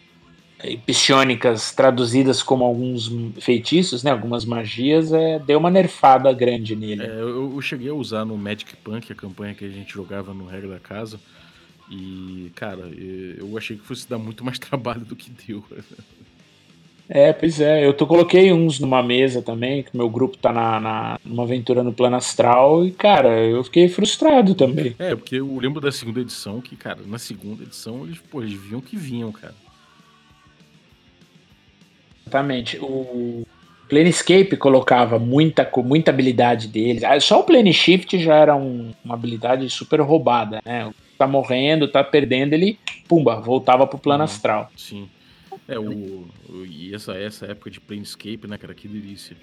psionicas 0.85 1.71
traduzidas 1.71 2.41
como 2.41 2.63
alguns 2.63 3.11
feitiços, 3.39 4.03
né, 4.03 4.11
algumas 4.11 4.45
magias, 4.45 5.11
é, 5.11 5.39
deu 5.39 5.59
uma 5.59 5.69
nerfada 5.69 6.31
grande 6.33 6.75
nele. 6.75 7.03
É, 7.03 7.07
eu, 7.07 7.53
eu, 7.53 7.61
cheguei 7.61 7.89
a 7.89 7.93
usar 7.93 8.25
no 8.25 8.37
Magic 8.37 8.75
Punk, 8.77 9.11
a 9.11 9.15
campanha 9.15 9.53
que 9.53 9.65
a 9.65 9.69
gente 9.69 9.93
jogava 9.93 10.33
no 10.33 10.45
Regra 10.45 10.69
da 10.69 10.79
Casa, 10.79 11.19
e, 11.89 12.51
cara, 12.55 12.89
eu 13.37 13.57
achei 13.57 13.77
que 13.77 13.85
fosse 13.85 14.09
dar 14.09 14.17
muito 14.17 14.43
mais 14.43 14.57
trabalho 14.59 15.01
do 15.01 15.15
que 15.15 15.29
deu. 15.29 15.63
É, 17.07 17.31
pois 17.31 17.61
é, 17.61 17.85
eu 17.85 17.93
tô, 17.93 18.07
coloquei 18.07 18.51
uns 18.51 18.79
numa 18.79 19.03
mesa 19.03 19.41
também, 19.41 19.83
que 19.83 19.95
meu 19.95 20.09
grupo 20.09 20.37
tá 20.37 20.51
na, 20.51 20.79
na, 20.79 21.19
numa 21.23 21.43
aventura 21.43 21.83
no 21.83 21.93
plano 21.93 22.15
astral, 22.15 22.83
e, 22.85 22.91
cara, 22.91 23.29
eu 23.43 23.63
fiquei 23.63 23.87
frustrado 23.87 24.55
também. 24.55 24.95
É, 24.97 25.15
porque 25.15 25.35
eu 25.35 25.57
lembro 25.57 25.79
da 25.79 25.91
segunda 25.91 26.21
edição, 26.21 26.59
que, 26.59 26.75
cara, 26.75 26.99
na 27.05 27.19
segunda 27.19 27.61
edição 27.61 28.03
eles, 28.05 28.17
pô, 28.17 28.41
eles 28.41 28.59
viam 28.59 28.81
que 28.81 28.97
vinham, 28.97 29.31
cara. 29.31 29.53
Exatamente. 32.25 32.77
O 32.79 33.45
Planescape 33.87 34.57
colocava 34.57 35.19
muita, 35.19 35.69
muita 35.77 36.11
habilidade 36.11 36.67
deles. 36.67 37.03
Ah, 37.03 37.19
só 37.19 37.39
o 37.39 37.43
Plane 37.43 37.73
Shift 37.73 38.17
já 38.17 38.35
era 38.35 38.55
um, 38.55 38.91
uma 39.03 39.13
habilidade 39.13 39.69
super 39.69 40.01
roubada, 40.01 40.61
né? 40.65 40.91
Tá 41.17 41.27
morrendo, 41.27 41.87
tá 41.87 42.03
perdendo, 42.03 42.53
ele, 42.53 42.77
pumba, 43.07 43.39
voltava 43.39 43.87
pro 43.87 43.97
plano 43.97 44.19
uhum, 44.19 44.25
astral. 44.25 44.71
Sim. 44.75 45.09
É, 45.67 45.79
o, 45.79 46.27
o, 46.49 46.65
e 46.65 46.93
essa, 46.93 47.13
essa 47.13 47.45
época 47.45 47.71
de 47.71 47.79
Planescape, 47.79 48.47
né, 48.47 48.57
cara, 48.57 48.73
que 48.73 48.87
delícia. 48.87 49.37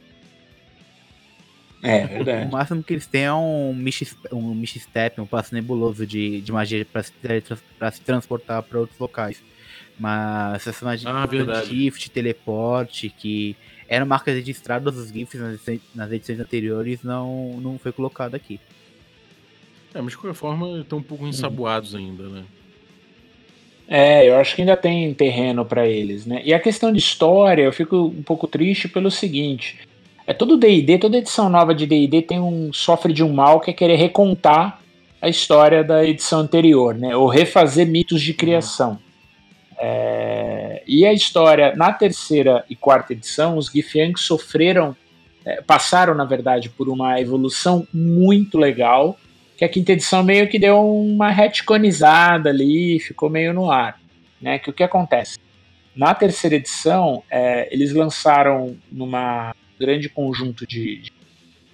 É, 1.82 2.06
verdade. 2.06 2.46
O 2.50 2.52
máximo 2.52 2.82
que 2.82 2.92
eles 2.92 3.06
têm 3.06 3.24
é 3.24 3.32
um 3.32 3.72
Mish, 3.74 4.14
um 4.32 4.64
Step, 4.66 5.20
um 5.20 5.26
passo 5.26 5.54
nebuloso 5.54 6.06
de, 6.06 6.40
de 6.40 6.52
magia 6.52 6.84
para 6.84 7.02
se, 7.02 7.12
se 7.92 8.00
transportar 8.02 8.62
para 8.62 8.78
outros 8.78 8.98
locais. 8.98 9.42
Mas 9.98 10.66
essa 10.66 10.84
magia 10.84 11.10
ah, 11.10 11.26
de 11.26 11.66
shift, 11.66 12.10
teleporte, 12.10 13.08
que 13.10 13.56
eram 13.88 14.06
marcas 14.06 14.34
registradas 14.34 14.94
dos 14.94 15.12
GIFs 15.12 15.40
nas 15.94 16.10
edições, 16.10 16.40
anteriores, 16.40 17.02
não, 17.02 17.60
não 17.60 17.78
foi 17.78 17.92
colocado 17.92 18.34
aqui. 18.34 18.58
É, 19.94 20.00
mas 20.00 20.12
de 20.12 20.18
qualquer 20.18 20.36
forma 20.36 20.80
estão 20.80 20.98
um 20.98 21.02
pouco 21.02 21.26
ensaboados 21.26 21.94
ainda, 21.94 22.28
né? 22.28 22.44
É, 23.86 24.26
eu 24.26 24.36
acho 24.36 24.56
que 24.56 24.62
ainda 24.62 24.76
tem 24.76 25.12
terreno 25.12 25.64
para 25.64 25.86
eles, 25.86 26.24
né? 26.24 26.40
E 26.44 26.54
a 26.54 26.58
questão 26.58 26.90
de 26.90 26.98
história, 26.98 27.62
eu 27.62 27.72
fico 27.72 27.96
um 27.96 28.22
pouco 28.22 28.46
triste 28.46 28.88
pelo 28.88 29.10
seguinte: 29.10 29.80
é 30.26 30.32
todo 30.32 30.56
D&D, 30.56 30.98
toda 30.98 31.18
edição 31.18 31.50
nova 31.50 31.74
de 31.74 31.86
D&D 31.86 32.22
tem 32.22 32.40
um 32.40 32.72
sofre 32.72 33.12
de 33.12 33.22
um 33.22 33.32
mal 33.32 33.60
que 33.60 33.70
é 33.70 33.74
querer 33.74 33.96
recontar 33.96 34.80
a 35.20 35.28
história 35.28 35.84
da 35.84 36.04
edição 36.04 36.40
anterior, 36.40 36.94
né? 36.94 37.14
Ou 37.14 37.28
refazer 37.28 37.86
mitos 37.86 38.22
de 38.22 38.32
criação. 38.32 38.92
Uhum. 38.92 39.11
É, 39.84 40.80
e 40.86 41.04
a 41.04 41.12
história, 41.12 41.74
na 41.74 41.92
terceira 41.92 42.64
e 42.70 42.76
quarta 42.76 43.12
edição, 43.12 43.56
os 43.56 43.66
Githyanks 43.66 44.22
sofreram, 44.22 44.96
é, 45.44 45.60
passaram, 45.60 46.14
na 46.14 46.24
verdade, 46.24 46.68
por 46.68 46.88
uma 46.88 47.20
evolução 47.20 47.84
muito 47.92 48.58
legal, 48.58 49.18
que 49.56 49.64
a 49.64 49.68
quinta 49.68 49.90
edição 49.90 50.22
meio 50.22 50.48
que 50.48 50.56
deu 50.56 50.78
uma 50.78 51.30
retconizada 51.30 52.50
ali, 52.50 53.00
ficou 53.00 53.28
meio 53.28 53.52
no 53.52 53.72
ar. 53.72 53.98
Né? 54.40 54.60
Que 54.60 54.70
o 54.70 54.72
que 54.72 54.84
acontece? 54.84 55.36
Na 55.96 56.14
terceira 56.14 56.54
edição, 56.54 57.24
é, 57.28 57.68
eles 57.74 57.92
lançaram 57.92 58.76
numa 58.90 59.52
grande 59.80 60.08
conjunto 60.08 60.64
de, 60.64 61.02
de, 61.02 61.12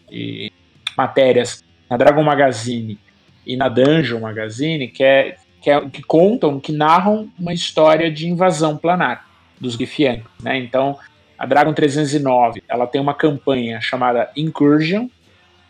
de 0.09 0.53
matérias 0.97 1.63
na 1.91 1.99
Dragon 1.99 2.23
Magazine 2.23 2.99
e 3.47 3.55
na 3.55 3.69
Dungeon 3.69 4.21
Magazine, 4.21 4.89
que 4.89 5.05
é 5.05 5.37
que, 5.61 5.71
é, 5.71 5.81
que 5.89 6.03
contam, 6.03 6.61
que 6.61 6.73
narram 6.73 7.29
uma 7.39 7.53
história 7.53 8.11
de 8.11 8.29
invasão 8.29 8.77
planar 8.77 9.27
dos 9.61 9.75
Githyank. 9.75 10.25
Né? 10.43 10.59
Então, 10.59 10.99
a 11.39 11.47
Dragon 11.47 11.73
309 11.73 12.63
ela 12.69 12.87
tem 12.87 13.01
uma 13.01 13.15
campanha 13.15 13.81
chamada 13.81 14.31
Incursion, 14.37 15.09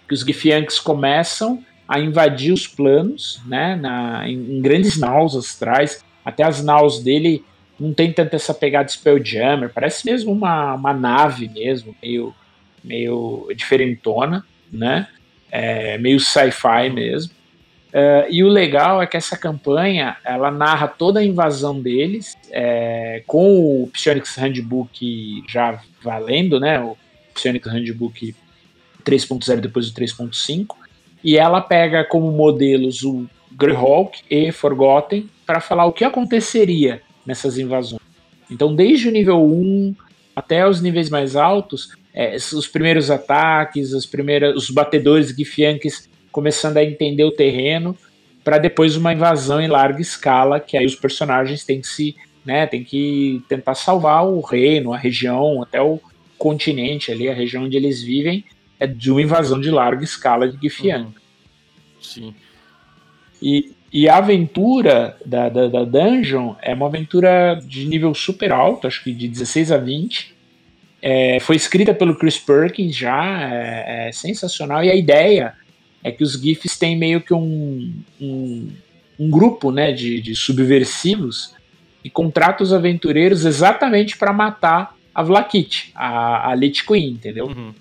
que 0.07 0.15
os 0.15 0.21
Githyanks 0.21 0.79
começam 0.79 1.63
a 1.87 1.99
invadir 1.99 2.53
os 2.53 2.67
planos, 2.67 3.41
né, 3.47 3.75
na, 3.77 4.29
em, 4.29 4.57
em, 4.57 4.61
grandes 4.61 4.99
naus 4.99 5.35
astrais. 5.35 6.05
Até 6.25 6.43
as 6.43 6.63
naus 6.63 7.03
dele 7.03 7.43
não 7.81 7.95
tem 7.95 8.13
tanta 8.13 8.37
essa 8.37 8.53
pegada 8.53 8.89
Spelljammer, 8.89 9.71
parece 9.73 10.05
mesmo 10.05 10.33
uma, 10.33 10.75
uma 10.75 10.93
nave 10.93 11.49
mesmo, 11.49 11.95
meio, 12.03 12.35
meio 12.85 13.49
diferentona, 13.55 14.45
né? 14.71 15.07
é, 15.51 15.99
meio 15.99 16.21
sci-fi 16.21 16.91
mesmo. 16.93 17.33
Uh, 17.89 18.29
e 18.31 18.45
o 18.45 18.49
legal 18.49 19.01
é 19.01 19.07
que 19.07 19.17
essa 19.17 19.37
campanha 19.37 20.19
ela 20.23 20.51
narra 20.51 20.87
toda 20.87 21.21
a 21.21 21.25
invasão 21.25 21.81
deles 21.81 22.37
é, 22.51 23.23
com 23.27 23.83
o 23.83 23.89
Psionics 23.89 24.37
Handbook 24.37 25.43
já 25.49 25.81
valendo, 26.03 26.61
né? 26.61 26.79
O 26.81 26.99
Psionics 27.33 27.73
Handbook 27.73 28.35
3.0 29.03 29.61
depois 29.61 29.91
do 29.91 29.99
3.5 29.99 30.77
e 31.25 31.39
ela 31.39 31.63
pega 31.63 32.05
como 32.05 32.31
modelos 32.31 33.03
o 33.03 33.27
Greyhawk 33.53 34.21
e 34.31 34.53
Forgotten 34.53 35.29
para 35.47 35.61
falar 35.61 35.87
o 35.87 35.93
que 35.93 36.05
aconteceria 36.05 37.01
nessas 37.25 37.57
invasões. 37.57 38.03
Então, 38.51 38.75
desde 38.75 39.09
o 39.09 39.13
nível 39.13 39.43
1 39.43 39.95
até 40.37 40.69
os 40.69 40.81
níveis 40.83 41.09
mais 41.09 41.35
altos, 41.37 41.97
é, 42.15 42.37
os 42.37 42.69
primeiros 42.69 43.11
ataques, 43.11 43.95
as 43.95 44.05
primeiras, 44.05 44.57
os 44.57 44.71
batedores 44.71 45.29
Githyanks 45.29 46.09
começando 46.39 46.77
a 46.77 46.85
entender 46.85 47.25
o 47.25 47.33
terreno 47.33 47.99
para 48.45 48.59
depois 48.59 48.95
uma 48.95 49.13
invasão 49.13 49.61
em 49.61 49.67
larga 49.67 50.01
escala, 50.01 50.61
que 50.61 50.77
aí 50.77 50.87
os 50.87 50.95
personagens 50.95 51.65
têm 51.65 51.81
que 51.81 51.89
se, 51.89 52.15
né, 52.47 52.65
tem 52.65 52.85
que 52.85 53.43
tentar 53.49 53.75
salvar 53.75 54.25
o 54.25 54.41
reino, 54.41 54.93
a 54.93 54.97
região, 54.97 55.61
até 55.61 55.83
o 55.83 55.99
continente 56.39 57.11
ali, 57.11 57.29
a 57.29 57.35
região 57.35 57.65
onde 57.65 57.77
eles 57.77 58.01
vivem, 58.01 58.45
é 58.79 58.87
de 58.87 59.11
uma 59.11 59.21
invasão 59.21 59.61
de 59.61 59.69
larga 59.69 60.05
escala 60.05 60.49
de 60.49 60.57
Githyank. 60.63 61.07
Uhum. 61.07 61.13
Sim. 62.01 62.35
E, 63.43 63.73
e 63.93 64.09
a 64.09 64.19
aventura 64.19 65.17
da, 65.27 65.49
da, 65.49 65.67
da, 65.67 65.85
dungeon 65.85 66.55
é 66.63 66.73
uma 66.73 66.87
aventura 66.87 67.61
de 67.67 67.85
nível 67.85 68.15
super 68.15 68.53
alto, 68.53 68.87
acho 68.87 69.03
que 69.03 69.13
de 69.13 69.27
16 69.27 69.73
a 69.73 69.77
20. 69.77 70.37
É, 71.03 71.41
foi 71.41 71.57
escrita 71.57 71.93
pelo 71.93 72.17
Chris 72.17 72.39
Perkins 72.39 72.95
já, 72.95 73.53
é, 73.53 74.07
é 74.07 74.13
sensacional. 74.13 74.85
E 74.85 74.91
a 74.91 74.95
ideia 74.95 75.53
é 76.09 76.13
que 76.13 76.25
os 76.25 76.33
GIFs 76.33 76.79
têm 76.79 76.97
meio 76.97 77.21
que 77.21 77.33
um, 77.33 77.93
um, 78.21 78.69
um 79.19 79.31
grupo 79.31 79.71
né, 79.71 79.93
de, 79.93 80.21
de 80.21 80.35
subversivos 80.35 81.55
que 82.03 82.11
contrata 82.11 82.63
os 82.63 82.73
aventureiros 82.73 83.45
exatamente 83.45 84.17
para 84.17 84.33
matar 84.33 84.97
a 85.15 85.23
Vlakit, 85.23 85.91
a, 85.95 86.51
a 86.51 86.55
Lich 86.55 86.87
Queen, 86.87 87.11
entendeu? 87.11 87.47
Uhum. 87.47 87.75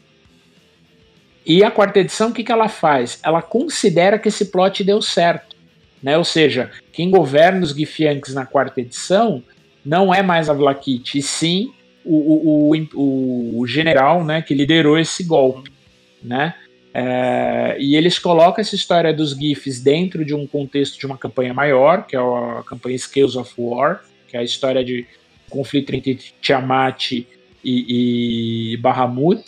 E 1.46 1.64
a 1.64 1.72
quarta 1.72 2.00
edição, 2.00 2.30
o 2.30 2.34
que, 2.34 2.44
que 2.44 2.52
ela 2.52 2.68
faz? 2.68 3.20
Ela 3.24 3.42
considera 3.42 4.20
que 4.20 4.28
esse 4.28 4.46
plot 4.46 4.84
deu 4.84 5.02
certo. 5.02 5.56
Né? 6.04 6.18
Ou 6.18 6.24
seja, 6.24 6.72
quem 6.92 7.10
governa 7.10 7.64
os 7.64 7.72
Githyanks 7.72 8.34
na 8.34 8.46
quarta 8.46 8.82
edição 8.82 9.42
não 9.86 10.14
é 10.14 10.22
mais 10.22 10.50
a 10.50 10.54
Vlakit, 10.54 11.18
e 11.18 11.22
sim 11.22 11.72
o, 12.04 12.74
o, 12.74 12.88
o, 12.94 13.60
o, 13.62 13.68
general 13.68 14.26
né, 14.26 14.42
que 14.42 14.54
liderou 14.54 15.00
esse 15.00 15.24
golpe. 15.24 15.72
Né? 16.22 16.54
É, 17.00 17.78
e 17.80 17.96
eles 17.96 18.18
colocam 18.18 18.60
essa 18.60 18.74
história 18.74 19.14
dos 19.14 19.38
GIFs 19.38 19.80
dentro 19.80 20.26
de 20.26 20.34
um 20.34 20.48
contexto 20.48 20.98
de 20.98 21.06
uma 21.06 21.16
campanha 21.16 21.54
maior, 21.54 22.08
que 22.08 22.16
é 22.16 22.20
a 22.20 22.64
campanha 22.66 22.98
Scales 22.98 23.36
of 23.36 23.54
War, 23.56 24.02
que 24.28 24.36
é 24.36 24.40
a 24.40 24.44
história 24.44 24.84
de 24.84 25.06
conflito 25.48 25.94
entre 25.94 26.16
Tiamat 26.42 27.12
e, 27.12 27.26
e 27.64 28.78
Bahamut, 28.78 29.44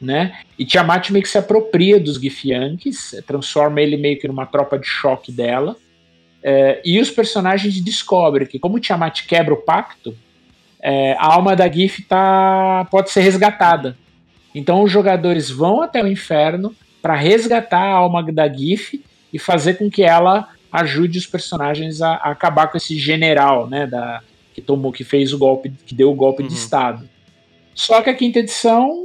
né? 0.00 0.38
E 0.58 0.64
Tiamat 0.64 1.10
meio 1.10 1.22
que 1.22 1.28
se 1.28 1.36
apropria 1.36 2.00
dos 2.00 2.16
Githyanks, 2.16 3.22
transforma 3.26 3.82
ele 3.82 3.98
meio 3.98 4.18
que 4.18 4.26
numa 4.26 4.46
tropa 4.46 4.78
de 4.78 4.86
choque 4.86 5.30
dela. 5.30 5.76
É, 6.42 6.80
e 6.82 6.98
os 6.98 7.10
personagens 7.10 7.78
descobrem 7.78 8.46
que, 8.46 8.58
como 8.58 8.80
Tiamat 8.80 9.26
quebra 9.26 9.52
o 9.52 9.58
pacto, 9.58 10.16
é, 10.80 11.12
a 11.18 11.34
alma 11.34 11.54
da 11.54 11.70
Gif 11.70 12.04
tá, 12.04 12.86
pode 12.90 13.10
ser 13.10 13.20
resgatada. 13.20 13.98
Então 14.54 14.82
os 14.82 14.90
jogadores 14.90 15.50
vão 15.50 15.82
até 15.82 16.02
o 16.02 16.06
inferno, 16.06 16.74
para 17.06 17.14
resgatar 17.14 17.84
a 17.84 17.92
alma 17.92 18.20
da 18.32 18.52
GIF 18.52 19.00
e 19.32 19.38
fazer 19.38 19.74
com 19.74 19.88
que 19.88 20.02
ela 20.02 20.48
ajude 20.72 21.18
os 21.18 21.24
personagens 21.24 22.02
a, 22.02 22.14
a 22.14 22.32
acabar 22.32 22.66
com 22.66 22.76
esse 22.76 22.98
general, 22.98 23.70
né, 23.70 23.86
da, 23.86 24.24
que 24.52 24.60
tomou, 24.60 24.90
que 24.90 25.04
fez 25.04 25.32
o 25.32 25.38
golpe, 25.38 25.70
que 25.70 25.94
deu 25.94 26.10
o 26.10 26.16
golpe 26.16 26.42
uhum. 26.42 26.48
de 26.48 26.54
estado. 26.54 27.08
Só 27.72 28.02
que 28.02 28.10
a 28.10 28.14
quinta 28.14 28.40
edição 28.40 29.04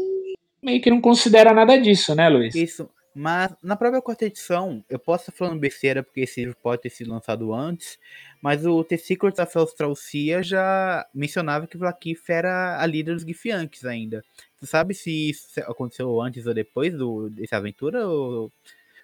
meio 0.63 0.81
que 0.81 0.89
não 0.89 0.99
considera 0.99 1.53
nada 1.53 1.77
disso, 1.77 2.15
né, 2.15 2.27
Luiz? 2.27 2.55
Isso. 2.55 2.89
Mas 3.13 3.53
na 3.61 3.75
própria 3.75 4.01
quarta 4.01 4.25
edição, 4.25 4.83
eu 4.89 4.97
posso 4.97 5.25
estar 5.25 5.33
falando 5.33 5.59
besteira 5.59 6.01
porque 6.01 6.21
esse 6.21 6.39
livro 6.39 6.57
pode 6.59 6.81
ter 6.81 6.89
sido 6.89 7.11
lançado 7.11 7.53
antes, 7.53 7.99
mas 8.41 8.65
o 8.65 8.83
The 8.83 8.97
Secret 8.97 9.39
of 9.39 9.55
Australia 9.59 10.41
já 10.41 11.05
mencionava 11.13 11.67
que 11.67 11.77
Vlakif 11.77 12.31
era 12.31 12.81
a 12.81 12.85
líder 12.87 13.13
dos 13.13 13.23
Githyanks 13.23 13.85
ainda. 13.85 14.23
Tu 14.61 14.67
sabe 14.67 14.93
se 14.93 15.31
isso 15.31 15.59
aconteceu 15.61 16.21
antes 16.21 16.45
ou 16.45 16.53
depois 16.53 16.93
do, 16.93 17.31
dessa 17.31 17.57
aventura, 17.57 18.07
ou, 18.07 18.51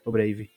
ou 0.06 0.12
Brave? 0.12 0.52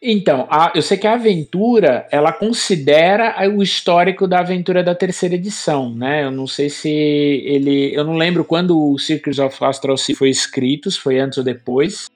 Então, 0.00 0.46
a, 0.48 0.70
eu 0.72 0.80
sei 0.80 0.96
que 0.96 1.06
a 1.06 1.14
aventura 1.14 2.06
ela 2.12 2.32
considera 2.32 3.34
o 3.50 3.60
histórico 3.60 4.28
da 4.28 4.38
aventura 4.38 4.84
da 4.84 4.94
terceira 4.94 5.34
edição, 5.34 5.92
né? 5.92 6.24
Eu 6.24 6.30
não 6.30 6.46
sei 6.46 6.70
se 6.70 6.88
ele, 6.88 7.92
eu 7.92 8.04
não 8.04 8.16
lembro 8.16 8.44
quando 8.44 8.92
o 8.92 8.96
Circus 9.00 9.40
of 9.40 9.64
Astral 9.64 9.96
Sea 9.96 10.14
foi 10.14 10.30
escrito, 10.30 10.88
se 10.88 11.00
foi 11.00 11.18
antes 11.18 11.36
ou 11.36 11.42
depois. 11.42 12.08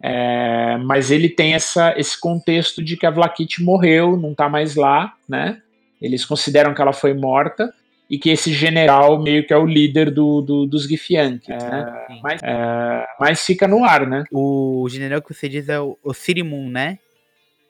É, 0.00 0.78
mas 0.78 1.10
ele 1.10 1.28
tem 1.28 1.54
essa, 1.54 1.98
esse 1.98 2.18
contexto 2.18 2.80
de 2.80 2.96
que 2.96 3.06
a 3.06 3.10
Vlakit 3.10 3.60
morreu, 3.60 4.16
não 4.16 4.30
está 4.30 4.48
mais 4.48 4.76
lá, 4.76 5.14
né? 5.28 5.60
Eles 6.00 6.24
consideram 6.24 6.72
que 6.72 6.80
ela 6.80 6.92
foi 6.92 7.12
morta 7.12 7.74
e 8.08 8.18
que 8.18 8.30
esse 8.30 8.52
general 8.52 9.20
meio 9.20 9.46
que 9.46 9.52
é 9.52 9.56
o 9.56 9.66
líder 9.66 10.10
do, 10.10 10.40
do 10.40 10.66
dos 10.66 10.84
Githyank, 10.84 11.50
é, 11.50 11.56
né? 11.56 12.06
Mas, 12.22 12.42
é, 12.42 13.06
mas, 13.18 13.44
fica 13.44 13.66
no 13.66 13.84
ar, 13.84 14.06
né? 14.06 14.24
O 14.32 14.86
general 14.88 15.20
que 15.20 15.34
você 15.34 15.48
diz 15.48 15.68
é 15.68 15.80
o, 15.80 15.98
o 16.02 16.14
Sirimun, 16.14 16.70
né? 16.70 16.98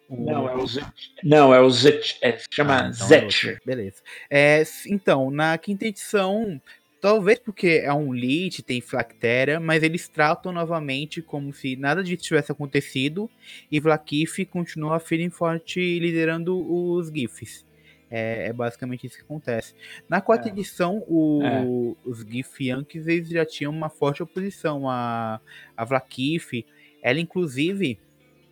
O... 0.08 0.24
Não, 0.24 0.48
é 0.48 0.54
o 0.54 0.66
Zet. 0.66 0.86
Não, 1.24 1.54
é 1.54 1.60
o 1.60 1.70
Zet. 1.70 2.18
É, 2.22 2.38
chama 2.50 2.84
ah, 2.84 2.90
então 2.94 3.16
É 3.16 3.58
Beleza. 3.64 4.02
É, 4.30 4.62
então, 4.86 5.30
na 5.30 5.56
quinta 5.58 5.86
edição, 5.86 6.60
talvez 7.00 7.38
porque 7.38 7.80
é 7.82 7.92
um 7.92 8.12
Lich, 8.12 8.62
tem 8.62 8.80
Flactera, 8.80 9.58
mas 9.58 9.82
eles 9.82 10.06
tratam 10.06 10.52
novamente 10.52 11.20
como 11.20 11.52
se 11.52 11.76
nada 11.76 12.04
disso 12.04 12.22
tivesse 12.22 12.52
acontecido 12.52 13.28
e 13.70 13.80
Vlakif 13.80 14.44
continua 14.44 15.00
firme 15.00 15.26
e 15.26 15.30
forte 15.30 15.98
liderando 15.98 16.56
os 16.56 17.08
GIFs. 17.08 17.65
É, 18.10 18.48
é, 18.48 18.52
basicamente 18.52 19.06
isso 19.06 19.16
que 19.16 19.22
acontece. 19.22 19.74
Na 20.08 20.20
quarta 20.20 20.48
é. 20.48 20.52
edição, 20.52 21.02
o, 21.08 21.42
é. 21.42 21.64
os 22.08 22.20
Githyanks 22.20 23.06
eles 23.06 23.28
já 23.28 23.44
tinham 23.44 23.72
uma 23.72 23.88
forte 23.88 24.22
oposição 24.22 24.88
a, 24.88 25.40
a 25.76 25.84
Vlakif. 25.84 26.64
Ela, 27.02 27.18
inclusive, 27.18 27.98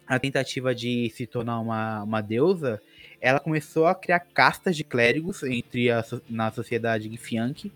a 0.06 0.18
tentativa 0.18 0.74
de 0.74 1.10
se 1.10 1.26
tornar 1.26 1.60
uma, 1.60 2.02
uma 2.02 2.20
deusa, 2.20 2.80
ela 3.20 3.38
começou 3.40 3.86
a 3.86 3.94
criar 3.94 4.20
castas 4.20 4.76
de 4.76 4.84
clérigos 4.84 5.42
entre 5.44 5.90
a, 5.90 6.04
na 6.28 6.50
sociedade 6.50 7.08
Githyank 7.08 7.72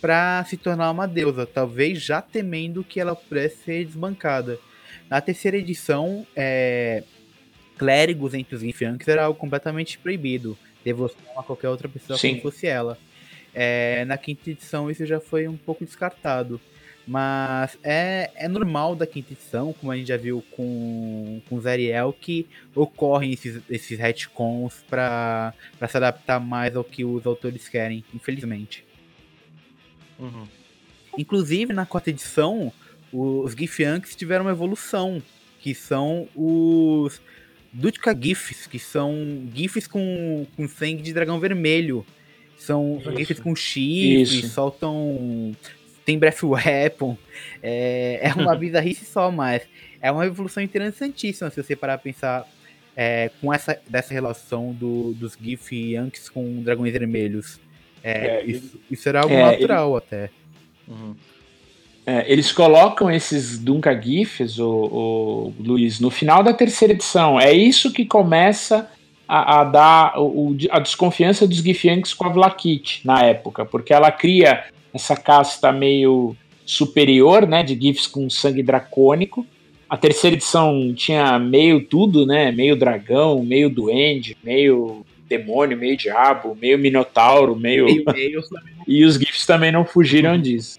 para 0.00 0.44
se 0.44 0.58
tornar 0.58 0.90
uma 0.90 1.06
deusa, 1.06 1.46
talvez 1.46 2.02
já 2.02 2.20
temendo 2.20 2.84
que 2.84 3.00
ela 3.00 3.16
pudesse 3.16 3.56
ser 3.64 3.84
desbancada. 3.86 4.58
Na 5.08 5.20
terceira 5.20 5.56
edição, 5.56 6.26
é, 6.36 7.02
clérigos 7.78 8.34
entre 8.34 8.54
os 8.54 8.60
Githyanks 8.60 9.08
era 9.08 9.24
algo 9.24 9.38
completamente 9.38 9.98
proibido 9.98 10.56
devoção 10.84 11.18
a 11.36 11.42
qualquer 11.42 11.68
outra 11.68 11.88
pessoa 11.88 12.18
Sim. 12.18 12.30
como 12.30 12.42
fosse 12.42 12.66
ela. 12.66 12.98
É, 13.54 14.04
na 14.04 14.18
quinta 14.18 14.50
edição 14.50 14.90
isso 14.90 15.06
já 15.06 15.20
foi 15.20 15.48
um 15.48 15.56
pouco 15.56 15.84
descartado. 15.84 16.60
Mas 17.06 17.76
é, 17.82 18.30
é 18.34 18.48
normal 18.48 18.96
da 18.96 19.06
quinta 19.06 19.34
edição, 19.34 19.74
como 19.74 19.92
a 19.92 19.96
gente 19.96 20.08
já 20.08 20.16
viu 20.16 20.42
com, 20.52 21.40
com 21.48 21.60
Zariel, 21.60 22.14
que 22.18 22.46
ocorrem 22.74 23.32
esses, 23.32 23.60
esses 23.68 23.98
retcons 23.98 24.82
para 24.88 25.52
se 25.86 25.96
adaptar 25.96 26.40
mais 26.40 26.74
ao 26.74 26.82
que 26.82 27.04
os 27.04 27.26
autores 27.26 27.68
querem, 27.68 28.02
infelizmente. 28.14 28.86
Uhum. 30.18 30.48
Inclusive, 31.18 31.74
na 31.74 31.84
quarta 31.84 32.08
edição, 32.08 32.72
os 33.12 33.52
Githyanks 33.52 34.16
tiveram 34.16 34.46
uma 34.46 34.50
evolução, 34.52 35.22
que 35.60 35.74
são 35.74 36.26
os 36.34 37.20
Dutka 37.74 38.16
GIFs, 38.18 38.68
que 38.68 38.78
são 38.78 39.48
GIFs 39.52 39.88
com, 39.88 40.46
com 40.56 40.68
sangue 40.68 41.02
de 41.02 41.12
dragão 41.12 41.40
vermelho. 41.40 42.06
São, 42.56 43.00
são 43.02 43.16
GIFs 43.16 43.40
com 43.40 43.54
chifres, 43.54 44.52
soltam. 44.52 45.56
Tem 46.04 46.16
Breath 46.16 46.44
Weapon. 46.44 47.18
É, 47.60 48.20
é 48.22 48.34
uma 48.34 48.54
bizarrice 48.56 49.04
só, 49.04 49.30
mas 49.30 49.62
é 50.00 50.10
uma 50.12 50.24
evolução 50.24 50.62
interessantíssima 50.62 51.50
se 51.50 51.60
você 51.60 51.74
parar 51.74 51.94
a 51.94 51.98
pensar 51.98 52.46
é, 52.96 53.30
com 53.40 53.52
essa 53.52 53.80
dessa 53.88 54.14
relação 54.14 54.72
do, 54.72 55.12
dos 55.14 55.36
GIF 55.40 55.74
Yanks 55.74 56.28
com 56.28 56.62
dragões 56.62 56.92
vermelhos. 56.92 57.58
É, 58.04 58.26
é 58.26 58.44
isso, 58.44 58.80
isso 58.88 59.08
era 59.08 59.22
algo 59.22 59.34
é, 59.34 59.50
natural 59.50 59.88
ele... 59.88 59.98
até. 59.98 60.30
Uhum. 60.86 61.16
É, 62.06 62.30
eles 62.30 62.52
colocam 62.52 63.10
esses 63.10 63.58
Dunka 63.58 63.98
GIFs, 63.98 64.58
o, 64.58 64.68
o, 64.68 65.54
Luiz, 65.58 66.00
no 66.00 66.10
final 66.10 66.42
da 66.42 66.52
terceira 66.52 66.92
edição. 66.92 67.40
É 67.40 67.52
isso 67.52 67.92
que 67.92 68.04
começa 68.04 68.90
a, 69.26 69.60
a 69.60 69.64
dar 69.64 70.20
o, 70.20 70.56
a 70.70 70.78
desconfiança 70.78 71.46
dos 71.46 71.58
Githyanks 71.58 72.12
com 72.12 72.26
a 72.26 72.28
Vlakit 72.28 73.00
na 73.04 73.22
época, 73.22 73.64
porque 73.64 73.92
ela 73.94 74.12
cria 74.12 74.64
essa 74.92 75.16
casta 75.16 75.72
meio 75.72 76.36
superior, 76.66 77.46
né, 77.46 77.62
de 77.62 77.74
GIFs 77.74 78.06
com 78.06 78.28
sangue 78.28 78.62
dracônico, 78.62 79.46
a 79.94 79.96
terceira 79.96 80.34
edição 80.34 80.92
tinha 80.94 81.38
meio 81.38 81.80
tudo, 81.80 82.26
né? 82.26 82.50
Meio 82.50 82.74
dragão, 82.74 83.44
meio 83.44 83.70
duende, 83.70 84.36
meio 84.42 85.04
demônio, 85.28 85.78
meio 85.78 85.96
diabo, 85.96 86.56
meio 86.60 86.76
minotauro, 86.76 87.54
meio. 87.54 87.84
Meio, 87.84 88.04
meio. 88.12 88.42
e 88.88 89.04
os 89.04 89.14
GIFs 89.14 89.46
também 89.46 89.70
não 89.70 89.84
fugiram 89.84 90.36
disso. 90.36 90.78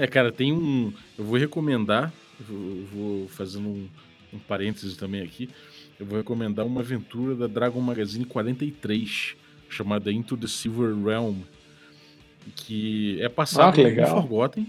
É, 0.00 0.06
cara, 0.06 0.32
tem 0.32 0.50
um. 0.50 0.92
Eu 1.18 1.24
vou 1.26 1.36
recomendar, 1.38 2.10
eu 2.48 2.86
vou, 2.90 3.28
fazendo 3.28 3.68
um, 3.68 3.88
um 4.32 4.38
parêntese 4.38 4.96
também 4.96 5.20
aqui. 5.20 5.50
Eu 5.98 6.06
vou 6.06 6.16
recomendar 6.16 6.64
uma 6.64 6.80
aventura 6.80 7.34
da 7.34 7.46
Dragon 7.46 7.80
Magazine 7.82 8.24
43, 8.24 9.36
chamada 9.68 10.10
Into 10.10 10.38
the 10.38 10.46
Silver 10.46 10.96
Realm, 10.96 11.40
que 12.56 13.20
é 13.20 13.28
passado 13.28 13.78
Ah, 13.78 13.88
em. 13.90 14.06
Forgotten. 14.06 14.66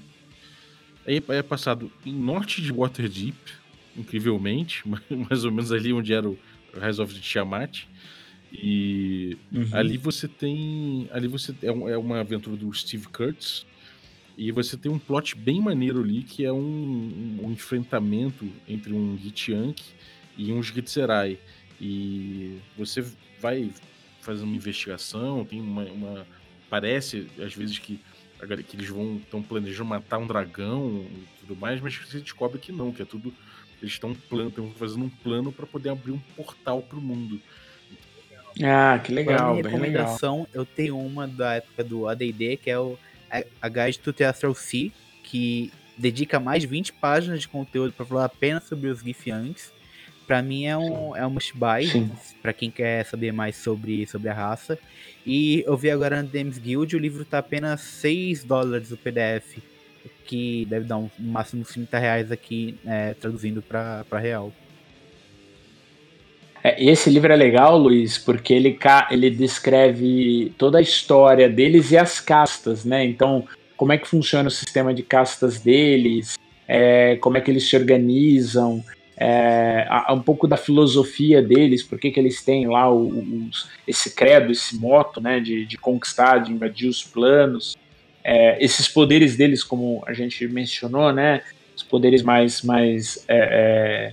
É, 1.08 1.16
é 1.30 1.42
passado 1.42 1.90
em 2.06 2.14
norte 2.14 2.62
de 2.62 2.74
Waterdeep, 2.74 3.38
incrivelmente, 3.96 4.84
mais 5.10 5.46
ou 5.46 5.52
menos 5.52 5.72
ali 5.72 5.94
onde 5.94 6.14
era 6.14 6.28
o 6.28 6.38
Rise 6.78 7.02
of 7.02 7.14
the 7.14 7.22
Tiamat. 7.22 7.84
E 8.52 9.38
Uhum. 9.50 9.70
Ali 9.72 9.98
você 9.98 10.28
tem. 10.28 11.08
Ali 11.12 11.30
você 11.30 11.54
é, 11.64 11.68
é 11.68 11.98
uma 11.98 12.20
aventura 12.20 12.58
do 12.58 12.74
Steve 12.74 13.08
Kurtz. 13.08 13.66
E 14.42 14.52
você 14.52 14.76
tem 14.76 14.92
um 14.92 14.98
plot 14.98 15.36
bem 15.36 15.62
maneiro 15.62 16.00
ali, 16.02 16.24
que 16.24 16.44
é 16.44 16.52
um, 16.52 17.38
um- 17.44 17.52
enfrentamento 17.52 18.52
entre 18.68 18.92
um 18.92 19.16
Githyank 19.16 19.84
e 20.36 20.52
um 20.52 20.64
Githzerai. 20.64 21.38
E 21.80 22.58
você 22.76 23.06
vai 23.40 23.70
fazendo 24.20 24.46
uma 24.48 24.56
investigação, 24.56 25.46
tem 25.46 25.62
uma. 25.62 25.84
uma- 25.84 26.26
parece, 26.72 27.28
às 27.38 27.54
vezes, 27.54 27.78
que, 27.78 28.00
que 28.68 28.76
eles 28.76 28.90
vão 28.90 29.18
estão 29.18 29.44
planejando 29.44 29.90
matar 29.90 30.18
um 30.18 30.26
dragão 30.26 31.06
e 31.06 31.24
tudo 31.42 31.56
mais, 31.56 31.80
mas 31.80 31.96
você 31.96 32.20
descobre 32.20 32.58
que 32.58 32.72
não, 32.72 32.92
que 32.92 33.04
é 33.04 33.06
tudo. 33.06 33.32
Eles 33.80 33.94
estão 33.94 34.16
fazendo 34.76 35.06
um 35.06 35.10
plano 35.10 35.52
para 35.52 35.68
poder 35.68 35.90
abrir 35.90 36.14
um 36.14 36.20
portal 36.36 36.82
para 36.82 36.98
o 36.98 37.02
mundo. 37.02 37.40
Ah, 38.64 39.00
que 39.04 39.12
legal, 39.12 39.52
minha 39.52 39.64
bem 39.64 39.74
legal. 39.74 39.82
recomendação, 39.82 40.48
eu 40.52 40.66
tenho 40.66 40.98
uma 40.98 41.28
da 41.28 41.54
época 41.54 41.84
do 41.84 42.08
AD&D, 42.08 42.58
que 42.58 42.72
é 42.72 42.80
o 42.80 42.98
a- 43.62 43.70
Guide 43.70 44.00
to 44.00 44.12
the 44.14 44.26
Astral 44.26 44.54
Sea, 44.56 44.92
que 45.24 45.72
dedica 45.98 46.40
mais 46.40 46.62
de 46.62 46.68
20 46.68 46.94
páginas 46.94 47.42
de 47.42 47.48
conteúdo 47.48 47.94
para 47.94 48.06
falar 48.06 48.26
apenas 48.26 48.64
sobre 48.64 48.90
os 48.90 49.02
Githyanks. 49.02 49.72
Pra 50.28 50.42
mim 50.42 50.66
é 50.66 50.78
um, 50.78 51.16
é 51.16 51.26
um 51.28 51.30
must 51.30 51.54
buy, 51.58 52.10
pra 52.42 52.54
quem 52.54 52.72
quer 52.72 53.06
saber 53.06 53.32
mais 53.34 53.56
sobre, 53.58 54.08
sobre 54.08 54.30
a 54.30 54.34
raça. 54.34 54.80
E 55.26 55.64
eu 55.68 55.76
vi 55.76 55.90
agora 55.92 56.22
no 56.24 56.28
DMs 56.30 56.60
Guild, 56.60 56.96
o 56.96 57.00
livro 57.00 57.26
tá 57.26 57.40
apenas 57.40 57.82
6 57.82 58.44
dólares 58.44 58.92
o 58.92 58.98
PDF, 58.98 59.58
que 60.26 60.66
deve 60.70 60.86
dar 60.86 60.98
um, 60.98 61.10
máximo 61.20 61.62
uns 61.64 61.74
30 61.74 62.00
reais 62.00 62.32
aqui, 62.32 62.78
é, 62.86 63.14
traduzindo 63.16 63.62
pra 63.62 64.06
real. 64.20 64.54
É, 66.64 66.84
esse 66.84 67.10
livro 67.10 67.32
é 67.32 67.36
legal, 67.36 67.78
Luiz, 67.78 68.18
porque 68.18 68.54
ele, 68.54 68.78
ele 69.10 69.30
descreve 69.30 70.54
toda 70.58 70.78
a 70.78 70.82
história 70.82 71.50
deles 71.50 71.92
e 71.92 71.98
as 71.98 72.20
castas, 72.20 72.86
né? 72.86 73.04
Então, 73.04 73.46
como 73.76 73.92
é 73.94 73.98
que 73.98 74.08
funciona 74.08 74.48
o 74.48 74.52
sistema 74.52 74.94
de 74.94 75.02
castas 75.02 75.60
deles, 75.60 76.36
é, 76.68 77.16
como 77.18 77.38
é 77.38 77.42
que 77.42 77.50
eles 77.50 77.68
se 77.68 77.76
organizam, 77.76 78.84
é, 79.18 79.86
a- 79.90 80.14
um 80.14 80.22
pouco 80.22 80.48
da 80.48 80.58
filosofia 80.58 81.42
deles, 81.42 81.84
por 81.84 82.00
que 82.00 82.14
eles 82.16 82.44
têm 82.44 82.68
lá 82.68 82.92
o- 82.94 83.50
esse 83.88 84.16
credo, 84.16 84.52
esse 84.52 84.80
moto, 84.80 85.20
né, 85.20 85.40
de, 85.40 85.66
de 85.66 85.78
conquistar, 85.78 86.40
de 86.40 86.52
invadir 86.52 86.88
os 86.88 87.04
planos, 87.04 87.74
é, 88.24 88.64
esses 88.64 88.88
poderes 88.88 89.36
deles, 89.36 89.64
como 89.64 90.04
a 90.08 90.14
gente 90.14 90.48
mencionou, 90.48 91.12
né, 91.12 91.42
os 91.76 91.84
poderes 91.84 92.22
mais, 92.22 92.62
mais 92.62 93.24
é, 93.28 94.12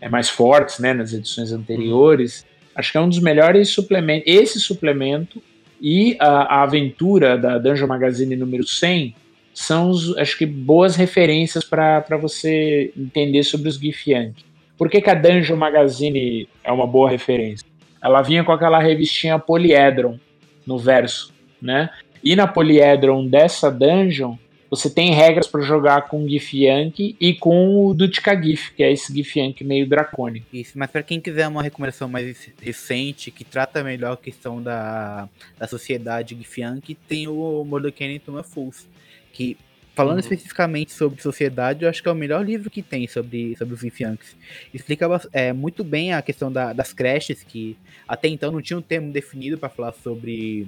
é, 0.00 0.08
mais 0.08 0.28
fortes, 0.28 0.78
né, 0.78 0.92
nas 0.92 1.12
edições 1.12 1.52
anteriores. 1.52 2.44
Acho 2.74 2.92
que 2.92 2.98
é 2.98 3.00
um 3.00 3.08
dos 3.08 3.20
melhores 3.20 3.68
suplementos. 3.68 4.24
Esse 4.26 4.60
suplemento 4.60 5.42
e 5.80 6.16
a, 6.18 6.58
a 6.58 6.62
aventura 6.62 7.36
da 7.36 7.58
Dungeon 7.58 7.86
Magazine 7.86 8.36
número 8.36 8.66
100 8.66 9.14
são, 9.54 9.90
os, 9.90 10.16
acho 10.18 10.36
que, 10.36 10.44
boas 10.44 10.96
referências 10.96 11.64
para 11.64 12.16
você 12.20 12.92
entender 12.96 13.44
sobre 13.44 13.68
os 13.68 13.76
Githyanki. 13.76 14.44
Por 14.76 14.90
que, 14.90 15.00
que 15.00 15.10
a 15.10 15.14
Dungeon 15.14 15.56
Magazine 15.56 16.48
é 16.64 16.72
uma 16.72 16.86
boa 16.86 17.08
referência? 17.08 17.66
Ela 18.02 18.20
vinha 18.20 18.42
com 18.42 18.50
aquela 18.50 18.80
revistinha 18.80 19.38
Polyedron 19.38 20.18
no 20.66 20.76
verso, 20.78 21.32
né? 21.62 21.88
E 22.22 22.34
na 22.34 22.46
Polyedron 22.46 23.26
dessa 23.26 23.70
dungeon, 23.70 24.36
você 24.70 24.90
tem 24.90 25.12
regras 25.12 25.46
para 25.46 25.60
jogar 25.62 26.02
com 26.08 26.24
o 26.24 26.28
Githyanki 26.28 27.16
e 27.20 27.34
com 27.34 27.86
o 27.86 27.94
Dutka 27.94 28.34
Gith, 28.40 28.72
que 28.76 28.82
é 28.82 28.92
esse 28.92 29.12
Githyanki 29.14 29.62
meio 29.64 29.88
dracônico. 29.88 30.46
Isso, 30.52 30.78
mas 30.78 30.90
para 30.90 31.02
quem 31.02 31.20
quiser 31.20 31.46
uma 31.48 31.62
recomendação 31.62 32.08
mais 32.08 32.48
recente, 32.60 33.30
que 33.30 33.44
trata 33.44 33.84
melhor 33.84 34.12
a 34.12 34.16
questão 34.16 34.62
da, 34.62 35.28
da 35.58 35.66
sociedade 35.68 36.34
Githyanki, 36.36 36.94
tem 36.94 37.28
o 37.28 37.64
Mordecai 37.64 38.18
Toma 38.18 38.42
Fools, 38.42 38.88
que 39.32 39.56
falando 39.94 40.14
Uhum. 40.14 40.20
especificamente 40.20 40.92
sobre 40.92 41.22
sociedade, 41.22 41.84
eu 41.84 41.88
acho 41.88 42.02
que 42.02 42.08
é 42.08 42.12
o 42.12 42.16
melhor 42.16 42.44
livro 42.44 42.68
que 42.68 42.82
tem 42.82 43.06
sobre, 43.06 43.54
sobre 43.56 43.74
os 43.74 43.80
Githyanks. 43.80 44.36
Explica 44.72 45.06
é, 45.32 45.52
muito 45.52 45.84
bem 45.84 46.12
a 46.12 46.20
questão 46.20 46.50
da- 46.50 46.72
das 46.72 46.92
creches, 46.92 47.44
que 47.44 47.76
até 48.08 48.26
então 48.26 48.50
não 48.50 48.60
tinha 48.60 48.76
um 48.76 48.82
termo 48.82 49.12
definido 49.12 49.56
para 49.56 49.68
falar 49.68 49.92
sobre 49.92 50.66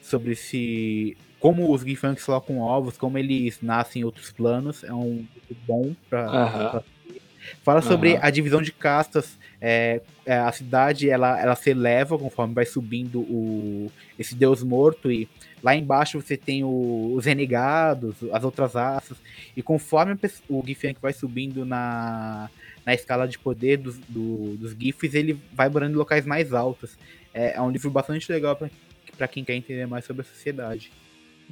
sobre 0.00 0.34
se 0.34 1.16
como 1.42 1.74
os 1.74 1.82
Githyanks 1.82 2.24
colocam 2.24 2.58
ovos, 2.60 2.96
como 2.96 3.18
eles 3.18 3.58
nascem 3.60 4.02
em 4.02 4.04
outros 4.04 4.30
planos, 4.30 4.84
é 4.84 4.94
um 4.94 5.26
livro 5.34 5.56
bom 5.66 5.96
para 6.08 6.28
Aham. 6.28 6.82
Fala 7.64 7.82
sobre 7.82 8.12
Aham. 8.12 8.20
a 8.22 8.30
divisão 8.30 8.62
de 8.62 8.70
castas. 8.70 9.36
é, 9.60 10.00
é, 10.24 10.38
a 10.38 10.52
cidade 10.52 11.10
ela, 11.10 11.40
ela 11.40 11.56
se 11.56 11.70
eleva 11.70 12.16
conforme 12.16 12.54
vai 12.54 12.64
subindo 12.64 13.20
o, 13.22 13.90
esse 14.16 14.36
deus 14.36 14.62
morto. 14.62 15.10
E 15.10 15.28
lá 15.60 15.74
embaixo 15.74 16.20
você 16.20 16.36
tem 16.36 16.62
o- 16.62 17.12
os 17.16 17.24
renegados, 17.26 18.16
as 18.32 18.44
outras 18.44 18.74
raças. 18.74 19.18
E 19.56 19.62
conforme 19.62 20.16
o 20.48 20.62
Githyank 20.64 21.00
vai 21.02 21.12
subindo 21.12 21.64
na, 21.64 22.48
na 22.86 22.94
escala 22.94 23.26
de 23.26 23.36
poder 23.38 23.78
dos, 23.78 23.98
do- 24.08 24.56
dos 24.58 24.72
Giths, 24.80 25.12
ele 25.14 25.36
vai 25.52 25.68
morando 25.68 25.94
em 25.94 25.98
locais 25.98 26.24
mais 26.24 26.52
altos. 26.52 26.96
É, 27.34 27.54
é 27.56 27.60
um 27.60 27.70
livro 27.70 27.90
bastante 27.90 28.30
legal 28.30 28.56
para 29.16 29.26
quem 29.28 29.44
quer 29.44 29.54
entender 29.56 29.86
mais 29.86 30.04
sobre 30.04 30.22
a 30.22 30.24
sociedade. 30.24 30.92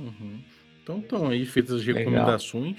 Uhum. 0.01 0.41
Então 0.83 0.99
estão 0.99 1.29
aí 1.29 1.45
feitas 1.45 1.77
as 1.77 1.87
Legal. 1.87 1.99
recomendações. 2.05 2.77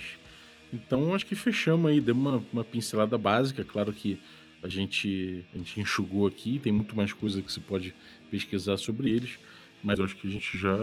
Então 0.73 1.13
acho 1.13 1.25
que 1.25 1.35
fechamos 1.35 1.91
aí, 1.91 2.01
demos 2.01 2.33
uma, 2.33 2.43
uma 2.51 2.63
pincelada 2.63 3.17
básica. 3.17 3.63
Claro 3.63 3.93
que 3.93 4.19
a 4.63 4.67
gente, 4.67 5.45
a 5.53 5.57
gente 5.57 5.79
enxugou 5.79 6.27
aqui, 6.27 6.59
tem 6.59 6.71
muito 6.71 6.95
mais 6.95 7.13
coisa 7.13 7.41
que 7.41 7.51
você 7.51 7.59
pode 7.59 7.93
pesquisar 8.29 8.77
sobre 8.77 9.09
eles. 9.09 9.39
Mas 9.83 9.99
acho 9.99 10.15
que 10.15 10.27
a 10.27 10.31
gente 10.31 10.57
já, 10.57 10.77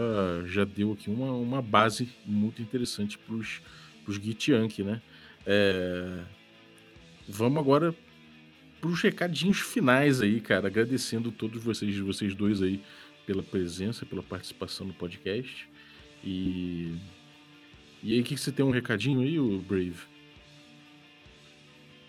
já 0.45 0.65
deu 0.65 0.91
aqui 0.91 1.09
uma, 1.09 1.31
uma 1.31 1.61
base 1.61 2.09
muito 2.25 2.61
interessante 2.61 3.17
para 3.17 3.33
os 3.35 3.61
Githyanki, 4.07 4.83
né? 4.83 5.01
É, 5.45 6.23
Vamos 7.31 7.59
agora 7.59 7.93
para 8.81 8.89
os 8.89 9.01
recadinhos 9.01 9.59
finais 9.59 10.19
aí, 10.19 10.41
cara. 10.41 10.65
Agradecendo 10.65 11.31
todos 11.31 11.63
vocês, 11.63 11.95
vocês 11.99 12.33
dois 12.33 12.59
aí 12.59 12.81
pela 13.23 13.43
presença, 13.43 14.03
pela 14.03 14.23
participação 14.23 14.87
no 14.87 14.93
podcast. 14.95 15.69
E. 16.23 16.93
E 18.01 18.13
aí, 18.13 18.21
o 18.21 18.23
que, 18.23 18.37
você 18.37 18.51
tem 18.51 18.65
um 18.65 18.71
recadinho 18.71 19.21
aí, 19.21 19.39
o 19.39 19.59
Brave? 19.59 19.95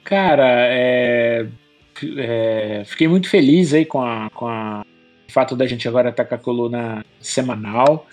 Cara, 0.05 0.47
é, 0.49 1.47
é, 2.17 2.83
fiquei 2.87 3.09
muito 3.09 3.29
feliz 3.29 3.75
aí 3.75 3.85
com, 3.85 4.01
a, 4.01 4.31
com 4.31 4.47
a- 4.47 4.85
o 5.29 5.33
fato 5.33 5.55
da 5.57 5.67
gente 5.67 5.87
agora 5.87 6.11
estar 6.11 6.25
com 6.25 6.35
a 6.35 6.39
coluna 6.39 7.05
semanal. 7.21 8.09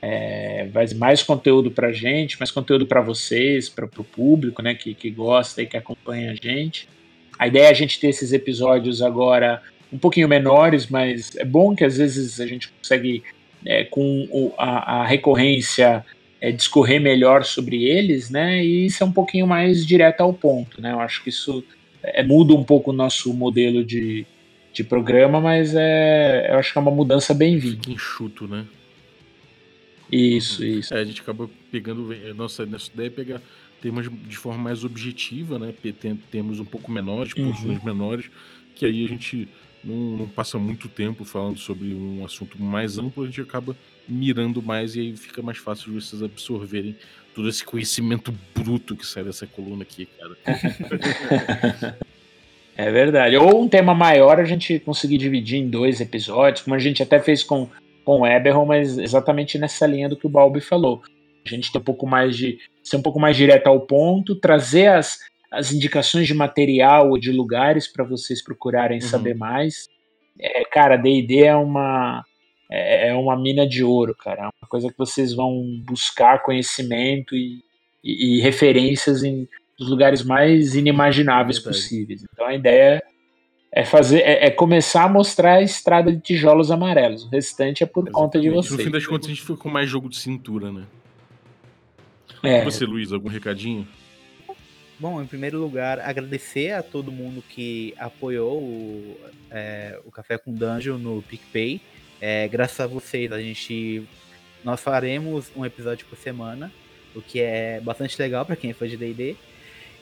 É, 0.00 0.68
mais 0.96 1.22
conteúdo 1.22 1.70
pra 1.70 1.92
gente, 1.92 2.38
mais 2.38 2.50
conteúdo 2.50 2.86
para 2.86 3.00
vocês, 3.00 3.68
para 3.68 3.84
o 3.84 4.04
público, 4.04 4.60
né, 4.60 4.74
que, 4.74 4.94
que 4.94 5.08
gosta 5.10 5.62
e 5.62 5.66
que 5.66 5.76
acompanha 5.76 6.32
a 6.32 6.34
gente. 6.34 6.88
A 7.38 7.46
ideia 7.46 7.66
é 7.66 7.70
a 7.70 7.74
gente 7.74 8.00
ter 8.00 8.08
esses 8.08 8.32
episódios 8.32 9.00
agora 9.00 9.62
um 9.92 9.98
pouquinho 9.98 10.26
menores, 10.28 10.86
mas 10.86 11.36
é 11.36 11.44
bom 11.44 11.76
que 11.76 11.84
às 11.84 11.98
vezes 11.98 12.40
a 12.40 12.46
gente 12.46 12.68
consegue, 12.68 13.22
é, 13.64 13.84
com 13.84 14.26
o- 14.30 14.52
a, 14.58 15.00
a 15.02 15.06
recorrência, 15.06 16.04
é, 16.40 16.50
discorrer 16.50 17.00
melhor 17.00 17.44
sobre 17.44 17.84
eles, 17.84 18.28
né? 18.30 18.64
E 18.64 18.90
ser 18.90 19.04
um 19.04 19.12
pouquinho 19.12 19.46
mais 19.46 19.86
direto 19.86 20.20
ao 20.22 20.32
ponto, 20.32 20.80
né? 20.80 20.92
Eu 20.92 21.00
acho 21.00 21.22
que 21.22 21.28
isso 21.30 21.62
é, 22.02 22.22
muda 22.22 22.52
um 22.54 22.64
pouco 22.64 22.90
o 22.90 22.94
nosso 22.94 23.32
modelo 23.32 23.84
de, 23.84 24.26
de 24.72 24.82
programa, 24.82 25.40
mas 25.40 25.74
é, 25.74 26.48
eu 26.50 26.58
acho 26.58 26.72
que 26.72 26.78
é 26.78 26.80
uma 26.82 26.90
mudança 26.90 27.32
bem-vinda. 27.32 27.88
Enxuto, 27.90 28.48
né? 28.48 28.64
Isso, 30.10 30.62
isso. 30.64 30.92
É, 30.94 31.00
a 31.00 31.04
gente 31.04 31.20
acaba 31.20 31.48
pegando. 31.70 32.14
Nossa, 32.34 32.66
nossa 32.66 32.90
ideia 32.92 33.06
é 33.06 33.10
pegar 33.10 33.40
temas 33.80 34.08
de 34.28 34.36
forma 34.36 34.62
mais 34.62 34.84
objetiva, 34.84 35.58
né? 35.58 35.72
Pe- 35.80 35.92
tem- 35.92 36.16
Temas 36.30 36.60
um 36.60 36.64
pouco 36.64 36.90
menores, 36.92 37.32
Uhum. 37.34 37.44
porções 37.46 37.82
menores, 37.82 38.26
que 38.74 38.84
aí 38.84 39.04
a 39.04 39.08
gente 39.08 39.48
não, 39.84 40.16
não 40.18 40.28
passa 40.28 40.58
muito 40.58 40.88
tempo 40.88 41.24
falando 41.24 41.58
sobre 41.58 41.94
um 41.94 42.24
assunto 42.24 42.60
mais 42.60 42.98
amplo, 42.98 43.24
a 43.24 43.26
gente 43.26 43.40
acaba 43.40 43.76
mirando 44.08 44.62
mais 44.62 44.96
e 44.96 45.00
aí 45.00 45.16
fica 45.16 45.42
mais 45.42 45.58
fácil 45.58 45.92
de 45.92 46.00
vocês 46.00 46.22
absorverem 46.22 46.96
todo 47.34 47.48
esse 47.48 47.64
conhecimento 47.64 48.34
bruto 48.54 48.96
que 48.96 49.06
sai 49.06 49.24
dessa 49.24 49.46
coluna 49.46 49.82
aqui, 49.82 50.06
cara. 50.06 50.36
É 52.76 52.90
verdade. 52.90 53.36
Ou 53.36 53.62
um 53.62 53.68
tema 53.68 53.94
maior 53.94 54.40
a 54.40 54.44
gente 54.44 54.78
conseguir 54.80 55.18
dividir 55.18 55.58
em 55.58 55.68
dois 55.68 56.00
episódios, 56.00 56.62
como 56.62 56.74
a 56.74 56.78
gente 56.78 57.02
até 57.02 57.20
fez 57.20 57.44
com, 57.44 57.68
com 58.04 58.20
o 58.20 58.26
Eberron, 58.26 58.64
mas 58.64 58.98
exatamente 58.98 59.58
nessa 59.58 59.86
linha 59.86 60.08
do 60.08 60.16
que 60.16 60.26
o 60.26 60.30
Balbi 60.30 60.60
falou. 60.60 61.02
A 61.44 61.48
gente 61.48 61.70
tem 61.70 61.80
um 61.80 61.84
pouco 61.84 62.06
mais 62.06 62.36
de. 62.36 62.58
ser 62.82 62.96
um 62.96 63.02
pouco 63.02 63.20
mais 63.20 63.36
direto 63.36 63.66
ao 63.66 63.80
ponto, 63.80 64.36
trazer 64.36 64.86
as, 64.86 65.18
as 65.52 65.70
indicações 65.70 66.26
de 66.26 66.34
material 66.34 67.10
ou 67.10 67.18
de 67.18 67.30
lugares 67.30 67.86
para 67.86 68.02
vocês 68.02 68.42
procurarem 68.42 69.00
uhum. 69.00 69.06
saber 69.06 69.34
mais. 69.34 69.86
É, 70.40 70.64
cara, 70.64 70.96
D&D 70.96 71.44
é 71.44 71.54
uma 71.54 72.24
é, 72.70 73.08
é 73.08 73.14
uma 73.14 73.36
mina 73.36 73.68
de 73.68 73.84
ouro, 73.84 74.14
cara. 74.14 74.44
É 74.44 74.44
uma 74.44 74.68
coisa 74.68 74.88
que 74.88 74.96
vocês 74.96 75.34
vão 75.34 75.62
buscar 75.84 76.42
conhecimento 76.42 77.36
e, 77.36 77.62
e, 78.02 78.38
e 78.38 78.40
referências 78.40 79.22
em 79.22 79.46
os 79.78 79.88
lugares 79.88 80.22
mais 80.22 80.74
inimagináveis 80.74 81.58
possíveis. 81.58 82.24
Então 82.32 82.46
a 82.46 82.54
ideia 82.54 83.02
é 83.70 83.84
fazer 83.84 84.20
é, 84.20 84.46
é, 84.46 84.50
começar 84.50 85.04
a 85.04 85.08
mostrar 85.08 85.54
a 85.54 85.62
estrada 85.62 86.12
de 86.12 86.20
tijolos 86.20 86.70
amarelos. 86.70 87.24
O 87.24 87.28
restante 87.28 87.82
é 87.82 87.86
por 87.86 88.04
Exatamente. 88.04 88.22
conta 88.22 88.40
de 88.40 88.50
vocês. 88.50 88.78
No 88.78 88.84
fim 88.84 88.90
das 88.90 89.06
contas, 89.06 89.26
a 89.26 89.30
gente 89.30 89.42
foi 89.42 89.56
com 89.56 89.68
mais 89.68 89.88
jogo 89.88 90.08
de 90.08 90.16
cintura, 90.16 90.70
né? 90.70 90.84
É. 92.42 92.64
Você, 92.64 92.84
Luiz, 92.84 93.12
algum 93.12 93.28
recadinho? 93.28 93.86
Bom, 95.02 95.20
em 95.20 95.26
primeiro 95.26 95.58
lugar, 95.58 95.98
agradecer 95.98 96.70
a 96.70 96.80
todo 96.80 97.10
mundo 97.10 97.42
que 97.42 97.92
apoiou 97.98 98.62
o, 98.62 99.20
é, 99.50 99.98
o 100.04 100.12
Café 100.12 100.38
com 100.38 100.54
Dungeon 100.54 100.96
no 100.96 101.20
PicPay. 101.22 101.80
É, 102.20 102.46
graças 102.46 102.78
a 102.78 102.86
vocês, 102.86 103.32
a 103.32 103.40
gente 103.40 104.06
nós 104.62 104.80
faremos 104.80 105.50
um 105.56 105.66
episódio 105.66 106.06
por 106.06 106.16
semana, 106.16 106.72
o 107.16 107.20
que 107.20 107.40
é 107.40 107.80
bastante 107.80 108.16
legal 108.16 108.46
para 108.46 108.54
quem 108.54 108.70
é 108.70 108.74
fã 108.74 108.86
de 108.86 108.96
D&D. 108.96 109.34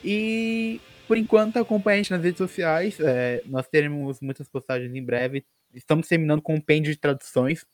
E 0.05 0.79
por 1.09 1.17
enquanto 1.17 1.57
acompanhe 1.57 1.95
a 1.95 2.03
gente 2.03 2.11
nas 2.11 2.23
redes 2.23 2.37
sociais. 2.37 3.01
É, 3.01 3.43
nós 3.47 3.67
teremos 3.67 4.21
muitas 4.21 4.51
postagens 4.51 4.95
em 4.95 5.03
breve. 5.03 5.47
Estamos 5.75 6.09
terminando 6.09 6.43
com 6.43 6.53
um 6.53 6.57
compêndio 6.59 6.93
de 6.93 7.01
traduções 7.01 7.65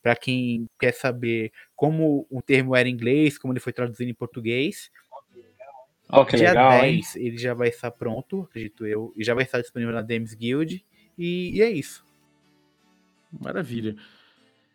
para 0.00 0.14
quem 0.14 0.68
quer 0.78 0.94
saber 0.94 1.50
como 1.74 2.28
o 2.30 2.40
termo 2.40 2.76
era 2.76 2.88
em 2.88 2.92
inglês, 2.92 3.36
como 3.36 3.52
ele 3.52 3.58
foi 3.58 3.72
traduzido 3.72 4.08
em 4.08 4.14
português. 4.14 4.88
Oh, 6.12 6.26
que 6.26 6.36
Dia 6.36 6.50
legal, 6.50 6.80
10 6.82 7.16
hein? 7.16 7.26
ele 7.26 7.38
já 7.38 7.54
vai 7.54 7.68
estar 7.68 7.90
pronto, 7.90 8.42
acredito 8.42 8.86
eu, 8.86 9.14
e 9.16 9.24
já 9.24 9.32
vai 9.32 9.44
estar 9.44 9.60
disponível 9.60 9.94
na 9.94 10.02
Dames 10.02 10.34
Guild. 10.34 10.84
E, 11.18 11.56
e 11.56 11.62
é 11.62 11.70
isso. 11.70 12.04
Maravilha. 13.40 13.96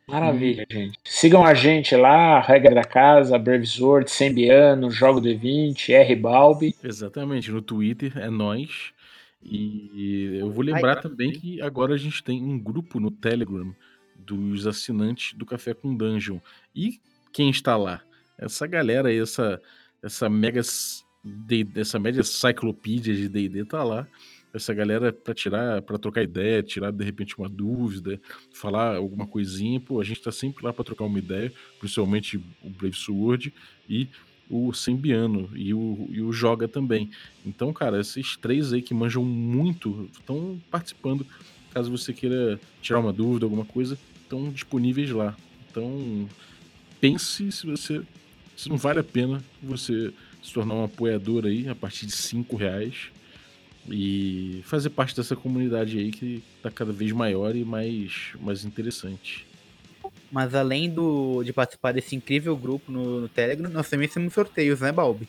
Maravilha, 0.07 0.63
hum. 0.63 0.73
gente. 0.73 0.99
Sigam 1.03 1.45
a 1.45 1.53
gente 1.53 1.95
lá, 1.95 2.39
Regra 2.39 2.73
da 2.73 2.83
Casa, 2.83 3.37
Brave 3.37 3.67
Sword, 3.67 4.09
Sembiano, 4.09 4.89
Jogo 4.89 5.21
D20, 5.21 5.89
R 5.89 6.15
Balbi. 6.15 6.73
Exatamente, 6.83 7.51
no 7.51 7.61
Twitter 7.61 8.17
é 8.17 8.29
nós. 8.29 8.93
E 9.43 10.37
eu 10.39 10.51
vou 10.51 10.63
lembrar 10.63 10.97
Ai, 10.97 11.01
também 11.01 11.31
que 11.31 11.61
agora 11.61 11.93
a 11.93 11.97
gente 11.97 12.23
tem 12.23 12.41
um 12.41 12.57
grupo 12.57 12.99
no 12.99 13.11
Telegram 13.11 13.75
dos 14.15 14.65
assinantes 14.65 15.33
do 15.33 15.45
Café 15.45 15.73
com 15.73 15.95
Dungeon. 15.95 16.39
E 16.75 16.99
quem 17.31 17.49
está 17.49 17.77
lá? 17.77 18.01
Essa 18.37 18.65
galera 18.65 19.09
aí, 19.09 19.19
essa, 19.19 19.61
essa 20.01 20.29
mega 20.29 20.61
essa 21.75 21.99
média 21.99 22.23
cyclopédia 22.23 23.15
de 23.15 23.27
D&D 23.27 23.65
tá 23.65 23.83
lá 23.83 24.07
essa 24.53 24.73
galera 24.73 25.13
para 25.13 25.33
tirar, 25.33 25.81
para 25.81 25.97
trocar 25.97 26.23
ideia, 26.23 26.63
tirar 26.63 26.91
de 26.91 27.03
repente 27.03 27.37
uma 27.37 27.47
dúvida, 27.47 28.19
falar 28.53 28.95
alguma 28.95 29.25
coisinha, 29.27 29.79
pô, 29.79 30.01
a 30.01 30.03
gente 30.03 30.21
tá 30.21 30.31
sempre 30.31 30.65
lá 30.65 30.73
para 30.73 30.83
trocar 30.83 31.05
uma 31.05 31.19
ideia, 31.19 31.51
principalmente 31.79 32.37
o 32.37 32.69
Brave 32.69 32.95
Sword 32.95 33.53
e 33.87 34.07
o 34.49 34.73
Sembiano 34.73 35.49
e 35.53 35.73
o, 35.73 36.07
e 36.09 36.21
o 36.21 36.31
Joga 36.31 36.67
também. 36.67 37.11
Então, 37.45 37.71
cara, 37.73 37.99
esses 37.99 38.37
três 38.37 38.73
aí 38.73 38.81
que 38.81 38.93
manjam 38.93 39.23
muito 39.23 40.09
estão 40.17 40.59
participando. 40.71 41.25
Caso 41.73 41.91
você 41.91 42.13
queira 42.13 42.59
tirar 42.81 42.99
uma 42.99 43.13
dúvida, 43.13 43.45
alguma 43.45 43.65
coisa, 43.65 43.97
estão 44.23 44.49
disponíveis 44.49 45.11
lá. 45.11 45.35
Então, 45.69 46.27
pense 46.99 47.51
se 47.51 47.65
você 47.65 48.01
se 48.55 48.69
não 48.69 48.77
vale 48.77 48.99
a 48.99 49.03
pena 49.03 49.43
você 49.61 50.11
se 50.43 50.53
tornar 50.53 50.75
um 50.75 50.83
apoiador 50.83 51.45
aí 51.45 51.67
a 51.67 51.75
partir 51.75 52.05
de 52.05 52.13
cinco 52.13 52.55
reais 52.55 53.09
e 53.89 54.61
fazer 54.65 54.89
parte 54.89 55.15
dessa 55.15 55.35
comunidade 55.35 55.97
aí 55.97 56.11
que 56.11 56.43
está 56.57 56.69
cada 56.69 56.91
vez 56.91 57.11
maior 57.11 57.55
e 57.55 57.63
mais, 57.63 58.33
mais 58.39 58.65
interessante. 58.65 59.45
Mas 60.31 60.53
além 60.53 60.89
do, 60.89 61.41
de 61.43 61.53
participar 61.53 61.93
desse 61.93 62.15
incrível 62.15 62.55
grupo 62.55 62.91
no, 62.91 63.21
no 63.21 63.29
Telegram, 63.29 63.69
nós 63.69 63.89
também 63.89 64.07
temos 64.07 64.33
sorteios, 64.33 64.81
né, 64.81 64.91
Balbi? 64.91 65.27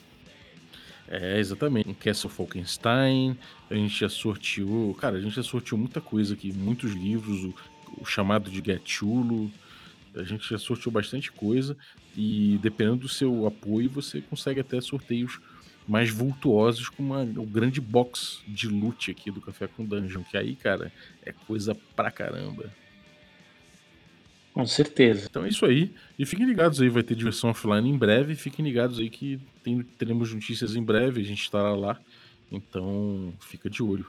É, 1.09 1.39
exatamente. 1.39 1.89
Um 1.89 1.95
Castle 1.95 2.31
Falkenstein, 2.31 3.37
a 3.71 3.75
gente 3.75 3.99
já 3.99 4.09
sorteou. 4.09 4.95
Cara, 4.95 5.17
a 5.17 5.21
gente 5.21 5.35
já 5.35 5.43
sorteou 5.43 5.79
muita 5.79 6.01
coisa 6.01 6.35
aqui, 6.35 6.53
muitos 6.53 6.93
livros, 6.93 7.45
o, 7.45 7.55
o 8.01 8.05
chamado 8.05 8.51
de 8.51 8.61
Gachulo. 8.61 9.51
A 10.15 10.23
gente 10.23 10.49
já 10.49 10.59
sorteou 10.59 10.93
bastante 10.93 11.31
coisa. 11.31 11.77
E 12.17 12.59
dependendo 12.63 12.99
do 12.99 13.09
seu 13.09 13.47
apoio, 13.47 13.89
você 13.89 14.21
consegue 14.21 14.61
até 14.61 14.81
sorteios 14.81 15.41
mais 15.87 16.11
vultuosos 16.11 16.89
com 16.89 17.03
uma, 17.03 17.23
o 17.23 17.47
grande 17.47 17.81
box 17.81 18.43
de 18.47 18.69
loot 18.69 19.11
aqui 19.11 19.31
do 19.31 19.41
Café 19.41 19.67
com 19.67 19.85
Dungeon, 19.85 20.23
que 20.23 20.37
aí, 20.37 20.55
cara, 20.55 20.93
é 21.25 21.33
coisa 21.33 21.75
pra 21.97 22.11
caramba. 22.11 22.71
Com 24.53 24.67
certeza. 24.67 25.29
Então 25.31 25.45
é 25.45 25.49
isso 25.49 25.65
aí. 25.65 25.95
E 26.19 26.27
fiquem 26.27 26.45
ligados 26.45 26.81
aí, 26.81 26.89
vai 26.89 27.03
ter 27.03 27.15
diversão 27.15 27.51
offline 27.51 27.89
em 27.89 27.97
breve. 27.97 28.35
Fiquem 28.35 28.65
ligados 28.65 28.99
aí 28.99 29.09
que 29.09 29.41
tem, 29.63 29.83
teremos 29.83 30.35
notícias 30.35 30.75
em 30.75 30.83
breve, 30.83 31.21
a 31.21 31.25
gente 31.25 31.43
estará 31.43 31.75
lá. 31.75 31.99
Então 32.51 33.33
fica 33.41 33.71
de 33.71 33.83
olho. 33.83 34.07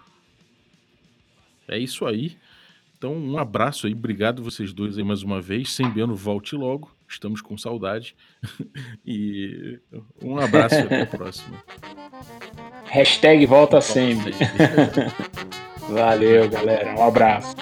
É 1.68 1.78
isso 1.78 2.06
aí. 2.06 2.36
Então 3.00 3.16
um 3.16 3.40
abraço 3.40 3.88
aí, 3.88 3.94
obrigado 3.94 4.44
vocês 4.44 4.72
dois 4.72 4.98
aí 4.98 5.04
mais 5.04 5.24
uma 5.24 5.42
vez. 5.42 5.72
Sembiano, 5.74 6.14
volte 6.14 6.56
logo 6.56 7.00
estamos 7.10 7.42
com 7.42 7.58
saudade. 7.58 8.16
e 9.06 9.80
um 10.24 10.38
abraço 10.38 10.76
e 10.76 10.80
até 10.80 11.02
a 11.02 11.06
próxima. 11.08 11.58
Hashtag 12.86 13.46
volta 13.46 13.82
sempre. 13.82 14.34
Valeu, 15.90 16.48
galera. 16.50 16.96
Um 16.96 17.04
abraço. 17.04 17.56